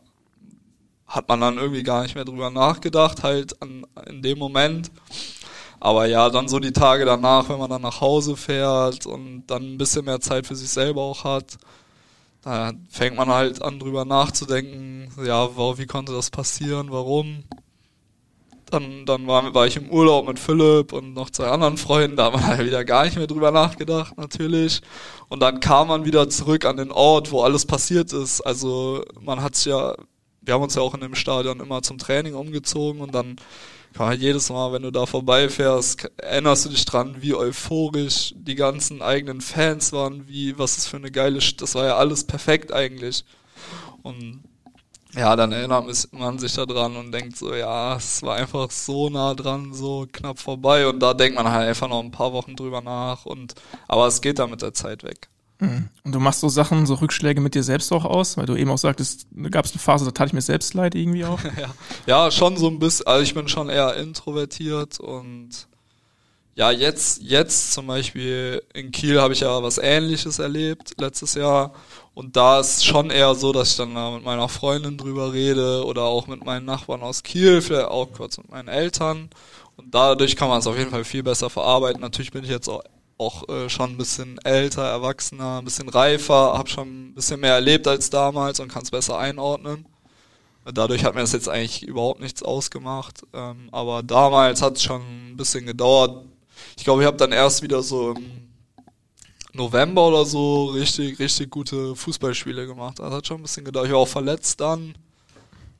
[1.06, 4.90] hat man dann irgendwie gar nicht mehr drüber nachgedacht, halt an, in dem Moment.
[5.80, 9.74] Aber ja, dann so die Tage danach, wenn man dann nach Hause fährt und dann
[9.74, 11.58] ein bisschen mehr Zeit für sich selber auch hat,
[12.44, 17.44] da fängt man halt an drüber nachzudenken, ja, wie konnte das passieren, warum.
[18.66, 22.26] Dann, dann war, war ich im Urlaub mit Philipp und noch zwei anderen Freunden, da
[22.26, 24.82] hat man halt wieder gar nicht mehr drüber nachgedacht, natürlich.
[25.28, 28.42] Und dann kam man wieder zurück an den Ort, wo alles passiert ist.
[28.42, 29.94] Also man hat ja,
[30.42, 33.36] wir haben uns ja auch in dem Stadion immer zum Training umgezogen und dann
[33.98, 39.02] ja, jedes Mal, wenn du da vorbeifährst, erinnerst du dich dran, wie euphorisch die ganzen
[39.02, 42.72] eigenen Fans waren, wie, was ist für eine geile, St das war ja alles perfekt
[42.72, 43.24] eigentlich.
[44.02, 44.42] Und
[45.16, 49.10] ja, dann erinnert man sich da dran und denkt so, ja, es war einfach so
[49.10, 52.56] nah dran, so knapp vorbei und da denkt man halt einfach noch ein paar Wochen
[52.56, 53.54] drüber nach und,
[53.86, 55.28] aber es geht dann mit der Zeit weg.
[55.60, 58.70] Und du machst so Sachen, so Rückschläge mit dir selbst auch aus, weil du eben
[58.70, 61.40] auch sagtest, gab es eine Phase, da tat ich mir selbst leid irgendwie auch.
[61.58, 61.74] ja.
[62.06, 65.68] ja, schon so ein bisschen, also ich bin schon eher introvertiert und
[66.56, 71.72] ja, jetzt, jetzt zum Beispiel in Kiel habe ich ja was ähnliches erlebt letztes Jahr.
[72.14, 75.84] Und da ist schon eher so, dass ich dann da mit meiner Freundin drüber rede
[75.84, 79.30] oder auch mit meinen Nachbarn aus Kiel, vielleicht auch kurz mit meinen Eltern.
[79.76, 82.00] Und dadurch kann man es auf jeden Fall viel besser verarbeiten.
[82.00, 82.84] Natürlich bin ich jetzt auch,
[83.18, 87.54] auch äh, schon ein bisschen älter, erwachsener, ein bisschen reifer, habe schon ein bisschen mehr
[87.54, 89.86] erlebt als damals und kann es besser einordnen.
[90.64, 93.22] Dadurch hat mir das jetzt eigentlich überhaupt nichts ausgemacht.
[93.34, 96.24] Ähm, aber damals hat es schon ein bisschen gedauert,
[96.76, 98.48] ich glaube, ich habe dann erst wieder so im
[99.52, 102.98] November oder so richtig, richtig gute Fußballspiele gemacht.
[102.98, 103.86] Das hat schon ein bisschen gedauert.
[103.86, 104.94] Ich war auch verletzt dann.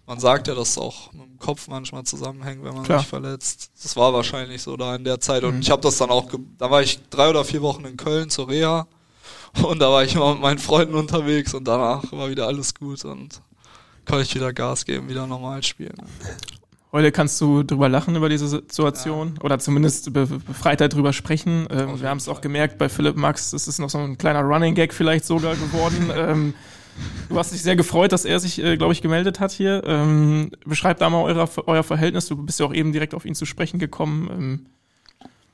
[0.06, 2.98] Man sagt ja, dass es auch mit dem Kopf manchmal zusammenhängt, wenn man Klar.
[2.98, 3.70] sich verletzt.
[3.82, 5.44] Das war wahrscheinlich so da in der Zeit.
[5.44, 5.60] Und mhm.
[5.62, 8.48] ich habe das dann auch, da war ich drei oder vier Wochen in Köln zur
[8.48, 8.86] Reha.
[9.62, 13.04] Und da war ich immer mit meinen Freunden unterwegs und danach war wieder alles gut
[13.04, 13.40] und
[14.04, 15.94] konnte ich wieder Gas geben, wieder normal spielen.
[16.92, 19.42] Heute kannst du drüber lachen über diese Situation ja.
[19.42, 21.66] oder zumindest be befreiter drüber sprechen.
[21.70, 24.42] Ähm, wir haben es auch gemerkt bei Philipp Max, es ist noch so ein kleiner
[24.42, 26.10] Running Gag vielleicht sogar geworden.
[26.16, 26.54] ähm,
[27.28, 29.82] du hast dich sehr gefreut, dass er sich, äh, glaube ich, gemeldet hat hier.
[29.86, 32.26] Ähm, beschreib da mal euer, euer Verhältnis.
[32.26, 34.28] Du bist ja auch eben direkt auf ihn zu sprechen gekommen.
[34.30, 34.66] Ähm.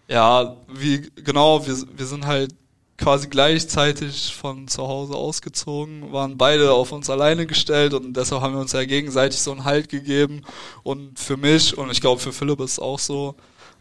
[0.08, 2.54] Ja, wie genau, wir, wir sind halt
[3.00, 8.54] quasi gleichzeitig von zu Hause ausgezogen, waren beide auf uns alleine gestellt und deshalb haben
[8.54, 10.42] wir uns ja gegenseitig so einen Halt gegeben.
[10.82, 13.36] Und für mich, und ich glaube für Philipp ist es auch so,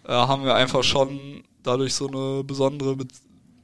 [0.08, 3.06] äh, haben wir einfach schon dadurch so eine besondere, Be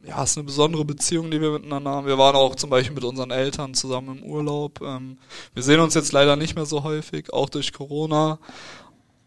[0.08, 2.08] ja, ist eine besondere Beziehung, die wir miteinander haben.
[2.08, 4.82] Wir waren auch zum Beispiel mit unseren Eltern zusammen im Urlaub.
[4.82, 5.18] Ähm,
[5.54, 8.40] wir sehen uns jetzt leider nicht mehr so häufig, auch durch Corona.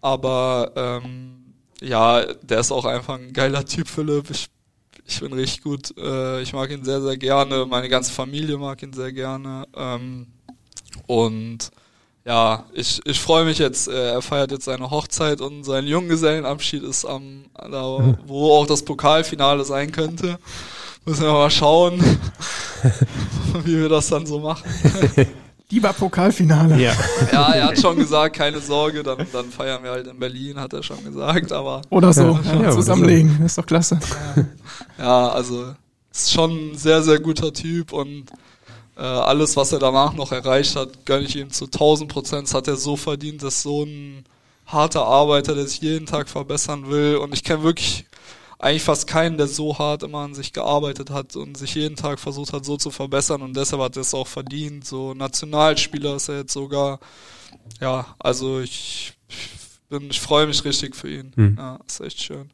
[0.01, 4.31] Aber ähm, ja, der ist auch einfach ein geiler Typ, Philipp.
[4.31, 4.49] Ich
[5.09, 5.97] ich bin richtig gut.
[5.97, 7.64] Äh, ich mag ihn sehr, sehr gerne.
[7.64, 9.66] Meine ganze Familie mag ihn sehr gerne.
[9.74, 10.26] Ähm,
[11.07, 11.70] und
[12.29, 13.89] ja, ich, ich freue mich jetzt.
[13.89, 18.83] Äh, er feiert jetzt seine Hochzeit und sein Junggesellenabschied ist am, da, wo auch das
[18.83, 20.39] Pokalfinale sein könnte.
[21.07, 22.01] Müssen wir mal schauen,
[23.64, 24.68] wie wir das dann so machen.
[25.70, 26.79] Lieber Pokalfinale.
[26.79, 26.93] Ja.
[27.33, 30.74] ja, er hat schon gesagt, keine Sorge, dann, dann feiern wir halt in Berlin, hat
[30.74, 31.81] er schon gesagt, aber.
[31.89, 33.45] Oder so, ja, ja, zusammenlegen, so.
[33.45, 33.99] ist doch klasse.
[34.99, 35.74] Ja, also
[36.11, 38.26] ist schon ein sehr, sehr guter Typ und
[39.03, 42.49] alles, was er danach noch erreicht hat, gönne ich ihm zu 1000 Prozent.
[42.49, 44.25] Das hat er so verdient, dass so ein
[44.67, 48.05] harter Arbeiter, der sich jeden Tag verbessern will und ich kenne wirklich
[48.59, 52.19] eigentlich fast keinen, der so hart immer an sich gearbeitet hat und sich jeden Tag
[52.19, 54.85] versucht hat, so zu verbessern und deshalb hat er es auch verdient.
[54.85, 56.99] So Nationalspieler ist er jetzt sogar.
[57.81, 59.13] Ja, also ich,
[59.89, 61.33] bin, ich freue mich richtig für ihn.
[61.37, 61.57] Hm.
[61.57, 62.51] Ja, ist echt schön.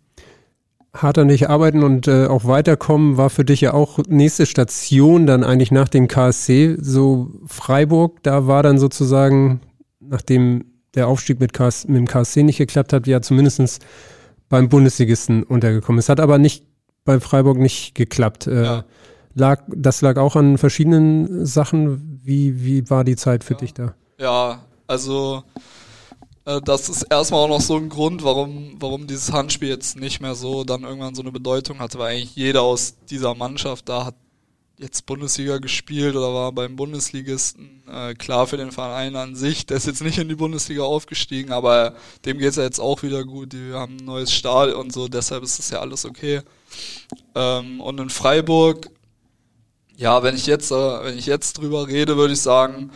[0.95, 5.43] Harter nicht arbeiten und äh, auch weiterkommen war für dich ja auch nächste Station dann
[5.43, 9.61] eigentlich nach dem KSC, so Freiburg, da war dann sozusagen,
[10.01, 13.81] nachdem der Aufstieg mit, KS, mit dem KSC nicht geklappt hat, ja zumindestens
[14.49, 15.99] beim Bundesligisten untergekommen.
[15.99, 16.65] Es hat aber nicht
[17.05, 18.47] bei Freiburg nicht geklappt.
[18.47, 18.85] Äh, ja.
[19.35, 22.21] lag, das lag auch an verschiedenen Sachen.
[22.23, 23.59] Wie, wie war die Zeit für ja.
[23.59, 23.95] dich da?
[24.19, 25.43] Ja, also
[26.45, 30.35] das ist erstmal auch noch so ein Grund, warum, warum dieses Handspiel jetzt nicht mehr
[30.35, 34.15] so dann irgendwann so eine Bedeutung hatte, weil eigentlich jeder aus dieser Mannschaft da hat
[34.79, 37.83] jetzt Bundesliga gespielt oder war beim Bundesligisten.
[37.89, 41.53] Äh, klar für den Verein an sich, der ist jetzt nicht in die Bundesliga aufgestiegen,
[41.53, 43.53] aber dem geht's ja jetzt auch wieder gut.
[43.53, 46.43] Die haben ein neues Stahl und so, deshalb ist das ja alles okay.
[47.35, 48.91] Ähm, und in Freiburg,
[49.97, 52.91] ja, wenn ich jetzt, äh, wenn ich jetzt drüber rede, würde ich sagen,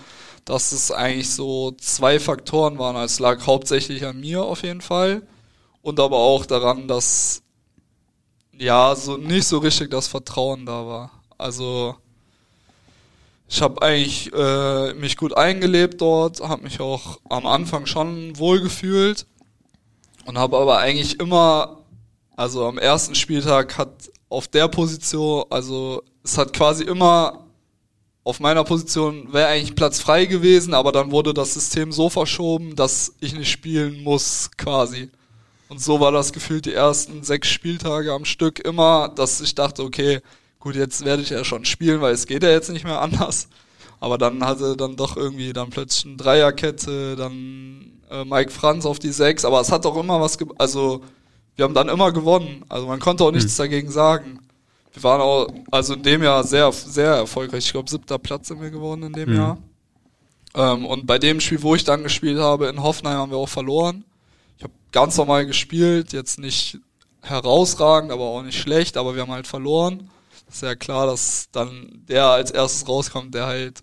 [0.49, 2.97] dass es eigentlich so zwei Faktoren waren.
[2.97, 5.21] Es lag hauptsächlich an mir auf jeden Fall
[5.83, 7.43] und aber auch daran, dass
[8.57, 11.11] ja so nicht so richtig das Vertrauen da war.
[11.37, 11.97] Also
[13.47, 18.63] ich habe eigentlich äh, mich gut eingelebt dort, habe mich auch am Anfang schon wohl
[18.63, 19.27] gefühlt
[20.25, 21.81] und habe aber eigentlich immer,
[22.37, 27.48] also am ersten Spieltag hat auf der Position, also es hat quasi immer
[28.29, 32.77] auf meiner Position wäre eigentlich Platz frei gewesen, aber dann wurde das System so verschoben,
[32.77, 35.09] dass ich nicht spielen muss quasi.
[35.71, 39.83] Und so war das gefühlt die ersten sechs Spieltage am Stück immer, dass ich dachte,
[39.83, 40.21] okay,
[40.61, 43.49] gut, jetzt werde ich ja schon spielen, weil es geht ja jetzt nicht mehr anders.
[43.99, 48.99] Aber dann hatte dann doch irgendwie dann plötzlich eine Dreierkette, dann äh, Mike Franz auf
[48.99, 51.01] die Sechs, aber es hat doch immer was, also
[51.57, 52.63] wir haben dann immer gewonnen.
[52.69, 53.63] Also man konnte auch nichts mhm.
[53.63, 54.41] dagegen sagen.
[54.99, 57.67] Wir waren auch, also in dem Jahr sehr, sehr erfolgreich.
[57.67, 59.37] Ich glaube, siebter Platz sind wir geworden in dem mhm.
[59.37, 59.59] Jahr.
[60.55, 63.49] Ähm, und bei dem Spiel, wo ich dann gespielt habe, in Hoffenheim haben wir auch
[63.49, 64.05] verloren.
[64.57, 66.79] Ich habe ganz normal gespielt, jetzt nicht
[67.23, 70.11] herausragend, aber auch nicht schlecht, aber wir haben halt verloren
[70.49, 73.83] ist ja klar, dass dann der als erstes rauskommt, der halt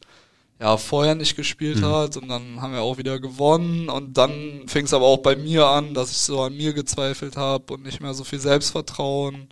[0.59, 1.86] ja vorher nicht gespielt mhm.
[1.86, 5.36] hat und dann haben wir auch wieder gewonnen und dann fing es aber auch bei
[5.36, 9.49] mir an, dass ich so an mir gezweifelt habe und nicht mehr so viel Selbstvertrauen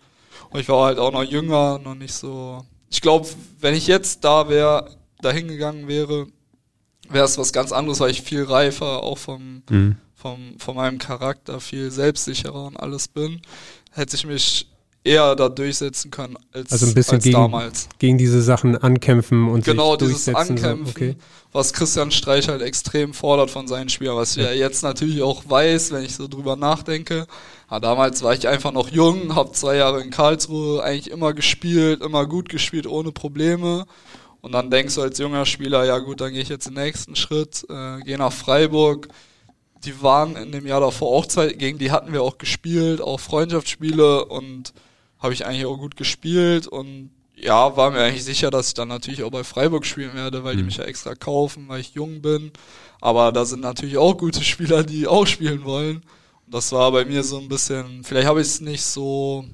[0.49, 2.65] und ich war halt auch noch jünger, noch nicht so.
[2.89, 3.27] Ich glaube,
[3.59, 4.89] wenn ich jetzt da wäre,
[5.21, 6.27] da hingegangen wäre,
[7.09, 9.97] wäre es was ganz anderes, weil ich viel reifer auch vom, mhm.
[10.13, 13.41] vom von meinem Charakter viel selbstsicherer und alles bin.
[13.91, 14.67] Hätte ich mich
[15.03, 17.89] eher da durchsetzen können als, also ein bisschen gegen, damals.
[17.99, 21.15] Gegen diese Sachen ankämpfen und genau sich dieses Ankämpfen, okay.
[21.51, 25.43] was Christian Streich halt extrem fordert von seinen Spielern, was ich ja jetzt natürlich auch
[25.47, 27.27] weiß, wenn ich so drüber nachdenke.
[27.67, 32.01] Aber damals war ich einfach noch jung, habe zwei Jahre in Karlsruhe eigentlich immer gespielt,
[32.01, 33.85] immer gut gespielt, ohne Probleme.
[34.41, 37.15] Und dann denkst du als junger Spieler, ja gut, dann gehe ich jetzt den nächsten
[37.15, 39.07] Schritt, äh, gehe nach Freiburg,
[39.85, 43.19] die waren in dem Jahr davor auch zwei, gegen die hatten wir auch gespielt, auch
[43.19, 44.73] Freundschaftsspiele und
[45.23, 48.89] habe ich eigentlich auch gut gespielt und ja, war mir eigentlich sicher, dass ich dann
[48.89, 50.57] natürlich auch bei Freiburg spielen werde, weil mhm.
[50.59, 52.51] die mich ja extra kaufen, weil ich jung bin.
[53.01, 55.97] Aber da sind natürlich auch gute Spieler, die auch spielen wollen.
[56.45, 59.45] Und das war bei mir so ein bisschen, vielleicht habe ich es nicht so,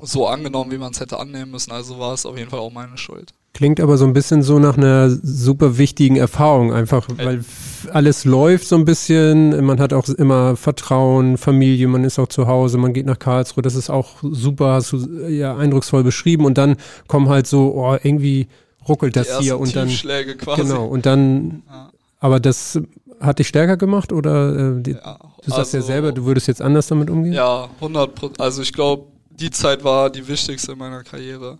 [0.00, 1.72] so angenommen, wie man es hätte annehmen müssen.
[1.72, 3.34] Also war es auf jeden Fall auch meine Schuld.
[3.54, 7.44] Klingt aber so ein bisschen so nach einer super wichtigen Erfahrung, einfach weil
[7.92, 12.48] alles läuft so ein bisschen, man hat auch immer Vertrauen, Familie, man ist auch zu
[12.48, 16.58] Hause, man geht nach Karlsruhe, das ist auch super, hast du ja eindrucksvoll beschrieben und
[16.58, 16.74] dann
[17.06, 18.48] kommen halt so, oh, irgendwie
[18.88, 20.62] ruckelt das hier und dann quasi.
[20.62, 21.92] genau und dann ja.
[22.18, 22.80] aber das
[23.20, 26.48] hat dich stärker gemacht oder äh, die, ja, du sagst also, ja selber, du würdest
[26.48, 27.32] jetzt anders damit umgehen?
[27.32, 28.40] Ja, 100 Prozent.
[28.40, 31.58] Also ich glaube, die Zeit war die wichtigste in meiner Karriere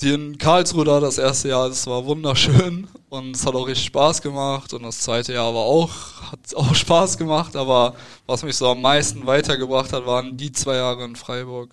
[0.00, 3.86] die in Karlsruhe da das erste Jahr, das war wunderschön und es hat auch richtig
[3.86, 5.90] Spaß gemacht und das zweite Jahr war auch,
[6.30, 7.94] hat auch Spaß gemacht, aber
[8.26, 11.70] was mich so am meisten weitergebracht hat, waren die zwei Jahre in Freiburg.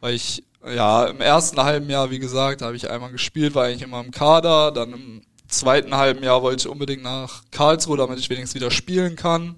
[0.00, 3.82] Weil ich, ja, im ersten halben Jahr, wie gesagt, habe ich einmal gespielt, war eigentlich
[3.82, 8.30] immer im Kader, dann im zweiten halben Jahr wollte ich unbedingt nach Karlsruhe, damit ich
[8.30, 9.56] wenigstens wieder spielen kann.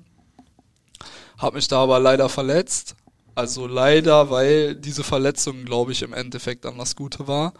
[1.36, 2.94] Hab mich da aber leider verletzt.
[3.34, 7.52] Also leider, weil diese Verletzung, glaube ich, im Endeffekt dann das Gute war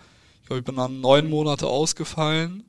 [0.50, 2.64] glaube, ich bin dann neun Monate ausgefallen,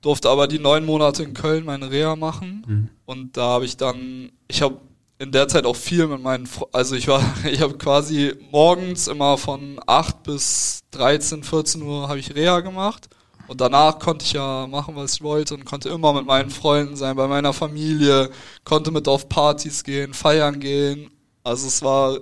[0.00, 2.64] durfte aber die neun Monate in Köln meine Reha machen.
[2.66, 2.88] Mhm.
[3.04, 4.78] Und da habe ich dann, ich habe
[5.18, 9.36] in der Zeit auch viel mit meinen, also ich war, ich habe quasi morgens immer
[9.36, 13.08] von 8 bis 13, 14 Uhr habe ich Reha gemacht.
[13.46, 16.96] Und danach konnte ich ja machen, was ich wollte und konnte immer mit meinen Freunden
[16.96, 18.30] sein, bei meiner Familie,
[18.64, 21.10] konnte mit auf Partys gehen, feiern gehen.
[21.42, 22.16] Also es war,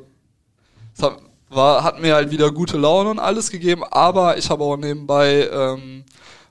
[0.97, 1.19] es hat,
[1.55, 5.49] war, hat mir halt wieder gute Laune und alles gegeben, aber ich habe auch nebenbei,
[5.53, 6.05] ähm,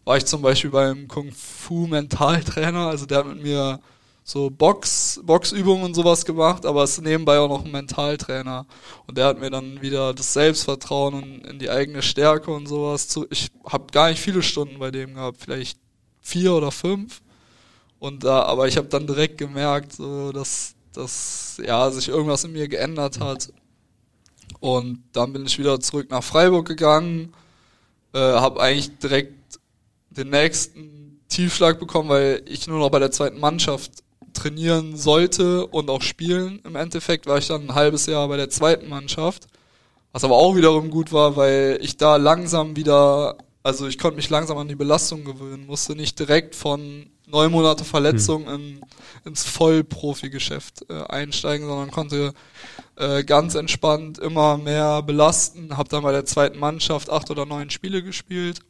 [0.04, 3.80] war ich zum Beispiel beim Kung Fu Mentaltrainer, also der hat mit mir
[4.24, 8.66] so Box, Boxübungen und sowas gemacht, aber es ist nebenbei auch noch ein Mentaltrainer.
[9.08, 13.08] Und der hat mir dann wieder das Selbstvertrauen und in die eigene Stärke und sowas
[13.08, 13.26] zu.
[13.30, 15.80] Ich habe gar nicht viele Stunden bei dem gehabt, vielleicht
[16.22, 17.22] vier oder fünf.
[17.99, 22.54] Und da, aber ich habe dann direkt gemerkt, so, dass, dass ja, sich irgendwas in
[22.54, 23.52] mir geändert hat.
[24.62, 27.34] Und dann bin ich wieder zurück nach Freiburg gegangen,
[28.14, 29.59] äh, habe eigentlich direkt
[30.12, 33.91] den nächsten Tiefschlag bekommen, weil ich nur noch bei der zweiten Mannschaft
[34.34, 36.62] trainieren sollte und auch spielen.
[36.64, 39.47] Im Endeffekt war ich dann ein halbes Jahr bei der zweiten Mannschaft,
[40.12, 44.30] was aber auch wiederum gut war, weil ich da langsam wieder, also ich konnte mich
[44.30, 48.54] langsam an die Belastung gewöhnen, musste nicht direkt von neun Monate Verletzung hm.
[48.54, 48.82] in,
[49.26, 52.34] ins Vollprofi-Geschäft äh, einsteigen, sondern konnte
[52.98, 55.78] äh, ganz entspannt immer mehr belasten.
[55.78, 58.62] Habe dann bei der zweiten Mannschaft acht oder neun Spiele gespielt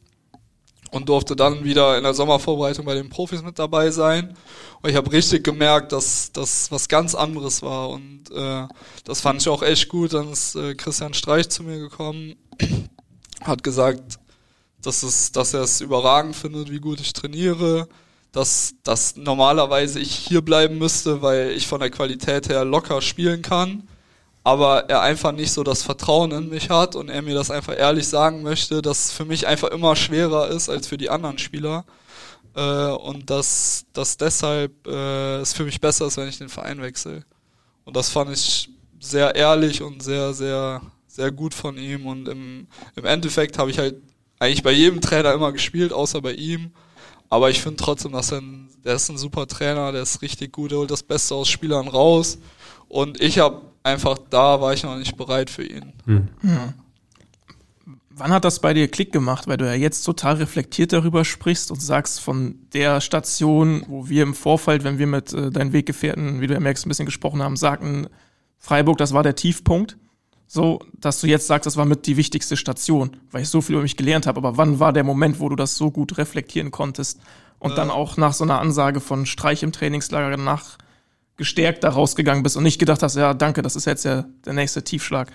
[0.92, 4.36] und durfte dann wieder in der Sommervorbereitung bei den Profis mit dabei sein.
[4.82, 7.88] Und ich habe richtig gemerkt, dass das was ganz anderes war.
[7.88, 8.68] Und äh,
[9.04, 10.12] das fand ich auch echt gut.
[10.12, 12.36] Dann ist äh, Christian Streich zu mir gekommen,
[13.40, 14.18] hat gesagt,
[14.82, 17.88] dass, es, dass er es überragend findet, wie gut ich trainiere,
[18.32, 23.42] dass, dass normalerweise ich hier bleiben müsste, weil ich von der Qualität her locker spielen
[23.42, 23.86] kann,
[24.42, 27.78] aber er einfach nicht so das Vertrauen in mich hat und er mir das einfach
[27.78, 31.38] ehrlich sagen möchte, dass es für mich einfach immer schwerer ist als für die anderen
[31.38, 31.84] Spieler
[32.54, 36.80] äh, und dass, dass deshalb äh, es für mich besser ist, wenn ich den Verein
[36.80, 37.24] wechsle.
[37.84, 42.66] Und das fand ich sehr ehrlich und sehr, sehr, sehr gut von ihm und im,
[42.96, 43.96] im Endeffekt habe ich halt
[44.38, 46.72] eigentlich bei jedem Trainer immer gespielt, außer bei ihm
[47.32, 50.52] aber ich finde trotzdem, dass er ein, der ist ein super Trainer, der ist richtig
[50.52, 52.36] gut, der holt das Beste aus Spielern raus.
[52.88, 55.94] Und ich habe einfach, da war ich noch nicht bereit für ihn.
[56.04, 56.28] Hm.
[56.42, 56.74] Ja.
[58.10, 59.48] Wann hat das bei dir Klick gemacht?
[59.48, 64.24] Weil du ja jetzt total reflektiert darüber sprichst und sagst, von der Station, wo wir
[64.24, 67.42] im Vorfeld, wenn wir mit äh, deinen Weggefährten, wie du ja merkst, ein bisschen gesprochen
[67.42, 68.08] haben, sagten,
[68.58, 69.96] Freiburg, das war der Tiefpunkt.
[70.54, 73.74] So, dass du jetzt sagst, das war mit die wichtigste Station, weil ich so viel
[73.74, 74.36] über mich gelernt habe.
[74.36, 77.20] Aber wann war der Moment, wo du das so gut reflektieren konntest
[77.58, 77.74] und äh.
[77.74, 80.76] dann auch nach so einer Ansage von Streich im Trainingslager danach
[81.38, 84.52] gestärkt da rausgegangen bist und nicht gedacht hast, ja, danke, das ist jetzt ja der
[84.52, 85.32] nächste Tiefschlag?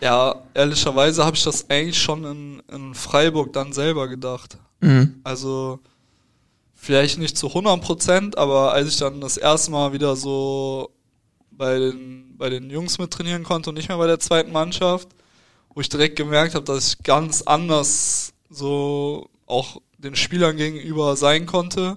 [0.00, 4.58] Ja, ehrlicherweise habe ich das eigentlich schon in, in Freiburg dann selber gedacht.
[4.78, 5.22] Mhm.
[5.24, 5.80] Also
[6.72, 10.95] vielleicht nicht zu 100 Prozent, aber als ich dann das erste Mal wieder so
[11.56, 15.08] bei den, bei den Jungs mit trainieren konnte und nicht mehr bei der zweiten Mannschaft,
[15.74, 21.46] wo ich direkt gemerkt habe, dass ich ganz anders so auch den Spielern gegenüber sein
[21.46, 21.96] konnte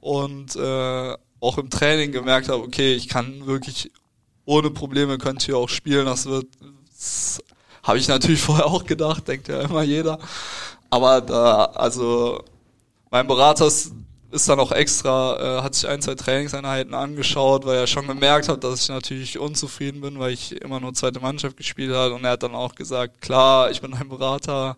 [0.00, 3.90] und äh, auch im Training gemerkt habe, okay, ich kann wirklich
[4.44, 6.46] ohne Probleme könnte hier auch spielen, das wird
[7.82, 10.18] habe ich natürlich vorher auch gedacht, denkt ja immer jeder.
[10.90, 12.44] Aber da, also
[13.10, 13.92] mein Berater ist,
[14.32, 18.48] ist dann auch extra, äh, hat sich ein, zwei Trainingseinheiten angeschaut, weil er schon gemerkt
[18.48, 22.14] hat, dass ich natürlich unzufrieden bin, weil ich immer nur zweite Mannschaft gespielt habe.
[22.14, 24.76] Und er hat dann auch gesagt, klar, ich bin ein Berater,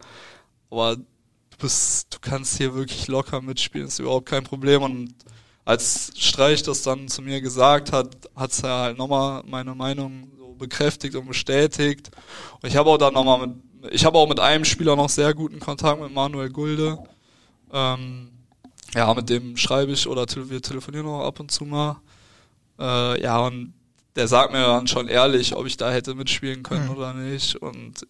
[0.71, 1.05] aber du
[1.61, 4.83] bist, du kannst hier wirklich locker mitspielen, ist überhaupt kein Problem.
[4.83, 5.15] Und
[5.65, 10.33] als Streich das dann zu mir gesagt hat, hat es ja halt nochmal meine Meinung
[10.37, 12.11] so bekräftigt und bestätigt.
[12.61, 15.33] Und ich habe auch dann nochmal mit, ich habe auch mit einem Spieler noch sehr
[15.33, 16.99] guten Kontakt mit Manuel Gulde.
[17.73, 18.34] Ähm,
[18.95, 22.01] ja, mit dem schreibe ich oder wir telefonieren auch ab und zu mal.
[22.79, 23.75] Äh, ja, und
[24.17, 26.97] der sagt mir dann schon ehrlich, ob ich da hätte mitspielen können mhm.
[26.97, 27.57] oder nicht.
[27.57, 28.07] Und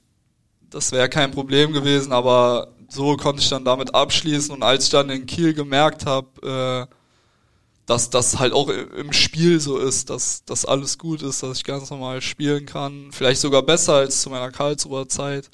[0.71, 4.55] das wäre kein Problem gewesen, aber so konnte ich dann damit abschließen.
[4.55, 6.95] Und als ich dann in Kiel gemerkt habe, äh,
[7.87, 11.65] dass das halt auch im Spiel so ist, dass das alles gut ist, dass ich
[11.65, 15.51] ganz normal spielen kann, vielleicht sogar besser als zu meiner Karlsruher Zeit.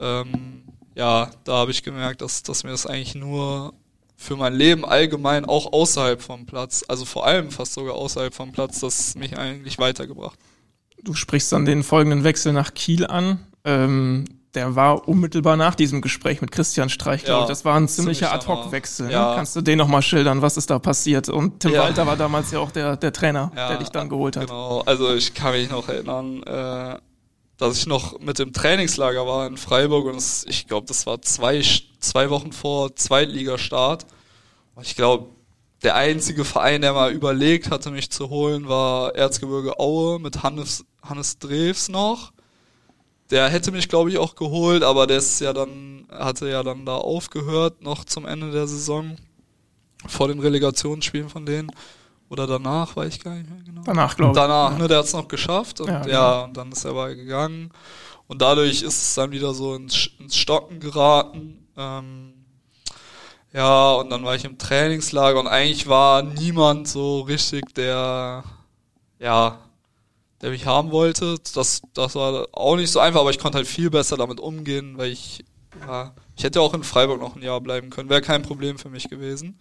[0.00, 0.62] Ähm,
[0.94, 3.74] ja, da habe ich gemerkt, dass, dass mir das eigentlich nur
[4.20, 8.50] für mein Leben allgemein auch außerhalb vom Platz, also vor allem fast sogar außerhalb vom
[8.50, 10.36] Platz, das mich eigentlich weitergebracht.
[11.04, 13.38] Du sprichst dann den folgenden Wechsel nach Kiel an.
[13.64, 14.24] Ähm,
[14.54, 17.48] der war unmittelbar nach diesem Gespräch mit Christian Streich, glaube ja, ich.
[17.48, 19.06] Das war ein ziemlicher Ad-Hoc-Wechsel.
[19.06, 19.12] Ne?
[19.12, 19.36] Ja.
[19.36, 21.28] Kannst du den nochmal schildern, was ist da passiert?
[21.28, 21.82] Und Tim ja.
[21.82, 24.48] Walter war damals ja auch der, der Trainer, der dich dann geholt hat.
[24.48, 26.98] Genau, also ich kann mich noch erinnern, äh,
[27.58, 31.20] dass ich noch mit dem Trainingslager war in Freiburg und es, ich glaube, das war
[31.22, 31.62] zwei,
[31.98, 34.06] zwei Wochen vor Zweitligastart.
[34.80, 35.26] Ich glaube,
[35.82, 40.84] der einzige Verein, der mal überlegt hatte, mich zu holen, war Erzgebirge Aue mit Hannes,
[41.02, 42.32] Hannes Drews noch.
[43.30, 46.86] Der hätte mich, glaube ich, auch geholt, aber der ist ja dann, hatte ja dann
[46.86, 49.16] da aufgehört, noch zum Ende der Saison,
[50.06, 51.70] vor den Relegationsspielen von denen.
[52.28, 53.82] Oder danach, weiß ich gar nicht mehr genau.
[53.84, 54.36] Danach, glaube ich.
[54.36, 54.78] Danach, ja.
[54.78, 56.44] ne, der hat es noch geschafft und ja, ja genau.
[56.44, 57.70] und dann ist er bei gegangen.
[58.26, 61.66] Und dadurch ist es dann wieder so ins, ins Stocken geraten.
[61.76, 62.34] Ähm,
[63.54, 68.44] ja, und dann war ich im Trainingslager und eigentlich war niemand so richtig, der,
[69.18, 69.58] ja,
[70.42, 71.38] der mich haben wollte.
[71.54, 74.98] Das, das war auch nicht so einfach, aber ich konnte halt viel besser damit umgehen,
[74.98, 75.44] weil ich,
[75.86, 78.10] ja, ich hätte auch in Freiburg noch ein Jahr bleiben können.
[78.10, 79.58] Wäre kein Problem für mich gewesen.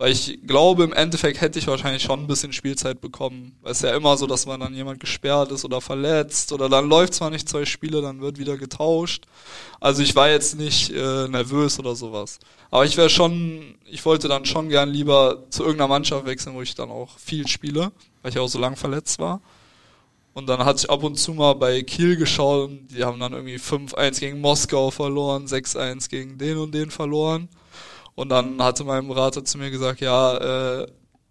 [0.00, 3.52] Weil ich glaube, im Endeffekt hätte ich wahrscheinlich schon ein bisschen Spielzeit bekommen.
[3.60, 6.88] Weil es ja immer so, dass man dann jemand gesperrt ist oder verletzt oder dann
[6.88, 9.26] läuft zwar nicht zwei Spiele, dann wird wieder getauscht.
[9.78, 12.38] Also ich war jetzt nicht äh, nervös oder sowas.
[12.70, 16.62] Aber ich wäre schon, ich wollte dann schon gern lieber zu irgendeiner Mannschaft wechseln, wo
[16.62, 19.42] ich dann auch viel spiele, weil ich auch so lang verletzt war.
[20.32, 23.34] Und dann hatte ich ab und zu mal bei Kiel geschaut und die haben dann
[23.34, 27.50] irgendwie 5-1 gegen Moskau verloren, 6-1 gegen den und den verloren.
[28.20, 30.86] Und dann hatte mein Berater zu mir gesagt, ja, äh,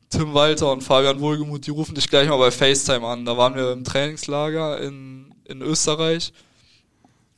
[0.10, 3.26] Tim Walter und Fabian Wohlgemuth, die rufen dich gleich mal bei FaceTime an.
[3.26, 6.34] Da waren wir im Trainingslager in, in Österreich.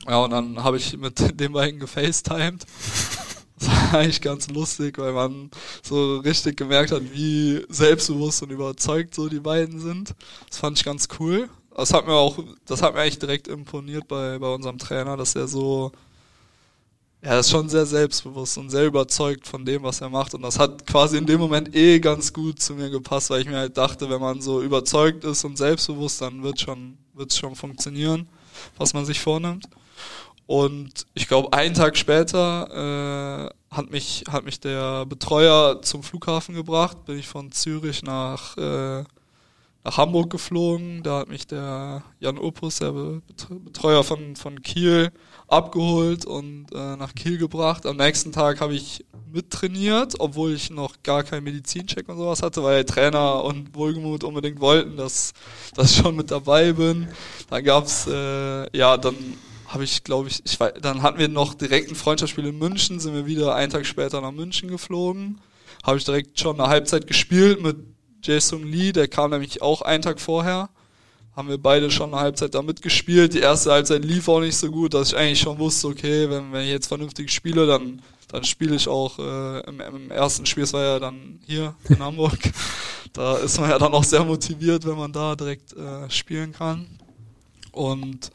[0.08, 2.66] Ja, und dann habe ich mit den beiden gefacetimed.
[3.60, 5.52] Das war eigentlich ganz lustig, weil man
[5.84, 10.16] so richtig gemerkt hat, wie selbstbewusst und überzeugt so die beiden sind.
[10.50, 11.48] Das fand ich ganz cool.
[11.76, 15.36] Das hat mir auch, das hat mir eigentlich direkt imponiert bei, bei unserem Trainer, dass
[15.36, 15.92] er so,
[17.22, 20.34] er ist schon sehr selbstbewusst und sehr überzeugt von dem, was er macht.
[20.34, 23.48] Und das hat quasi in dem Moment eh ganz gut zu mir gepasst, weil ich
[23.48, 27.56] mir halt dachte, wenn man so überzeugt ist und selbstbewusst, dann wird schon, wird's schon
[27.56, 28.28] funktionieren,
[28.78, 29.68] was man sich vornimmt.
[30.48, 36.56] Und ich glaube, einen Tag später äh, hat mich hat mich der Betreuer zum Flughafen
[36.56, 37.06] gebracht.
[37.06, 39.04] Bin ich von Zürich nach äh,
[39.84, 41.04] nach Hamburg geflogen.
[41.04, 42.94] Da hat mich der Jan Opus, der
[43.50, 45.12] Betreuer von von Kiel,
[45.48, 47.86] abgeholt und äh, nach Kiel gebracht.
[47.86, 52.64] Am nächsten Tag habe ich mittrainiert, obwohl ich noch gar keinen Medizincheck und sowas hatte,
[52.64, 55.34] weil Trainer und Wohlgemut unbedingt wollten, dass,
[55.74, 57.08] dass ich schon mit dabei bin.
[57.50, 59.16] Dann gab's äh, ja, dann
[59.68, 63.00] habe ich, glaube ich, ich weiß, dann hatten wir noch direkt ein Freundschaftsspiel in München,
[63.00, 65.40] sind wir wieder einen Tag später nach München geflogen.
[65.84, 67.78] Habe ich direkt schon eine Halbzeit gespielt mit
[68.22, 70.70] Jason Lee, der kam nämlich auch einen Tag vorher.
[71.36, 73.34] haben wir beide schon eine Halbzeit da mitgespielt.
[73.34, 76.52] Die erste Halbzeit lief auch nicht so gut, dass ich eigentlich schon wusste, okay, wenn,
[76.52, 80.64] wenn ich jetzt vernünftig spiele, dann, dann spiele ich auch äh, im, im ersten Spiel,
[80.64, 82.40] es war ja dann hier in Hamburg.
[83.14, 86.88] Da ist man ja dann auch sehr motiviert, wenn man da direkt äh, spielen kann.
[87.72, 88.32] Und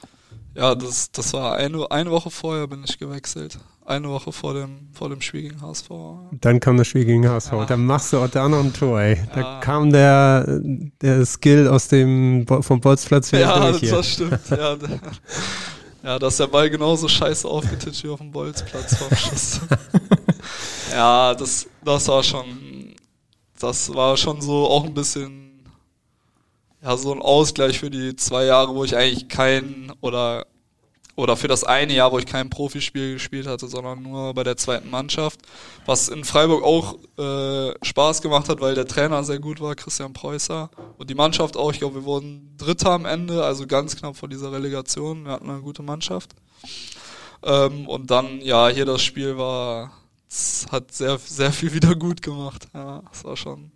[0.55, 3.59] ja, das, das war eine, eine Woche vorher bin ich gewechselt.
[3.87, 5.89] Eine Woche vor dem, vor dem Spiel gegen HSV.
[6.33, 7.53] Dann kam das Spiel gegen HSV.
[7.53, 7.65] Ja.
[7.67, 9.17] Dann machst du auch da noch ein Tor, ey.
[9.33, 9.61] Da ja.
[9.61, 10.61] kam der,
[11.01, 13.83] der Skill aus dem, vom Bolzplatz wieder ja, durch.
[13.87, 14.41] Ja, das stimmt.
[14.51, 14.77] Ja,
[16.03, 19.61] ja, dass der Ball genauso scheiße aufgetitscht wie auf dem Bolzplatz vom Schuss.
[20.91, 22.95] ja, das, das war schon,
[23.61, 25.65] das war schon so auch ein bisschen,
[26.83, 30.45] ja, so ein Ausgleich für die zwei Jahre, wo ich eigentlich keinen oder
[31.17, 34.59] oder für das eine Jahr, wo ich kein Profispiel gespielt hatte, sondern nur bei der
[34.59, 35.41] zweiten Mannschaft.
[35.87, 40.13] Was in Freiburg auch äh, Spaß gemacht hat, weil der Trainer sehr gut war, Christian
[40.13, 40.71] Preußer.
[40.99, 44.29] Und die Mannschaft auch, ich glaube, wir wurden Dritter am Ende, also ganz knapp vor
[44.29, 45.25] dieser Relegation.
[45.25, 46.35] Wir hatten eine gute Mannschaft.
[47.43, 49.93] Ähm, und dann, ja, hier das Spiel war,
[50.71, 52.69] hat sehr, sehr viel wieder gut gemacht.
[52.75, 53.73] Ja, das war schon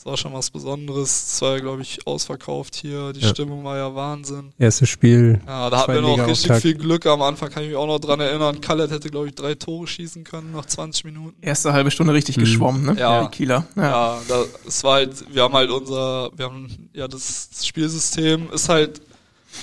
[0.00, 1.34] das war schon was Besonderes.
[1.34, 3.12] Es war ja, glaube ich, ausverkauft hier.
[3.12, 3.28] Die ja.
[3.28, 4.54] Stimmung war ja Wahnsinn.
[4.58, 5.42] Erstes Spiel.
[5.46, 7.04] Ja, da hatten wir noch richtig viel Glück.
[7.04, 8.62] Am Anfang kann ich mich auch noch dran erinnern.
[8.62, 11.36] Kallet hätte, glaube ich, drei Tore schießen können nach 20 Minuten.
[11.42, 12.40] Erste halbe Stunde richtig mhm.
[12.40, 12.96] geschwommen, ne?
[12.98, 13.24] Ja.
[13.24, 13.66] Die Kieler.
[13.76, 18.50] Ja, ja da, es war halt, wir haben halt unser, wir haben, ja, das Spielsystem
[18.54, 19.02] ist halt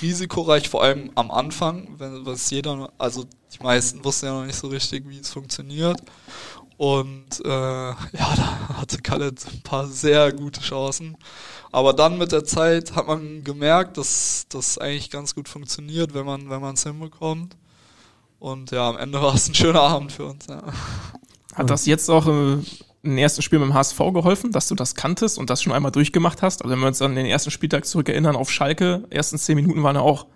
[0.00, 4.58] risikoreich, vor allem am Anfang, wenn was jeder, also die meisten wussten ja noch nicht
[4.58, 6.00] so richtig, wie es funktioniert.
[6.78, 11.16] Und äh, ja, da hatte Kalle ein paar sehr gute Chancen.
[11.72, 16.24] Aber dann mit der Zeit hat man gemerkt, dass das eigentlich ganz gut funktioniert, wenn
[16.24, 17.56] man wenn es hinbekommt.
[18.38, 20.46] Und ja, am Ende war es ein schöner Abend für uns.
[20.46, 20.62] Ja.
[21.52, 22.58] Hat das jetzt auch äh,
[23.02, 25.90] im ersten Spiel mit dem HSV geholfen, dass du das kanntest und das schon einmal
[25.90, 26.62] durchgemacht hast?
[26.62, 29.96] Also wenn wir uns an den ersten Spieltag zurückerinnern auf Schalke, ersten zehn Minuten waren
[29.96, 30.26] ja auch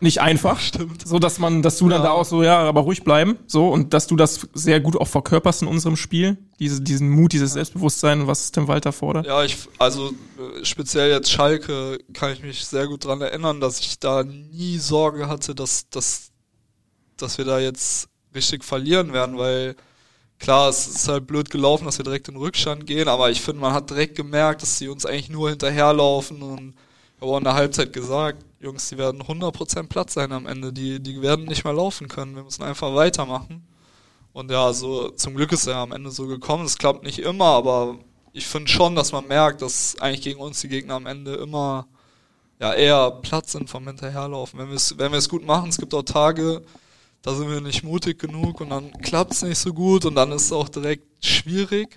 [0.00, 0.58] nicht einfach.
[0.60, 1.06] Stimmt.
[1.06, 1.96] So, dass man, dass du ja.
[1.96, 4.96] dann da auch so, ja, aber ruhig bleiben, so, und dass du das sehr gut
[4.96, 6.38] auch verkörperst in unserem Spiel.
[6.58, 9.26] Diese, diesen Mut, dieses Selbstbewusstsein, was Tim Walter fordert.
[9.26, 13.80] Ja, ich, also, äh, speziell jetzt Schalke kann ich mich sehr gut dran erinnern, dass
[13.80, 16.30] ich da nie Sorge hatte, dass, dass,
[17.16, 19.76] dass wir da jetzt richtig verlieren werden, weil,
[20.38, 23.40] klar, es ist halt blöd gelaufen, dass wir direkt in den Rückstand gehen, aber ich
[23.40, 26.74] finde, man hat direkt gemerkt, dass sie uns eigentlich nur hinterherlaufen und,
[27.20, 30.72] wir haben in der Halbzeit gesagt, Jungs, die werden 100% Platz sein am Ende.
[30.72, 32.36] Die, die werden nicht mehr laufen können.
[32.36, 33.66] Wir müssen einfach weitermachen.
[34.34, 36.66] Und ja, so zum Glück ist er am Ende so gekommen.
[36.66, 37.98] Es klappt nicht immer, aber
[38.32, 41.88] ich finde schon, dass man merkt, dass eigentlich gegen uns die Gegner am Ende immer
[42.60, 44.58] ja eher Platz sind vom Hinterherlaufen.
[44.60, 46.62] Wenn wir es wenn wir es gut machen, es gibt auch Tage,
[47.22, 50.32] da sind wir nicht mutig genug und dann klappt es nicht so gut und dann
[50.32, 51.96] ist es auch direkt schwierig.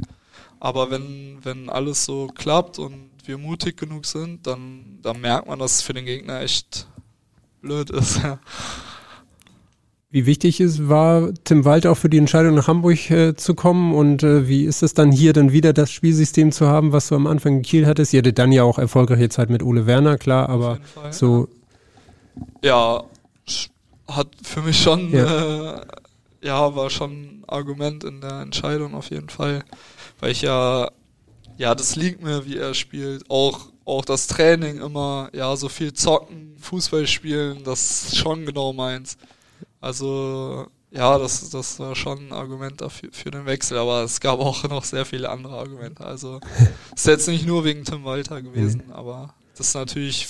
[0.62, 5.60] Aber wenn, wenn alles so klappt und wir mutig genug sind, dann, dann merkt man,
[5.60, 6.88] dass es für den Gegner echt
[7.62, 8.22] blöd ist.
[10.14, 13.96] Wie wichtig ist, war Tim Walter auch für die Entscheidung nach Hamburg äh, zu kommen
[13.96, 17.16] und äh, wie ist es dann hier dann wieder das Spielsystem zu haben, was du
[17.16, 18.14] am Anfang in Kiel hattest?
[18.14, 21.50] Ihr hattet dann ja auch erfolgreiche Zeit mit Ole Werner, klar, aber Fall, so.
[22.62, 23.04] Ja,
[24.08, 25.78] hat für mich schon, ja.
[25.78, 25.82] Äh,
[26.44, 29.64] ja, war schon ein Argument in der Entscheidung auf jeden Fall,
[30.20, 30.92] weil ich ja
[31.58, 33.30] ja, das liegt mir, wie er spielt.
[33.30, 38.74] Auch, auch das Training immer, ja, so viel zocken, Fußball spielen, das ist schon genau
[38.74, 39.18] meins.
[39.82, 44.40] Also, ja, das, das war schon ein Argument dafür, für den Wechsel, aber es gab
[44.40, 46.06] auch noch sehr viele andere Argumente.
[46.06, 46.40] Also,
[46.96, 48.94] es ist jetzt nicht nur wegen Tim Walter gewesen, mhm.
[48.94, 50.28] aber das ist natürlich,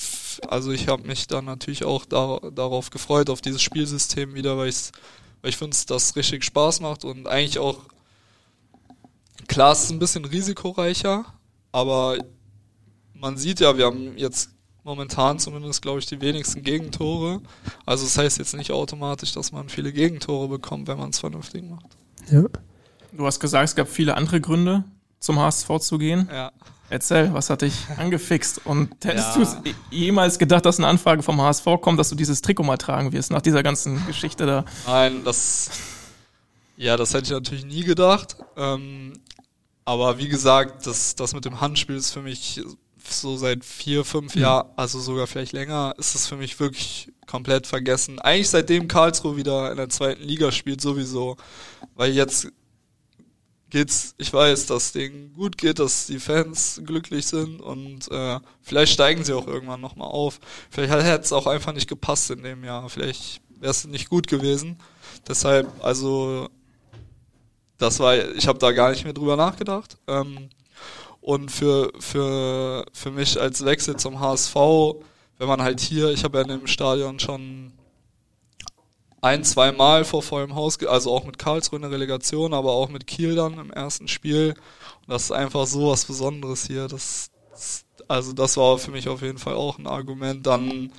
[0.47, 4.69] also ich habe mich dann natürlich auch da, darauf gefreut, auf dieses Spielsystem wieder, weil,
[4.69, 7.79] ich finde, dass das richtig Spaß macht und eigentlich auch
[9.47, 11.25] Klar, es ist ein bisschen risikoreicher,
[11.71, 12.17] aber
[13.13, 14.49] man sieht ja, wir haben jetzt
[14.83, 17.41] momentan zumindest, glaube ich, die wenigsten Gegentore.
[17.85, 21.63] Also das heißt jetzt nicht automatisch, dass man viele Gegentore bekommt, wenn man es vernünftig
[21.63, 21.97] macht.
[22.29, 22.43] Ja.
[23.11, 24.83] Du hast gesagt, es gab viele andere Gründe,
[25.19, 26.27] zum HSV zu gehen.
[26.31, 26.51] Ja.
[26.89, 28.65] Erzähl, was hat dich angefixt?
[28.65, 29.35] Und hättest ja.
[29.35, 29.57] du es
[29.89, 33.31] jemals gedacht, dass eine Anfrage vom HSV kommt, dass du dieses Trikot mal tragen wirst,
[33.31, 34.65] nach dieser ganzen Geschichte da?
[34.85, 35.71] Nein, das,
[36.75, 38.37] ja, das hätte ich natürlich nie gedacht.
[38.57, 39.13] Ähm,
[39.85, 42.61] aber wie gesagt, das, das mit dem Handspiel ist für mich
[43.09, 44.41] so seit vier, fünf mhm.
[44.41, 48.19] Jahren, also sogar vielleicht länger, ist es für mich wirklich komplett vergessen.
[48.19, 51.37] Eigentlich seitdem Karlsruhe wieder in der zweiten Liga spielt sowieso,
[51.95, 52.47] weil jetzt
[53.69, 58.93] geht's, ich weiß, dass denen gut geht, dass die Fans glücklich sind und äh, vielleicht
[58.93, 60.39] steigen sie auch irgendwann nochmal auf.
[60.69, 62.87] Vielleicht hätte es auch einfach nicht gepasst in dem Jahr.
[62.89, 64.77] Vielleicht wäre es nicht gut gewesen.
[65.27, 66.49] Deshalb, also
[67.77, 69.97] das war, ich habe da gar nicht mehr drüber nachgedacht.
[70.07, 70.49] Ähm,
[71.21, 74.55] Und für, für, für mich als Wechsel zum HSV,
[75.37, 77.71] wenn man halt hier, ich habe ja in dem Stadion schon
[79.21, 82.89] ein, zwei Mal vor vollem Haus, also auch mit Karlsruhe in der Relegation, aber auch
[82.89, 84.53] mit Kiel dann im ersten Spiel.
[85.01, 86.87] Und das ist einfach so was Besonderes hier.
[86.89, 87.31] Das,
[88.09, 90.45] also das war für mich auf jeden Fall auch ein Argument.
[90.45, 90.91] Dann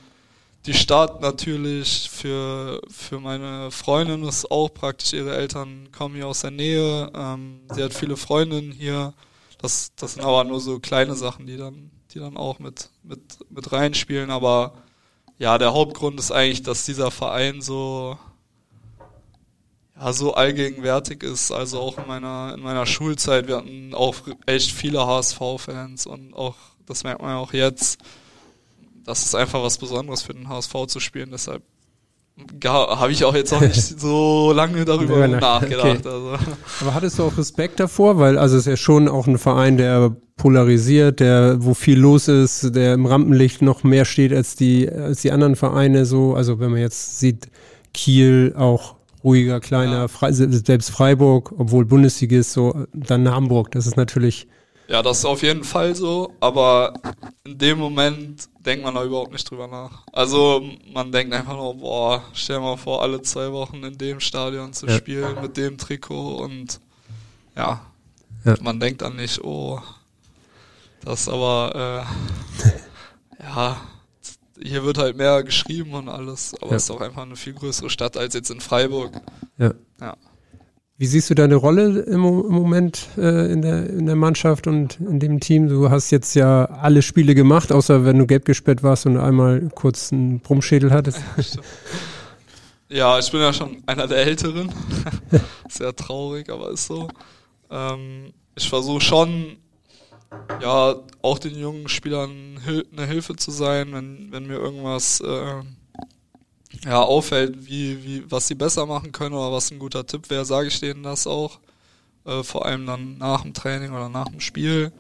[0.67, 6.41] die Stadt natürlich für, für meine Freundin ist auch praktisch, ihre Eltern kommen hier aus
[6.41, 7.13] der Nähe.
[7.15, 9.13] Ähm, sie hat viele Freundinnen hier.
[9.59, 13.21] Das, das sind aber nur so kleine Sachen, die dann, die dann auch mit, mit,
[13.51, 14.31] mit reinspielen.
[14.31, 14.73] Aber
[15.37, 18.19] ja, der Hauptgrund ist eigentlich, dass dieser Verein so,
[19.97, 21.53] ja, so allgegenwärtig ist.
[21.53, 24.17] Also auch in meiner, in meiner Schulzeit, wir hatten auch
[24.47, 27.99] echt viele HSV-Fans und auch, das merkt man ja auch jetzt,
[29.05, 31.31] das ist einfach was Besonderes für den HSV zu spielen.
[31.31, 31.63] Deshalb
[32.65, 36.01] habe ich auch jetzt auch nicht so lange darüber nachgedacht.
[36.01, 36.09] Okay.
[36.09, 36.35] Also.
[36.81, 38.19] Aber hattest du auch Respekt davor?
[38.19, 42.27] Weil also es ist ja schon auch ein Verein, der polarisiert, der wo viel los
[42.27, 46.07] ist, der im Rampenlicht noch mehr steht als die als die anderen Vereine.
[46.07, 47.49] So, also wenn man jetzt sieht,
[47.93, 50.09] Kiel auch ruhiger, kleiner, ja.
[50.09, 53.71] Fre selbst Freiburg, obwohl Bundesliga ist, so dann Hamburg.
[53.71, 54.49] Das ist natürlich
[54.87, 56.95] ja, das ist auf jeden Fall so, aber
[57.45, 60.03] in dem Moment denkt man da überhaupt nicht drüber nach.
[60.13, 60.63] Also
[60.93, 64.87] man denkt einfach nur, boah, stell mal vor, alle zwei Wochen in dem Stadion zu
[64.87, 64.97] ja.
[64.97, 66.81] spielen mit dem Trikot und
[67.57, 67.81] ja,
[68.45, 69.81] ja, man denkt dann nicht, oh,
[71.03, 72.07] das aber,
[73.41, 73.81] äh, ja,
[74.61, 76.77] hier wird halt mehr geschrieben und alles, aber ja.
[76.77, 79.13] es ist auch einfach eine viel größere Stadt als jetzt in Freiburg.
[79.59, 79.73] Ja.
[80.01, 80.17] ja.
[80.97, 85.19] Wie siehst du deine Rolle im, Moment äh, in, der, in der Mannschaft und in
[85.19, 85.69] dem Team?
[85.69, 89.71] Du hast jetzt ja alle Spiele gemacht, außer wenn du gelb gesperrt warst und einmal
[89.75, 91.21] kurz einen Brummschädel hattest.
[92.91, 94.73] Ja, ich bin ja schon einer der Älteren.
[95.69, 97.09] Sehr traurig, aber ist so.
[97.69, 99.57] Ähm, ich versuche schon,
[100.61, 102.61] ja, auch den jungen Spielern
[102.97, 105.63] eine Hilfe zu sein, wenn, wenn mir irgendwas äh,
[106.85, 110.45] ja, auffällt, wie, wie, was sie besser machen können oder was ein guter Tipp wäre,
[110.45, 111.61] sage ich denen das auch.
[112.27, 114.93] Äh, vor allem dann nach dem Training oder nach dem Spiel.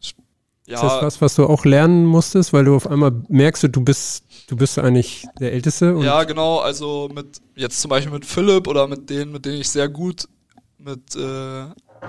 [0.00, 0.14] Ich,
[0.66, 0.76] ja.
[0.76, 4.24] Ist das was, was du auch lernen musstest, weil du auf einmal merkst, du bist,
[4.48, 5.98] du bist eigentlich der Älteste?
[6.02, 6.58] ja, genau.
[6.58, 10.28] Also mit jetzt zum Beispiel mit Philipp oder mit denen, mit denen ich sehr gut
[10.78, 11.64] mit äh,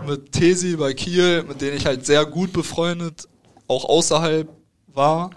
[0.05, 3.27] mit Tesi bei Kiel, mit denen ich halt sehr gut befreundet,
[3.67, 4.47] auch außerhalb
[4.87, 5.31] war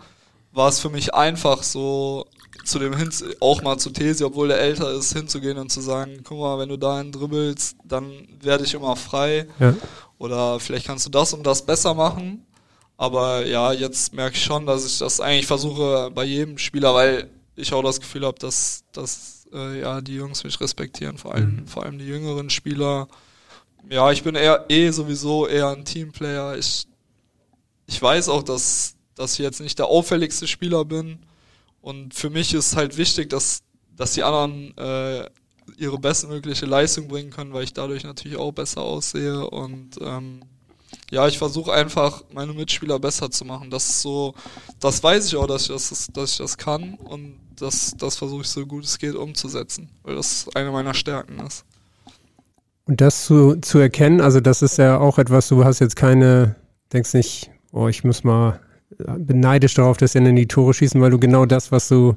[0.52, 2.26] war es für mich einfach so
[2.64, 3.10] zu dem hin
[3.40, 6.68] auch mal zu Thesi, obwohl der älter ist, hinzugehen und zu sagen, guck mal, wenn
[6.68, 9.48] du dahin dribbelst, dann werde ich immer frei.
[9.58, 9.74] Ja.
[10.18, 12.46] Oder vielleicht kannst du das und das besser machen.
[12.96, 17.28] Aber ja, jetzt merke ich schon, dass ich das eigentlich versuche bei jedem Spieler, weil
[17.56, 21.56] ich auch das Gefühl habe, dass, dass äh, ja, die Jungs mich respektieren, vor allem,
[21.56, 21.66] mhm.
[21.66, 23.08] vor allem die jüngeren Spieler.
[23.90, 26.56] Ja, ich bin eher eh sowieso eher ein Teamplayer.
[26.56, 26.86] Ich,
[27.86, 31.18] ich weiß auch, dass dass ich jetzt nicht der auffälligste Spieler bin.
[31.80, 33.62] Und für mich ist halt wichtig, dass,
[33.96, 35.28] dass die anderen äh,
[35.76, 39.48] ihre bestmögliche Leistung bringen können, weil ich dadurch natürlich auch besser aussehe.
[39.48, 40.42] Und ähm,
[41.10, 43.70] ja, ich versuche einfach, meine Mitspieler besser zu machen.
[43.70, 44.34] Das ist so,
[44.80, 48.42] das weiß ich auch, dass ich das, dass ich das kann und das, das versuche
[48.42, 51.64] ich so gut es geht umzusetzen, weil das eine meiner Stärken ist.
[52.86, 56.56] Und das zu, zu erkennen, also das ist ja auch etwas, du hast jetzt keine,
[56.92, 58.60] denkst nicht, oh, ich muss mal
[58.98, 62.16] bin neidisch darauf, dass sie dann die Tore schießen, weil du genau das, was du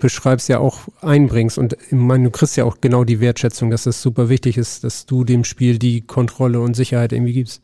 [0.00, 1.58] beschreibst, ja auch einbringst.
[1.58, 4.84] Und ich meine, du kriegst ja auch genau die Wertschätzung, dass es super wichtig ist,
[4.84, 7.62] dass du dem Spiel die Kontrolle und Sicherheit irgendwie gibst.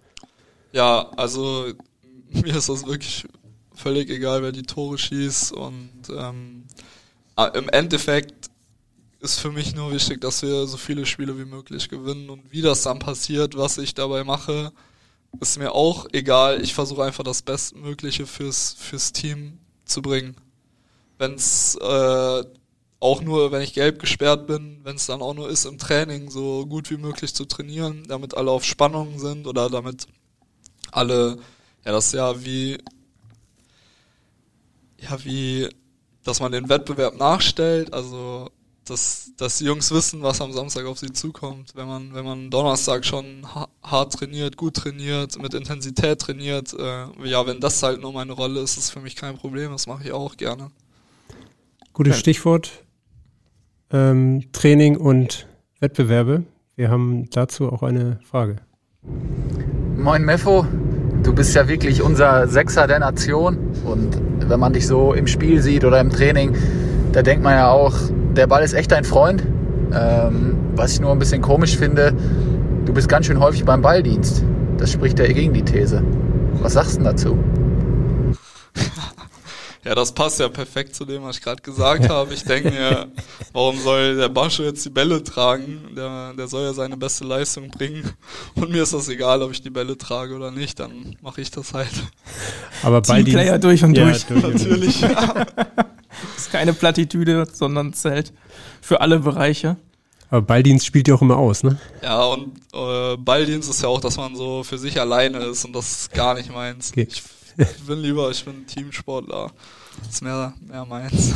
[0.73, 1.67] Ja, also
[2.31, 3.27] mir ist das wirklich
[3.75, 5.53] völlig egal, wer die Tore schießt.
[5.53, 6.65] Und ähm,
[7.55, 8.51] im Endeffekt
[9.21, 12.29] ist für mich nur wichtig, dass wir so viele Spiele wie möglich gewinnen.
[12.31, 14.73] Und wie das dann passiert, was ich dabei mache,
[15.41, 16.63] ist mir auch egal.
[16.63, 20.37] Ich versuche einfach das Bestmögliche fürs, fürs Team zu bringen.
[21.19, 22.45] Wenn es äh,
[23.01, 26.31] auch nur, wenn ich gelb gesperrt bin, wenn es dann auch nur ist im Training,
[26.31, 30.07] so gut wie möglich zu trainieren, damit alle auf Spannung sind oder damit
[30.91, 31.39] alle,
[31.85, 32.79] ja, das ist ja wie,
[35.01, 35.69] ja, wie,
[36.25, 38.51] dass man den Wettbewerb nachstellt, also
[38.91, 41.73] dass, dass die Jungs wissen, was am Samstag auf sie zukommt.
[41.75, 43.47] Wenn man, wenn man Donnerstag schon
[43.83, 48.61] hart trainiert, gut trainiert, mit Intensität trainiert, äh, ja, wenn das halt nur meine Rolle
[48.61, 49.73] ist, ist es für mich kein Problem.
[49.73, 50.71] Das mache ich auch gerne.
[51.93, 52.21] Gutes ja.
[52.21, 52.85] Stichwort.
[53.91, 55.47] Ähm, Training und
[55.81, 56.45] Wettbewerbe.
[56.77, 58.57] Wir haben dazu auch eine Frage.
[59.97, 60.67] Moin Meffo,
[61.23, 65.61] du bist ja wirklich unser Sechser der Nation und wenn man dich so im Spiel
[65.61, 66.55] sieht oder im Training,
[67.13, 67.95] da denkt man ja auch,
[68.35, 69.43] der Ball ist echt dein Freund.
[69.93, 72.15] Ähm, was ich nur ein bisschen komisch finde,
[72.85, 74.45] du bist ganz schön häufig beim Balldienst.
[74.77, 76.03] Das spricht ja gegen die These.
[76.61, 77.39] Was sagst du dazu?
[79.85, 82.35] Ja, das passt ja perfekt zu dem, was ich gerade gesagt habe.
[82.35, 83.07] Ich denke mir,
[83.55, 85.95] warum soll der Bascho jetzt die Bälle tragen?
[85.97, 88.03] Der, der soll ja seine beste Leistung bringen.
[88.55, 91.51] Und mir ist das egal, ob ich die Bälle trage oder nicht, dann mache ich
[91.51, 91.89] das halt.
[92.83, 94.27] Aber Teamplayer durch und ja, durch.
[94.27, 94.43] durch.
[94.43, 95.01] Natürlich.
[95.01, 95.47] Ja.
[96.23, 98.33] Das ist keine Plattitüde, sondern zählt
[98.81, 99.77] für alle Bereiche.
[100.31, 101.79] Aber Balldienst spielt ja auch immer aus, ne?
[102.03, 105.75] Ja, und äh, Balldienst ist ja auch, dass man so für sich alleine ist und
[105.75, 106.91] das ist gar nicht meins.
[106.91, 107.07] Okay.
[107.11, 107.23] Ich,
[107.57, 109.51] ich bin lieber, ich bin Teamsportler.
[110.01, 111.33] Das ist mehr, mehr meins.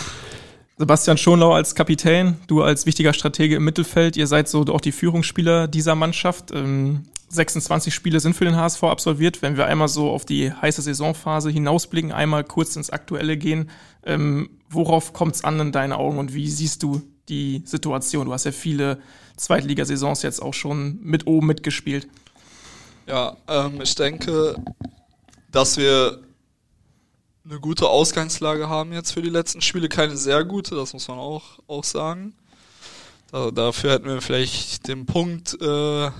[0.78, 4.92] Sebastian Schonlau als Kapitän, du als wichtiger Stratege im Mittelfeld, ihr seid so auch die
[4.92, 6.52] Führungsspieler dieser Mannschaft.
[6.52, 9.40] Ähm, 26 Spiele sind für den HSV absolviert.
[9.40, 13.70] Wenn wir einmal so auf die heiße Saisonphase hinausblicken, einmal kurz ins Aktuelle gehen,
[14.04, 18.26] ähm, worauf kommt es an in deinen Augen und wie siehst du die Situation?
[18.26, 19.00] Du hast ja viele
[19.36, 22.08] Zweitligasaisons jetzt auch schon mit oben mitgespielt.
[23.06, 24.54] Ja, ähm, ich denke,
[25.50, 26.20] dass wir
[27.44, 29.88] eine gute Ausgangslage haben jetzt für die letzten Spiele.
[29.88, 32.34] Keine sehr gute, das muss man auch, auch sagen.
[33.32, 36.10] Da, dafür hätten wir vielleicht den Punkt äh,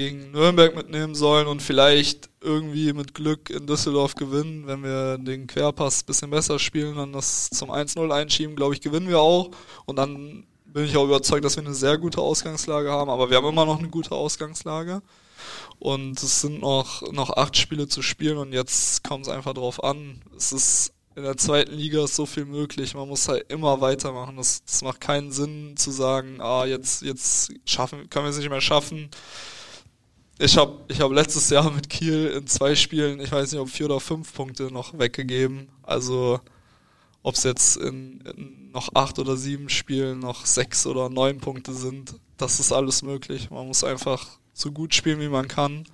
[0.00, 4.66] gegen Nürnberg mitnehmen sollen und vielleicht irgendwie mit Glück in Düsseldorf gewinnen.
[4.66, 8.80] Wenn wir den Querpass ein bisschen besser spielen und das zum 1-0 einschieben, glaube ich,
[8.80, 9.50] gewinnen wir auch.
[9.84, 13.10] Und dann bin ich auch überzeugt, dass wir eine sehr gute Ausgangslage haben.
[13.10, 15.02] Aber wir haben immer noch eine gute Ausgangslage.
[15.78, 19.84] Und es sind noch, noch acht Spiele zu spielen und jetzt kommt es einfach drauf
[19.84, 20.22] an.
[20.34, 22.94] Es ist in der zweiten Liga ist so viel möglich.
[22.94, 24.36] Man muss halt immer weitermachen.
[24.36, 28.48] Das, das macht keinen Sinn zu sagen, ah, jetzt, jetzt schaffen, können wir es nicht
[28.48, 29.10] mehr schaffen.
[30.42, 33.68] Ich habe ich hab letztes Jahr mit Kiel in zwei Spielen, ich weiß nicht, ob
[33.68, 35.68] vier oder fünf Punkte noch weggegeben.
[35.82, 36.40] Also
[37.22, 41.74] ob es jetzt in, in noch acht oder sieben Spielen noch sechs oder neun Punkte
[41.74, 43.50] sind, das ist alles möglich.
[43.50, 45.84] Man muss einfach so gut spielen, wie man kann,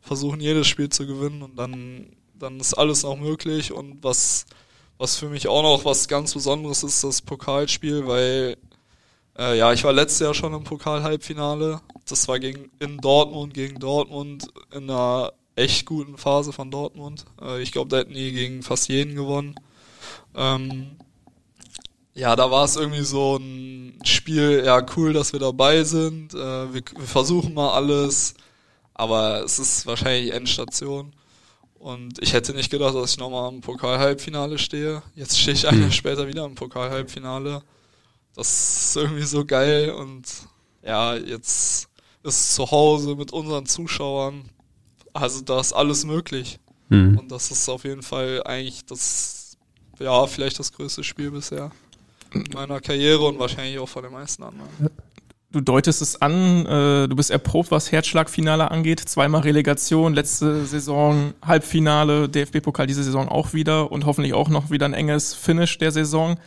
[0.00, 3.70] versuchen jedes Spiel zu gewinnen und dann, dann ist alles noch möglich.
[3.70, 4.46] Und was,
[4.98, 8.56] was für mich auch noch was ganz Besonderes ist, das Pokalspiel, weil
[9.38, 11.80] äh, ja, ich war letztes Jahr schon im Pokal-Halbfinale.
[12.08, 17.24] Das war gegen, in Dortmund, gegen Dortmund, in einer echt guten Phase von Dortmund.
[17.40, 19.54] Äh, ich glaube, da hätten die gegen fast jeden gewonnen.
[20.34, 20.96] Ähm,
[22.14, 26.34] ja, da war es irgendwie so ein Spiel, ja, cool, dass wir dabei sind.
[26.34, 28.34] Äh, wir, wir versuchen mal alles,
[28.94, 31.12] aber es ist wahrscheinlich Endstation.
[31.78, 35.02] Und ich hätte nicht gedacht, dass ich nochmal im Pokal-Halbfinale stehe.
[35.16, 37.62] Jetzt stehe ich ein Jahr später wieder im Pokal-Halbfinale.
[38.34, 40.26] Das ist irgendwie so geil und
[40.82, 41.88] ja, jetzt
[42.22, 44.44] ist zu Hause mit unseren Zuschauern.
[45.12, 46.58] Also da ist alles möglich.
[46.88, 47.18] Mhm.
[47.18, 49.56] Und das ist auf jeden Fall eigentlich das,
[49.98, 51.70] ja, vielleicht das größte Spiel bisher
[52.34, 54.68] in meiner Karriere und wahrscheinlich auch von den meisten anderen.
[55.50, 59.00] Du deutest es an, äh, du bist erprobt, was Herzschlagfinale angeht.
[59.00, 64.86] Zweimal Relegation, letzte Saison Halbfinale, DFB-Pokal diese Saison auch wieder und hoffentlich auch noch wieder
[64.86, 66.38] ein enges Finish der Saison.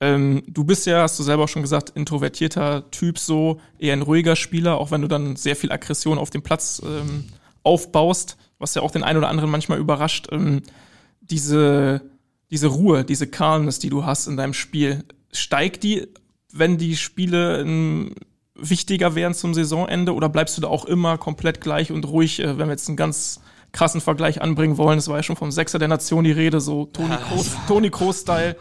[0.00, 4.02] Ähm, du bist ja, hast du selber auch schon gesagt, introvertierter Typ, so eher ein
[4.02, 7.24] ruhiger Spieler, auch wenn du dann sehr viel Aggression auf dem Platz ähm,
[7.62, 10.28] aufbaust, was ja auch den einen oder anderen manchmal überrascht.
[10.32, 10.62] Ähm,
[11.20, 12.02] diese,
[12.50, 16.08] diese Ruhe, diese Calmness, die du hast in deinem Spiel, steigt die,
[16.52, 18.14] wenn die Spiele ähm,
[18.54, 22.58] wichtiger werden zum Saisonende oder bleibst du da auch immer komplett gleich und ruhig, äh,
[22.58, 23.40] wenn wir jetzt einen ganz
[23.72, 26.86] krassen Vergleich anbringen wollen, es war ja schon vom Sechser der Nation die Rede, so
[26.86, 28.56] Toni Kroos, Toni Kroos-Style.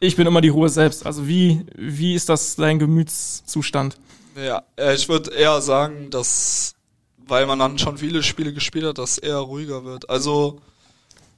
[0.00, 1.06] Ich bin immer die Ruhe selbst.
[1.06, 3.98] Also wie, wie ist das dein Gemütszustand?
[4.36, 6.74] Ja, äh, ich würde eher sagen, dass,
[7.16, 10.08] weil man dann schon viele Spiele gespielt hat, dass eher ruhiger wird.
[10.08, 10.60] Also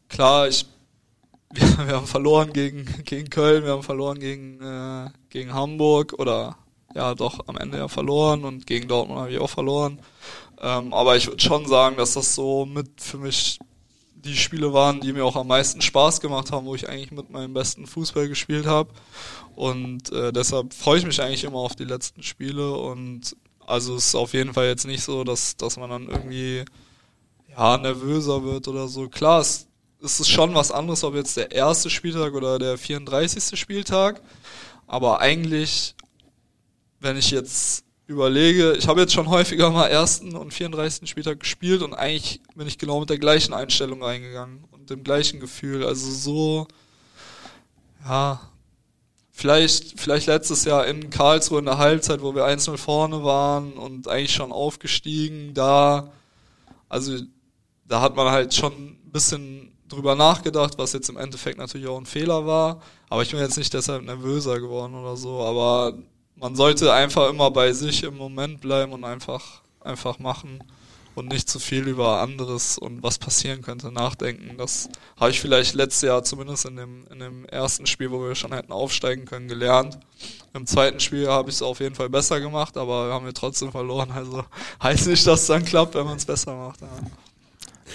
[0.08, 0.66] klar, ich,
[1.52, 6.56] wir, wir haben verloren gegen, gegen Köln, wir haben verloren gegen, äh, gegen Hamburg oder
[6.94, 10.00] ja doch am Ende ja verloren und gegen Dortmund habe ich auch verloren.
[10.60, 13.58] Ähm, aber ich würde schon sagen, dass das so mit für mich
[14.24, 17.30] die Spiele waren, die mir auch am meisten Spaß gemacht haben, wo ich eigentlich mit
[17.30, 18.90] meinem besten Fußball gespielt habe.
[19.54, 22.72] Und äh, deshalb freue ich mich eigentlich immer auf die letzten Spiele.
[22.72, 23.36] Und
[23.66, 26.64] also es ist auf jeden Fall jetzt nicht so, dass, dass man dann irgendwie
[27.48, 29.08] ja, nervöser wird oder so.
[29.08, 29.66] Klar, es,
[30.02, 33.58] es ist schon was anderes, ob jetzt der erste Spieltag oder der 34.
[33.58, 34.20] Spieltag.
[34.86, 35.94] Aber eigentlich,
[37.00, 41.08] wenn ich jetzt überlege, ich habe jetzt schon häufiger mal ersten und 34.
[41.08, 45.38] Spieltag gespielt und eigentlich bin ich genau mit der gleichen Einstellung reingegangen und dem gleichen
[45.38, 45.86] Gefühl.
[45.86, 46.66] Also so,
[48.04, 48.40] ja,
[49.30, 54.08] vielleicht, vielleicht letztes Jahr in Karlsruhe in der Halbzeit, wo wir 1-0 vorne waren und
[54.08, 56.12] eigentlich schon aufgestiegen, da,
[56.88, 57.16] also
[57.86, 61.98] da hat man halt schon ein bisschen drüber nachgedacht, was jetzt im Endeffekt natürlich auch
[61.98, 62.82] ein Fehler war.
[63.08, 65.94] Aber ich bin jetzt nicht deshalb nervöser geworden oder so, aber
[66.40, 70.62] man sollte einfach immer bei sich im Moment bleiben und einfach, einfach machen.
[71.16, 74.56] und nicht zu viel über anderes und was passieren könnte nachdenken.
[74.56, 74.88] Das
[75.18, 78.54] habe ich vielleicht letztes Jahr zumindest in dem, in dem ersten Spiel, wo wir schon
[78.54, 79.98] hätten aufsteigen können, gelernt.
[80.54, 83.72] Im zweiten Spiel habe ich es auf jeden Fall besser gemacht, aber haben wir trotzdem
[83.72, 84.10] verloren.
[84.12, 84.44] Also
[84.82, 86.80] heißt nicht, dass es dann klappt, wenn man es besser macht.
[86.80, 86.88] Ja.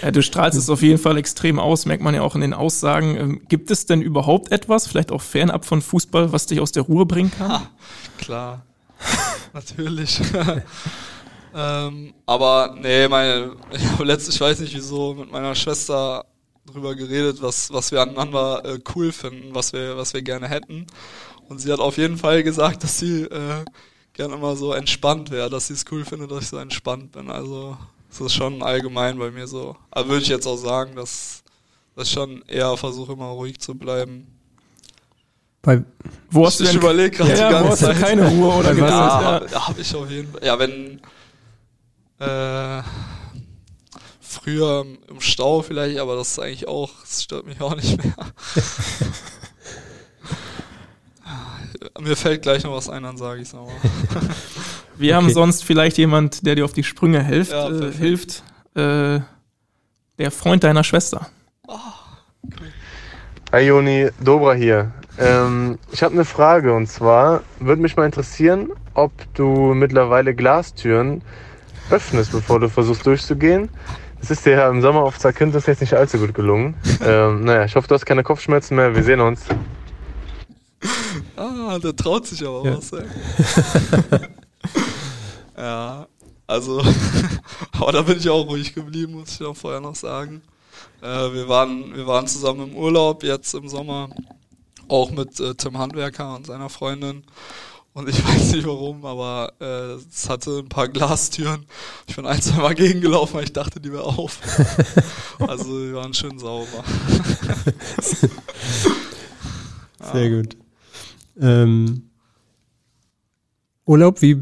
[0.02, 2.54] Ja, du strahlst es auf jeden Fall extrem aus, merkt man ja auch in den
[2.54, 3.16] Aussagen.
[3.16, 6.82] Ähm, gibt es denn überhaupt etwas, vielleicht auch fernab von Fußball, was dich aus der
[6.82, 7.48] Ruhe bringen kann?
[7.48, 7.70] Ha,
[8.18, 8.66] klar,
[9.52, 10.20] natürlich.
[11.54, 16.24] ähm, aber nee, meine, ich habe letztens, ich weiß nicht wieso, mit meiner Schwester
[16.66, 20.86] drüber geredet, was, was wir aneinander äh, cool finden, was wir, was wir gerne hätten.
[21.48, 23.64] Und sie hat auf jeden Fall gesagt, dass sie äh,
[24.12, 27.30] gern immer so entspannt wäre, dass sie es cool findet, dass ich so entspannt bin.
[27.30, 27.76] Also
[28.18, 29.76] das ist schon allgemein bei mir so.
[29.90, 31.42] Aber würde ich jetzt auch sagen, dass,
[31.96, 34.26] ich schon eher versuche, immer ruhig zu bleiben.
[35.62, 35.82] Bei,
[36.30, 37.98] wo hast ich, du denn, überlegt gerade ja, die ganze hast Zeit.
[37.98, 39.40] Keine Ruhe oder ja, ja.
[39.40, 40.44] Da habe ich auf jeden Fall.
[40.44, 41.00] Ja, wenn
[42.20, 42.82] äh,
[44.20, 48.14] früher im Stau vielleicht, aber das ist eigentlich auch, das stört mich auch nicht mehr.
[52.00, 53.74] Mir fällt gleich noch was ein, dann sage ich es nochmal.
[54.98, 55.24] Wir okay.
[55.24, 57.52] haben sonst vielleicht jemand, der dir auf die Sprünge hilft.
[57.52, 58.42] Ja, äh, hilft
[58.74, 59.20] äh,
[60.18, 61.28] der Freund deiner Schwester.
[61.68, 61.74] Oh,
[62.44, 62.72] cool.
[63.52, 64.92] Hi Joni, Dobra hier.
[65.18, 71.22] Ähm, ich habe eine Frage und zwar würde mich mal interessieren, ob du mittlerweile Glastüren
[71.90, 73.68] öffnest, bevor du versuchst durchzugehen.
[74.20, 76.74] Das ist dir ja im Sommer auf Zakynthos jetzt nicht allzu gut gelungen.
[77.04, 78.94] ähm, naja, ich hoffe, du hast keine Kopfschmerzen mehr.
[78.94, 79.42] Wir sehen uns.
[81.36, 82.76] Ah, der traut sich aber ja.
[82.78, 82.92] was,
[84.10, 84.28] ey.
[85.56, 86.06] ja,
[86.46, 86.82] also,
[87.72, 90.42] aber da bin ich auch ruhig geblieben, muss ich auch vorher noch sagen.
[91.02, 94.10] Äh, wir, waren, wir waren zusammen im Urlaub jetzt im Sommer,
[94.88, 97.24] auch mit äh, Tim Handwerker und seiner Freundin.
[97.92, 101.64] Und ich weiß nicht warum, aber äh, es hatte ein paar Glastüren.
[102.06, 104.38] Ich bin ein, zwei Mal gegengelaufen, weil ich dachte, die wäre auf.
[105.38, 106.84] also die waren schön sauber.
[110.12, 110.36] Sehr ja.
[110.36, 110.56] gut.
[111.40, 112.05] Ähm,
[113.86, 114.36] Urlaub, wie,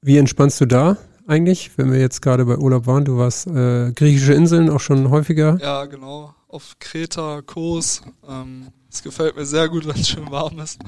[0.00, 0.96] wie entspannst du da
[1.26, 3.04] eigentlich, wenn wir jetzt gerade bei Urlaub waren?
[3.04, 5.58] Du warst äh, griechische Inseln auch schon häufiger.
[5.60, 6.34] Ja, genau.
[6.48, 8.02] Auf Kreta, Kos.
[8.28, 10.80] Ähm, es gefällt mir sehr gut, wenn es schön warm ist.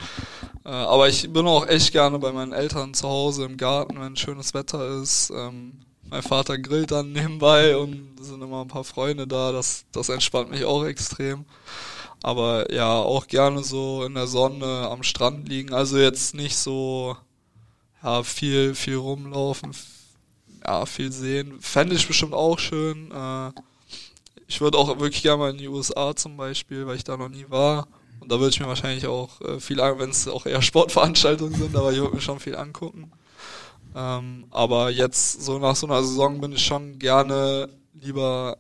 [0.65, 4.17] Äh, aber ich bin auch echt gerne bei meinen Eltern zu Hause im Garten, wenn
[4.17, 5.31] schönes Wetter ist.
[5.35, 5.73] Ähm,
[6.09, 9.53] mein Vater grillt dann nebenbei und sind immer ein paar Freunde da.
[9.53, 11.45] Das, das entspannt mich auch extrem.
[12.23, 15.75] Aber ja, auch gerne so in der Sonne am Strand liegen.
[15.75, 17.17] Also jetzt nicht so
[18.03, 19.73] ja, viel, viel rumlaufen,
[20.65, 21.61] ja, viel sehen.
[21.61, 23.11] Fände ich bestimmt auch schön.
[23.11, 23.53] Äh,
[24.49, 27.29] ich würde auch wirklich gerne mal in die USA zum Beispiel, weil ich da noch
[27.29, 27.89] nie war.
[28.21, 31.77] Und da würde ich mir wahrscheinlich auch äh, viel, wenn es auch eher Sportveranstaltungen sind,
[31.77, 33.11] aber ich würde mir schon viel angucken.
[33.95, 38.59] Ähm, aber jetzt so nach so einer Saison bin ich schon gerne lieber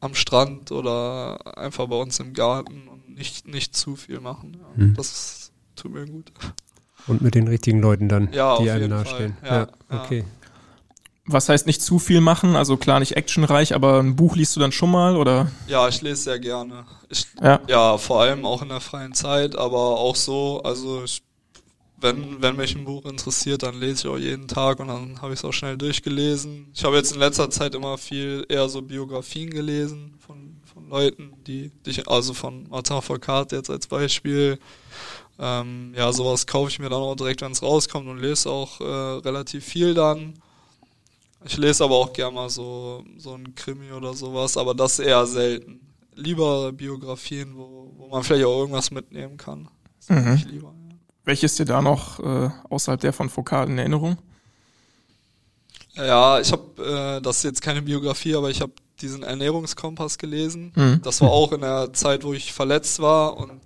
[0.00, 4.58] am Strand oder einfach bei uns im Garten und nicht, nicht zu viel machen.
[4.60, 4.82] Ja.
[4.82, 4.94] Hm.
[4.94, 6.32] Das tut mir gut.
[7.06, 9.36] Und mit den richtigen Leuten dann, ja, die einem nahestehen.
[9.44, 10.24] Ja, ja, okay.
[11.26, 12.56] Was heißt nicht zu viel machen?
[12.56, 15.50] Also klar nicht actionreich, aber ein Buch liest du dann schon mal oder?
[15.68, 16.84] Ja, ich lese sehr gerne.
[17.08, 17.60] Ich, ja.
[17.68, 21.22] ja, vor allem auch in der freien Zeit, aber auch so, also ich
[22.00, 25.32] wenn, wenn mich ein Buch interessiert, dann lese ich auch jeden Tag und dann habe
[25.32, 26.68] ich es auch schnell durchgelesen.
[26.74, 31.32] Ich habe jetzt in letzter Zeit immer viel eher so Biografien gelesen von, von Leuten,
[31.46, 34.58] die, die also von Martin Foucault jetzt als Beispiel.
[35.42, 38.78] Ähm, ja, sowas kaufe ich mir dann auch direkt, wenn es rauskommt und lese auch
[38.80, 40.34] äh, relativ viel dann.
[41.46, 45.24] Ich lese aber auch gerne mal so, so ein Krimi oder sowas, aber das eher
[45.26, 45.80] selten.
[46.14, 49.68] Lieber Biografien, wo, wo man vielleicht auch irgendwas mitnehmen kann.
[49.96, 50.34] Das mhm.
[50.34, 50.74] ich lieber.
[51.24, 54.18] Welches dir da noch äh, außerhalb der von Foucault in Erinnerung?
[55.94, 58.72] Ja, ich habe, äh, das ist jetzt keine Biografie, aber ich habe
[59.02, 60.72] diesen Ernährungskompass gelesen.
[60.74, 61.00] Mhm.
[61.02, 63.36] Das war auch in der Zeit, wo ich verletzt war.
[63.36, 63.60] Und,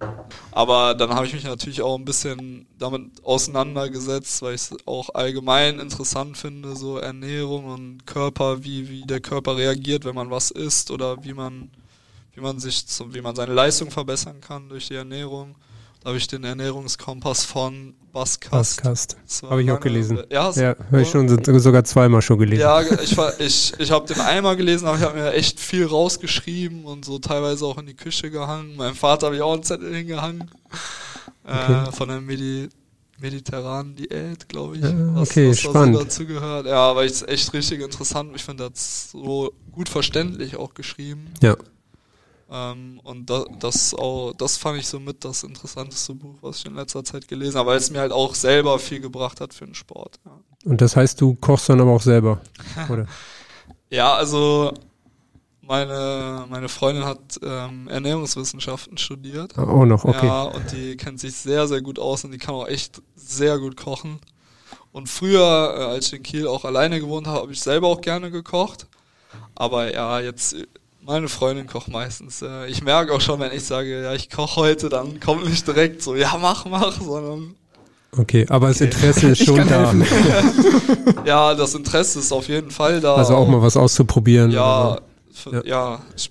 [0.52, 5.10] aber dann habe ich mich natürlich auch ein bisschen damit auseinandergesetzt, weil ich es auch
[5.14, 10.50] allgemein interessant finde, so Ernährung und Körper, wie, wie der Körper reagiert, wenn man was
[10.50, 11.70] isst oder wie man,
[12.34, 15.56] wie man sich, wie man seine Leistung verbessern kann durch die Ernährung.
[16.00, 18.80] Da habe ich den Ernährungskompass von Baskast.
[18.80, 19.16] Baskast.
[19.42, 20.22] Habe ich auch gelesen.
[20.30, 21.28] Ja, ja habe ich schon
[21.58, 22.60] sogar zweimal schon gelesen.
[22.60, 26.84] Ja, ich, ich, ich habe den einmal gelesen, aber ich habe mir echt viel rausgeschrieben
[26.84, 28.76] und so teilweise auch in die Küche gehangen.
[28.76, 30.48] Meinem Vater habe ich auch einen Zettel hingehangen.
[31.42, 31.88] Okay.
[31.88, 32.68] Äh, von der Medi
[33.18, 34.82] mediterranen Diät, glaube ich.
[34.82, 35.96] Ja, was, okay, was spannend.
[35.96, 36.66] So dazu gehört.
[36.66, 38.30] Ja, weil ich es echt richtig interessant.
[38.36, 41.26] Ich finde das so gut verständlich auch geschrieben.
[41.42, 41.56] Ja.
[42.50, 46.66] Ähm, und da, das, auch, das fand ich so mit das interessanteste Buch, was ich
[46.66, 49.64] in letzter Zeit gelesen habe, weil es mir halt auch selber viel gebracht hat für
[49.64, 50.20] den Sport.
[50.24, 50.38] Ja.
[50.64, 52.40] Und das heißt, du kochst dann aber auch selber,
[52.90, 53.06] oder?
[53.90, 54.72] Ja, also
[55.66, 59.56] meine, meine Freundin hat ähm, Ernährungswissenschaften studiert.
[59.58, 60.26] Oh, noch, okay.
[60.26, 63.58] Ja, und die kennt sich sehr, sehr gut aus und die kann auch echt sehr
[63.58, 64.20] gut kochen.
[64.92, 68.00] Und früher, äh, als ich in Kiel auch alleine gewohnt habe, habe ich selber auch
[68.00, 68.86] gerne gekocht.
[69.54, 70.56] Aber ja, jetzt
[71.04, 72.42] meine Freundin kocht meistens.
[72.42, 75.66] Äh, ich merke auch schon, wenn ich sage, ja, ich koche heute, dann kommt nicht
[75.66, 77.54] direkt so, ja, mach, mach, sondern.
[78.16, 79.92] Okay, aber das Interesse ist schon da.
[81.24, 83.16] ja, das Interesse ist auf jeden Fall da.
[83.16, 84.52] Also auch mal was auszuprobieren.
[84.52, 84.98] Ja,
[85.50, 85.64] ja.
[85.64, 86.30] ja ich,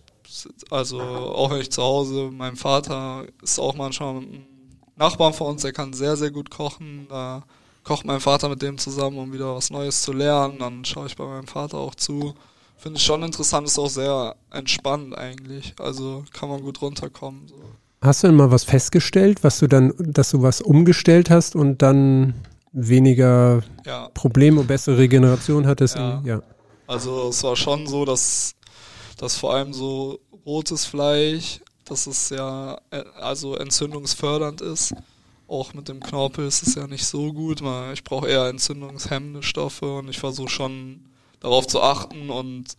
[0.69, 4.45] also auch wenn ich zu Hause, mein Vater ist auch manchmal ein
[4.95, 7.07] Nachbarn von uns, der kann sehr, sehr gut kochen.
[7.09, 7.43] Da
[7.83, 10.59] kocht mein Vater mit dem zusammen, um wieder was Neues zu lernen.
[10.59, 12.33] Dann schaue ich bei meinem Vater auch zu.
[12.83, 15.73] Finde ich schon interessant, ist auch sehr entspannt eigentlich.
[15.79, 17.47] Also kann man gut runterkommen.
[17.47, 17.55] So.
[18.01, 21.81] Hast du denn mal was festgestellt, was du dann, dass du was umgestellt hast und
[21.81, 22.33] dann
[22.73, 24.09] weniger ja.
[24.13, 25.95] Probleme und bessere Regeneration hattest?
[25.95, 26.21] Ja.
[26.25, 26.41] ja.
[26.85, 28.53] Also es war schon so, dass,
[29.15, 34.93] dass vor allem so rotes Fleisch, dass es ja äh, also entzündungsfördernd ist.
[35.47, 37.63] Auch mit dem Knorpel ist es ja nicht so gut.
[37.93, 41.12] Ich brauche eher entzündungshemmende Stoffe und ich versuche schon
[41.43, 42.77] darauf zu achten und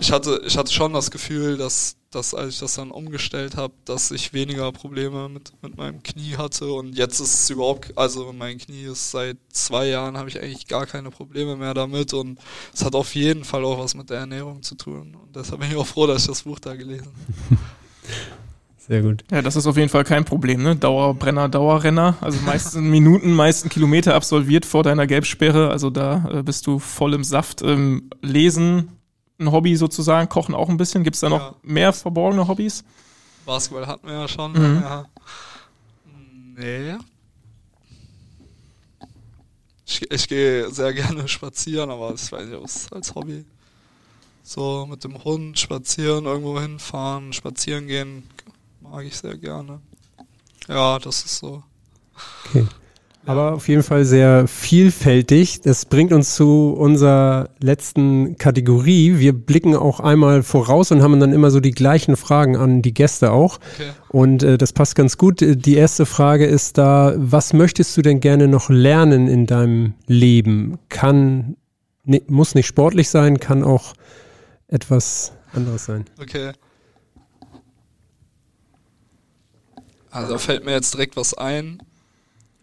[0.00, 3.74] ich hatte, ich hatte schon das Gefühl, dass, dass als ich das dann umgestellt habe,
[3.84, 8.32] dass ich weniger Probleme mit, mit meinem Knie hatte und jetzt ist es überhaupt, also
[8.32, 12.38] mein Knie ist seit zwei Jahren, habe ich eigentlich gar keine Probleme mehr damit und
[12.72, 15.70] es hat auf jeden Fall auch was mit der Ernährung zu tun und deshalb bin
[15.70, 17.12] ich auch froh, dass ich das Buch da gelesen
[17.50, 17.60] habe.
[18.86, 19.24] Sehr gut.
[19.32, 20.76] Ja, das ist auf jeden Fall kein Problem, ne?
[20.76, 22.16] Dauerbrenner, Dauerrenner.
[22.20, 25.70] Also meisten Minuten, meisten Kilometer absolviert vor deiner Gelbsperre.
[25.70, 27.62] Also da äh, bist du voll im Saft.
[27.62, 28.92] Ähm, lesen,
[29.40, 31.02] ein Hobby sozusagen, kochen auch ein bisschen.
[31.02, 31.54] Gibt es da noch ja.
[31.62, 32.84] mehr verborgene Hobbys?
[33.44, 34.52] Basketball hatten wir ja schon.
[34.52, 34.82] Mhm.
[34.82, 35.04] Ja.
[36.56, 36.94] Nee.
[39.84, 43.44] Ich, ich gehe sehr gerne spazieren, aber das weiß ich nicht, als Hobby.
[44.44, 48.22] So mit dem Hund spazieren, irgendwo hinfahren, spazieren gehen,
[48.80, 49.80] mag ich sehr gerne.
[50.68, 51.62] Ja, das ist so.
[52.46, 52.66] Okay.
[53.26, 55.60] Aber auf jeden Fall sehr vielfältig.
[55.60, 59.18] Das bringt uns zu unserer letzten Kategorie.
[59.18, 62.94] Wir blicken auch einmal voraus und haben dann immer so die gleichen Fragen an die
[62.94, 63.58] Gäste auch.
[63.74, 63.90] Okay.
[64.08, 65.40] Und äh, das passt ganz gut.
[65.40, 70.78] Die erste Frage ist da, was möchtest du denn gerne noch lernen in deinem Leben?
[70.88, 71.56] Kann,
[72.04, 73.94] ne, muss nicht sportlich sein, kann auch
[74.68, 76.04] etwas anderes sein.
[76.22, 76.52] Okay.
[80.16, 81.82] Also da fällt mir jetzt direkt was ein.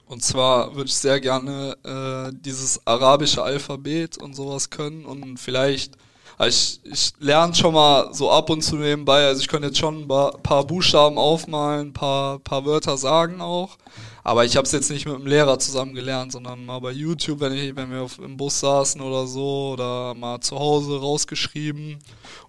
[0.07, 5.05] Und zwar würde ich sehr gerne äh, dieses arabische Alphabet und sowas können.
[5.05, 5.93] Und vielleicht,
[6.39, 9.77] also ich, ich lerne schon mal so ab und zu nebenbei, also ich könnte jetzt
[9.77, 13.77] schon ein paar Buchstaben aufmalen, ein paar, paar Wörter sagen auch,
[14.23, 17.41] aber ich habe es jetzt nicht mit einem Lehrer zusammen gelernt, sondern mal bei YouTube,
[17.41, 21.99] wenn, ich, wenn wir auf, im Bus saßen oder so oder mal zu Hause rausgeschrieben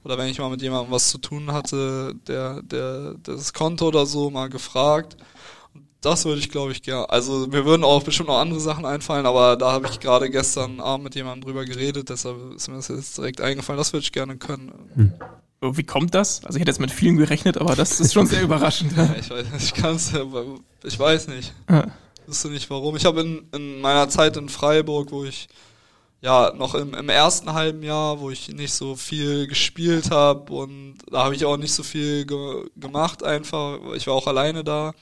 [0.04, 4.06] oder wenn ich mal mit jemandem was zu tun hatte, der, der, das konnte oder
[4.06, 5.16] so, mal gefragt.
[6.00, 7.08] Das würde ich, glaube ich, gerne.
[7.08, 10.78] Also mir würden auch bestimmt noch andere Sachen einfallen, aber da habe ich gerade gestern
[10.78, 13.78] Abend mit jemandem drüber geredet, deshalb ist mir das jetzt direkt eingefallen.
[13.78, 14.72] Das würde ich gerne können.
[14.94, 15.12] Hm.
[15.72, 16.44] Wie kommt das?
[16.44, 18.96] Also ich hätte jetzt mit vielen gerechnet, aber das ist schon sehr überraschend.
[18.96, 20.12] ja, ich weiß, ich kann's,
[20.82, 21.52] ich weiß nicht.
[21.68, 21.86] Ja.
[22.22, 22.96] Ich wüsste nicht warum.
[22.96, 25.48] Ich habe in, in meiner Zeit in Freiburg, wo ich
[26.24, 30.96] ja, noch im, im ersten halben Jahr, wo ich nicht so viel gespielt habe und
[31.10, 33.78] da habe ich auch nicht so viel ge gemacht einfach.
[33.94, 34.94] Ich war auch alleine da.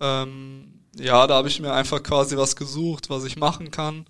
[0.00, 4.06] Ähm, ja, da habe ich mir einfach quasi was gesucht, was ich machen kann.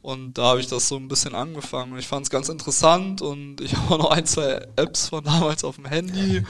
[0.00, 1.98] Und da habe ich das so ein bisschen angefangen.
[1.98, 5.64] Ich fand es ganz interessant und ich habe auch noch ein, zwei Apps von damals
[5.64, 6.44] auf dem Handy.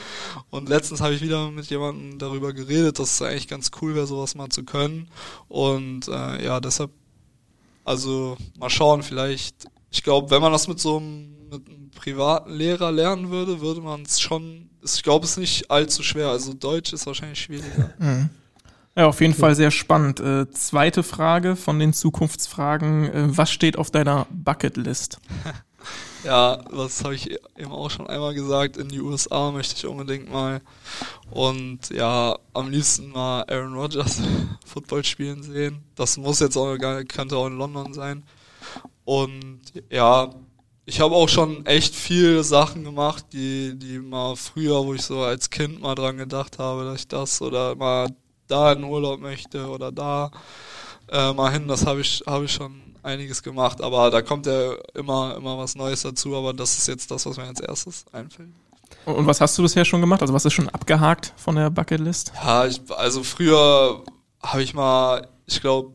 [0.51, 4.07] Und letztens habe ich wieder mit jemandem darüber geredet, dass es eigentlich ganz cool wäre,
[4.07, 5.09] sowas mal zu können.
[5.49, 6.91] Und äh, ja, deshalb
[7.89, 12.53] also mal schauen, vielleicht, ich glaube, wenn man das mit so einem, mit einem privaten
[12.53, 16.29] Lehrer lernen würde, würde man es schon, ich glaube, es ist nicht allzu schwer.
[16.29, 17.95] Also Deutsch ist wahrscheinlich schwieriger.
[17.99, 18.29] Mhm.
[18.99, 20.19] Ja, auf jeden Fall sehr spannend.
[20.19, 23.05] Äh, zweite Frage von den Zukunftsfragen.
[23.05, 25.21] Äh, was steht auf deiner Bucketlist?
[26.25, 28.77] ja, das habe ich eben auch schon einmal gesagt.
[28.77, 30.61] In die USA möchte ich unbedingt mal.
[31.31, 34.21] Und ja, am liebsten mal Aaron Rodgers
[34.67, 35.85] Football spielen sehen.
[35.95, 38.25] Das muss jetzt auch gar könnte auch in London sein.
[39.05, 39.61] Und
[39.93, 40.35] ja,
[40.87, 45.21] ich habe auch schon echt viele Sachen gemacht, die, die mal früher, wo ich so
[45.21, 48.09] als Kind mal dran gedacht habe, dass ich das oder mal
[48.49, 50.31] da in Urlaub möchte oder da
[51.11, 54.75] äh, mal hin, das habe ich, habe ich schon einiges gemacht, aber da kommt ja
[54.95, 58.51] immer, immer was Neues dazu, aber das ist jetzt das, was mir als erstes einfällt.
[59.05, 60.21] Und was hast du bisher schon gemacht?
[60.21, 62.33] Also was ist schon abgehakt von der Bucketlist?
[62.35, 64.03] Ja, ich, also früher
[64.43, 65.93] habe ich mal, ich glaube,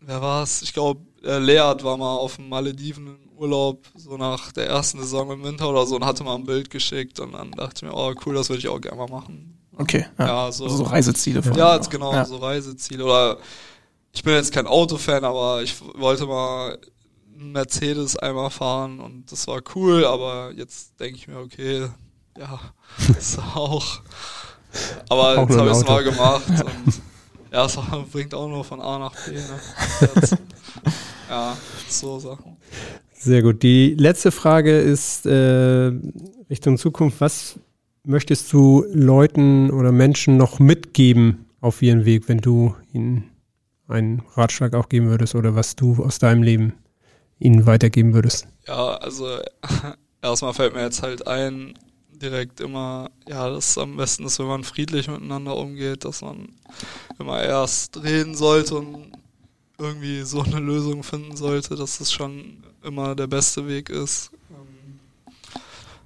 [0.00, 0.62] wer war es?
[0.62, 5.30] Ich glaube, äh, war mal auf den Malediven im Urlaub, so nach der ersten Saison
[5.32, 7.96] im Winter oder so und hatte mal ein Bild geschickt und dann dachte ich mir,
[7.96, 9.61] oh cool, das würde ich auch gerne mal machen.
[9.82, 10.06] Okay.
[10.18, 11.42] Ja, Ja, so, also so Reiseziele.
[11.42, 12.24] von Ja, genau, Ja.
[12.24, 13.04] so Reiseziele.
[13.04, 13.38] Oder
[14.12, 16.78] ich bin jetzt kein Autofan, aber ich wollte mal
[17.38, 21.88] einen Mercedes einmal fahren und das war cool, aber jetzt denke ich mir, okay,
[22.38, 22.60] ja,
[23.18, 24.00] ist auch.
[25.08, 27.00] Aber Auch jetzt habe ich es mal gemacht und
[27.52, 27.76] ja, es
[28.10, 29.32] bringt auch nur von A nach B.
[29.32, 30.38] Ne?
[31.28, 31.56] Ja,
[31.88, 32.56] so Sachen.
[33.14, 33.62] Sehr gut.
[33.62, 35.92] Die letzte Frage ist äh,
[36.50, 37.20] Richtung Zukunft.
[37.22, 37.54] Was
[38.04, 43.30] möchtest du Leuten oder Menschen noch mitgeben auf ihren Weg, wenn du ihnen
[43.88, 46.72] einen Ratschlag auch geben würdest oder was du aus deinem Leben
[47.38, 48.46] ihnen weitergeben würdest?
[48.66, 49.26] Ja, also
[50.22, 51.74] erstmal fällt mir jetzt halt ein,
[52.10, 56.48] direkt immer, ja, dass es am besten ist, wenn man friedlich miteinander umgeht, dass man
[57.18, 59.12] immer erst reden sollte und
[59.78, 64.30] irgendwie so eine Lösung finden sollte, dass es schon immer der beste Weg ist.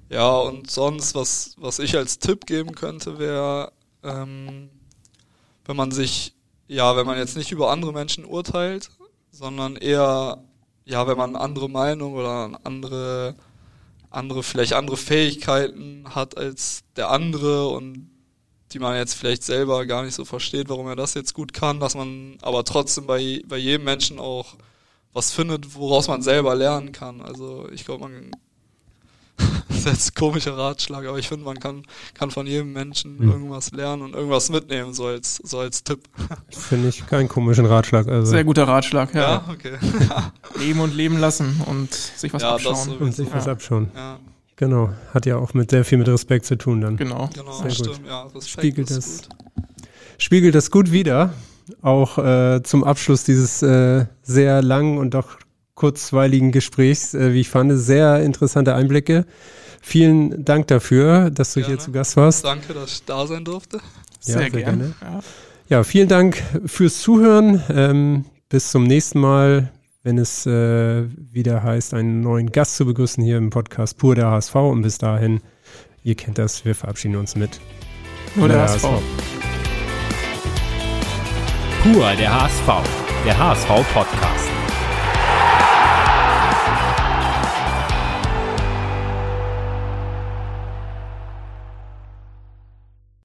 [0.08, 3.72] Ja, und sonst, was, was ich als Tipp geben könnte, wäre,
[4.04, 4.70] ähm,
[5.64, 6.34] wenn man sich,
[6.68, 8.90] ja, wenn man jetzt nicht über andere Menschen urteilt,
[9.32, 10.44] sondern eher,
[10.84, 13.34] ja, wenn man andere Meinung oder andere,
[14.10, 18.10] andere, vielleicht andere Fähigkeiten hat als der andere und
[18.72, 21.80] die man jetzt vielleicht selber gar nicht so versteht, warum er das jetzt gut kann,
[21.80, 24.56] dass man aber trotzdem bei, bei jedem Menschen auch
[25.12, 27.20] was findet, woraus man selber lernen kann.
[27.20, 28.30] Also ich glaube, man
[29.68, 31.82] das ist jetzt ein komischer Ratschlag, aber ich finde, man kann,
[32.14, 33.30] kann von jedem Menschen Hm.
[33.30, 36.00] irgendwas lernen und irgendwas mitnehmen, so als, so als Tipp.
[36.50, 38.06] Finde ich keinen komischen Ratschlag.
[38.08, 39.20] Also Sehr guter Ratschlag, ja.
[39.20, 39.72] Ja, okay.
[40.58, 42.96] Leben und leben lassen und sich was Ja, abschauen.
[42.98, 43.90] und sich was abschauen.
[43.94, 44.18] Ja,
[44.58, 44.88] Genau.
[45.12, 46.96] Hat ja auch mit sehr viel mit Respekt zu tun dann.
[46.96, 47.28] Genau.
[47.34, 47.72] genau, Sehr gut.
[47.74, 48.22] stimmt, ja.
[48.22, 49.64] Respekt Spiegelt ist das- gut.
[50.18, 51.34] Spiegelt das gut wider.
[51.82, 55.36] Auch äh, zum Abschluss dieses äh, sehr langen und doch
[55.76, 59.24] kurzweiligen Gesprächs, äh, wie ich fand, sehr interessante Einblicke.
[59.80, 61.80] Vielen Dank dafür, dass du hier Gerne.
[61.80, 62.44] zu Gast warst.
[62.44, 63.78] Danke, dass ich da sein durfte.
[64.18, 64.94] Sehr, sehr gerne.
[64.98, 65.22] gerne.
[65.68, 67.62] Ja, vielen Dank fürs Zuhören.
[67.70, 69.70] Ähm, bis zum nächsten Mal,
[70.02, 74.30] wenn es äh, wieder heißt, einen neuen Gast zu begrüßen hier im Podcast Pur der
[74.30, 74.54] HSV.
[74.56, 75.40] Und bis dahin,
[76.02, 77.60] ihr kennt das, wir verabschieden uns mit
[78.34, 78.88] Nur der HSV.
[81.82, 82.66] Pur der HSV,
[83.24, 84.65] der HSV Podcast.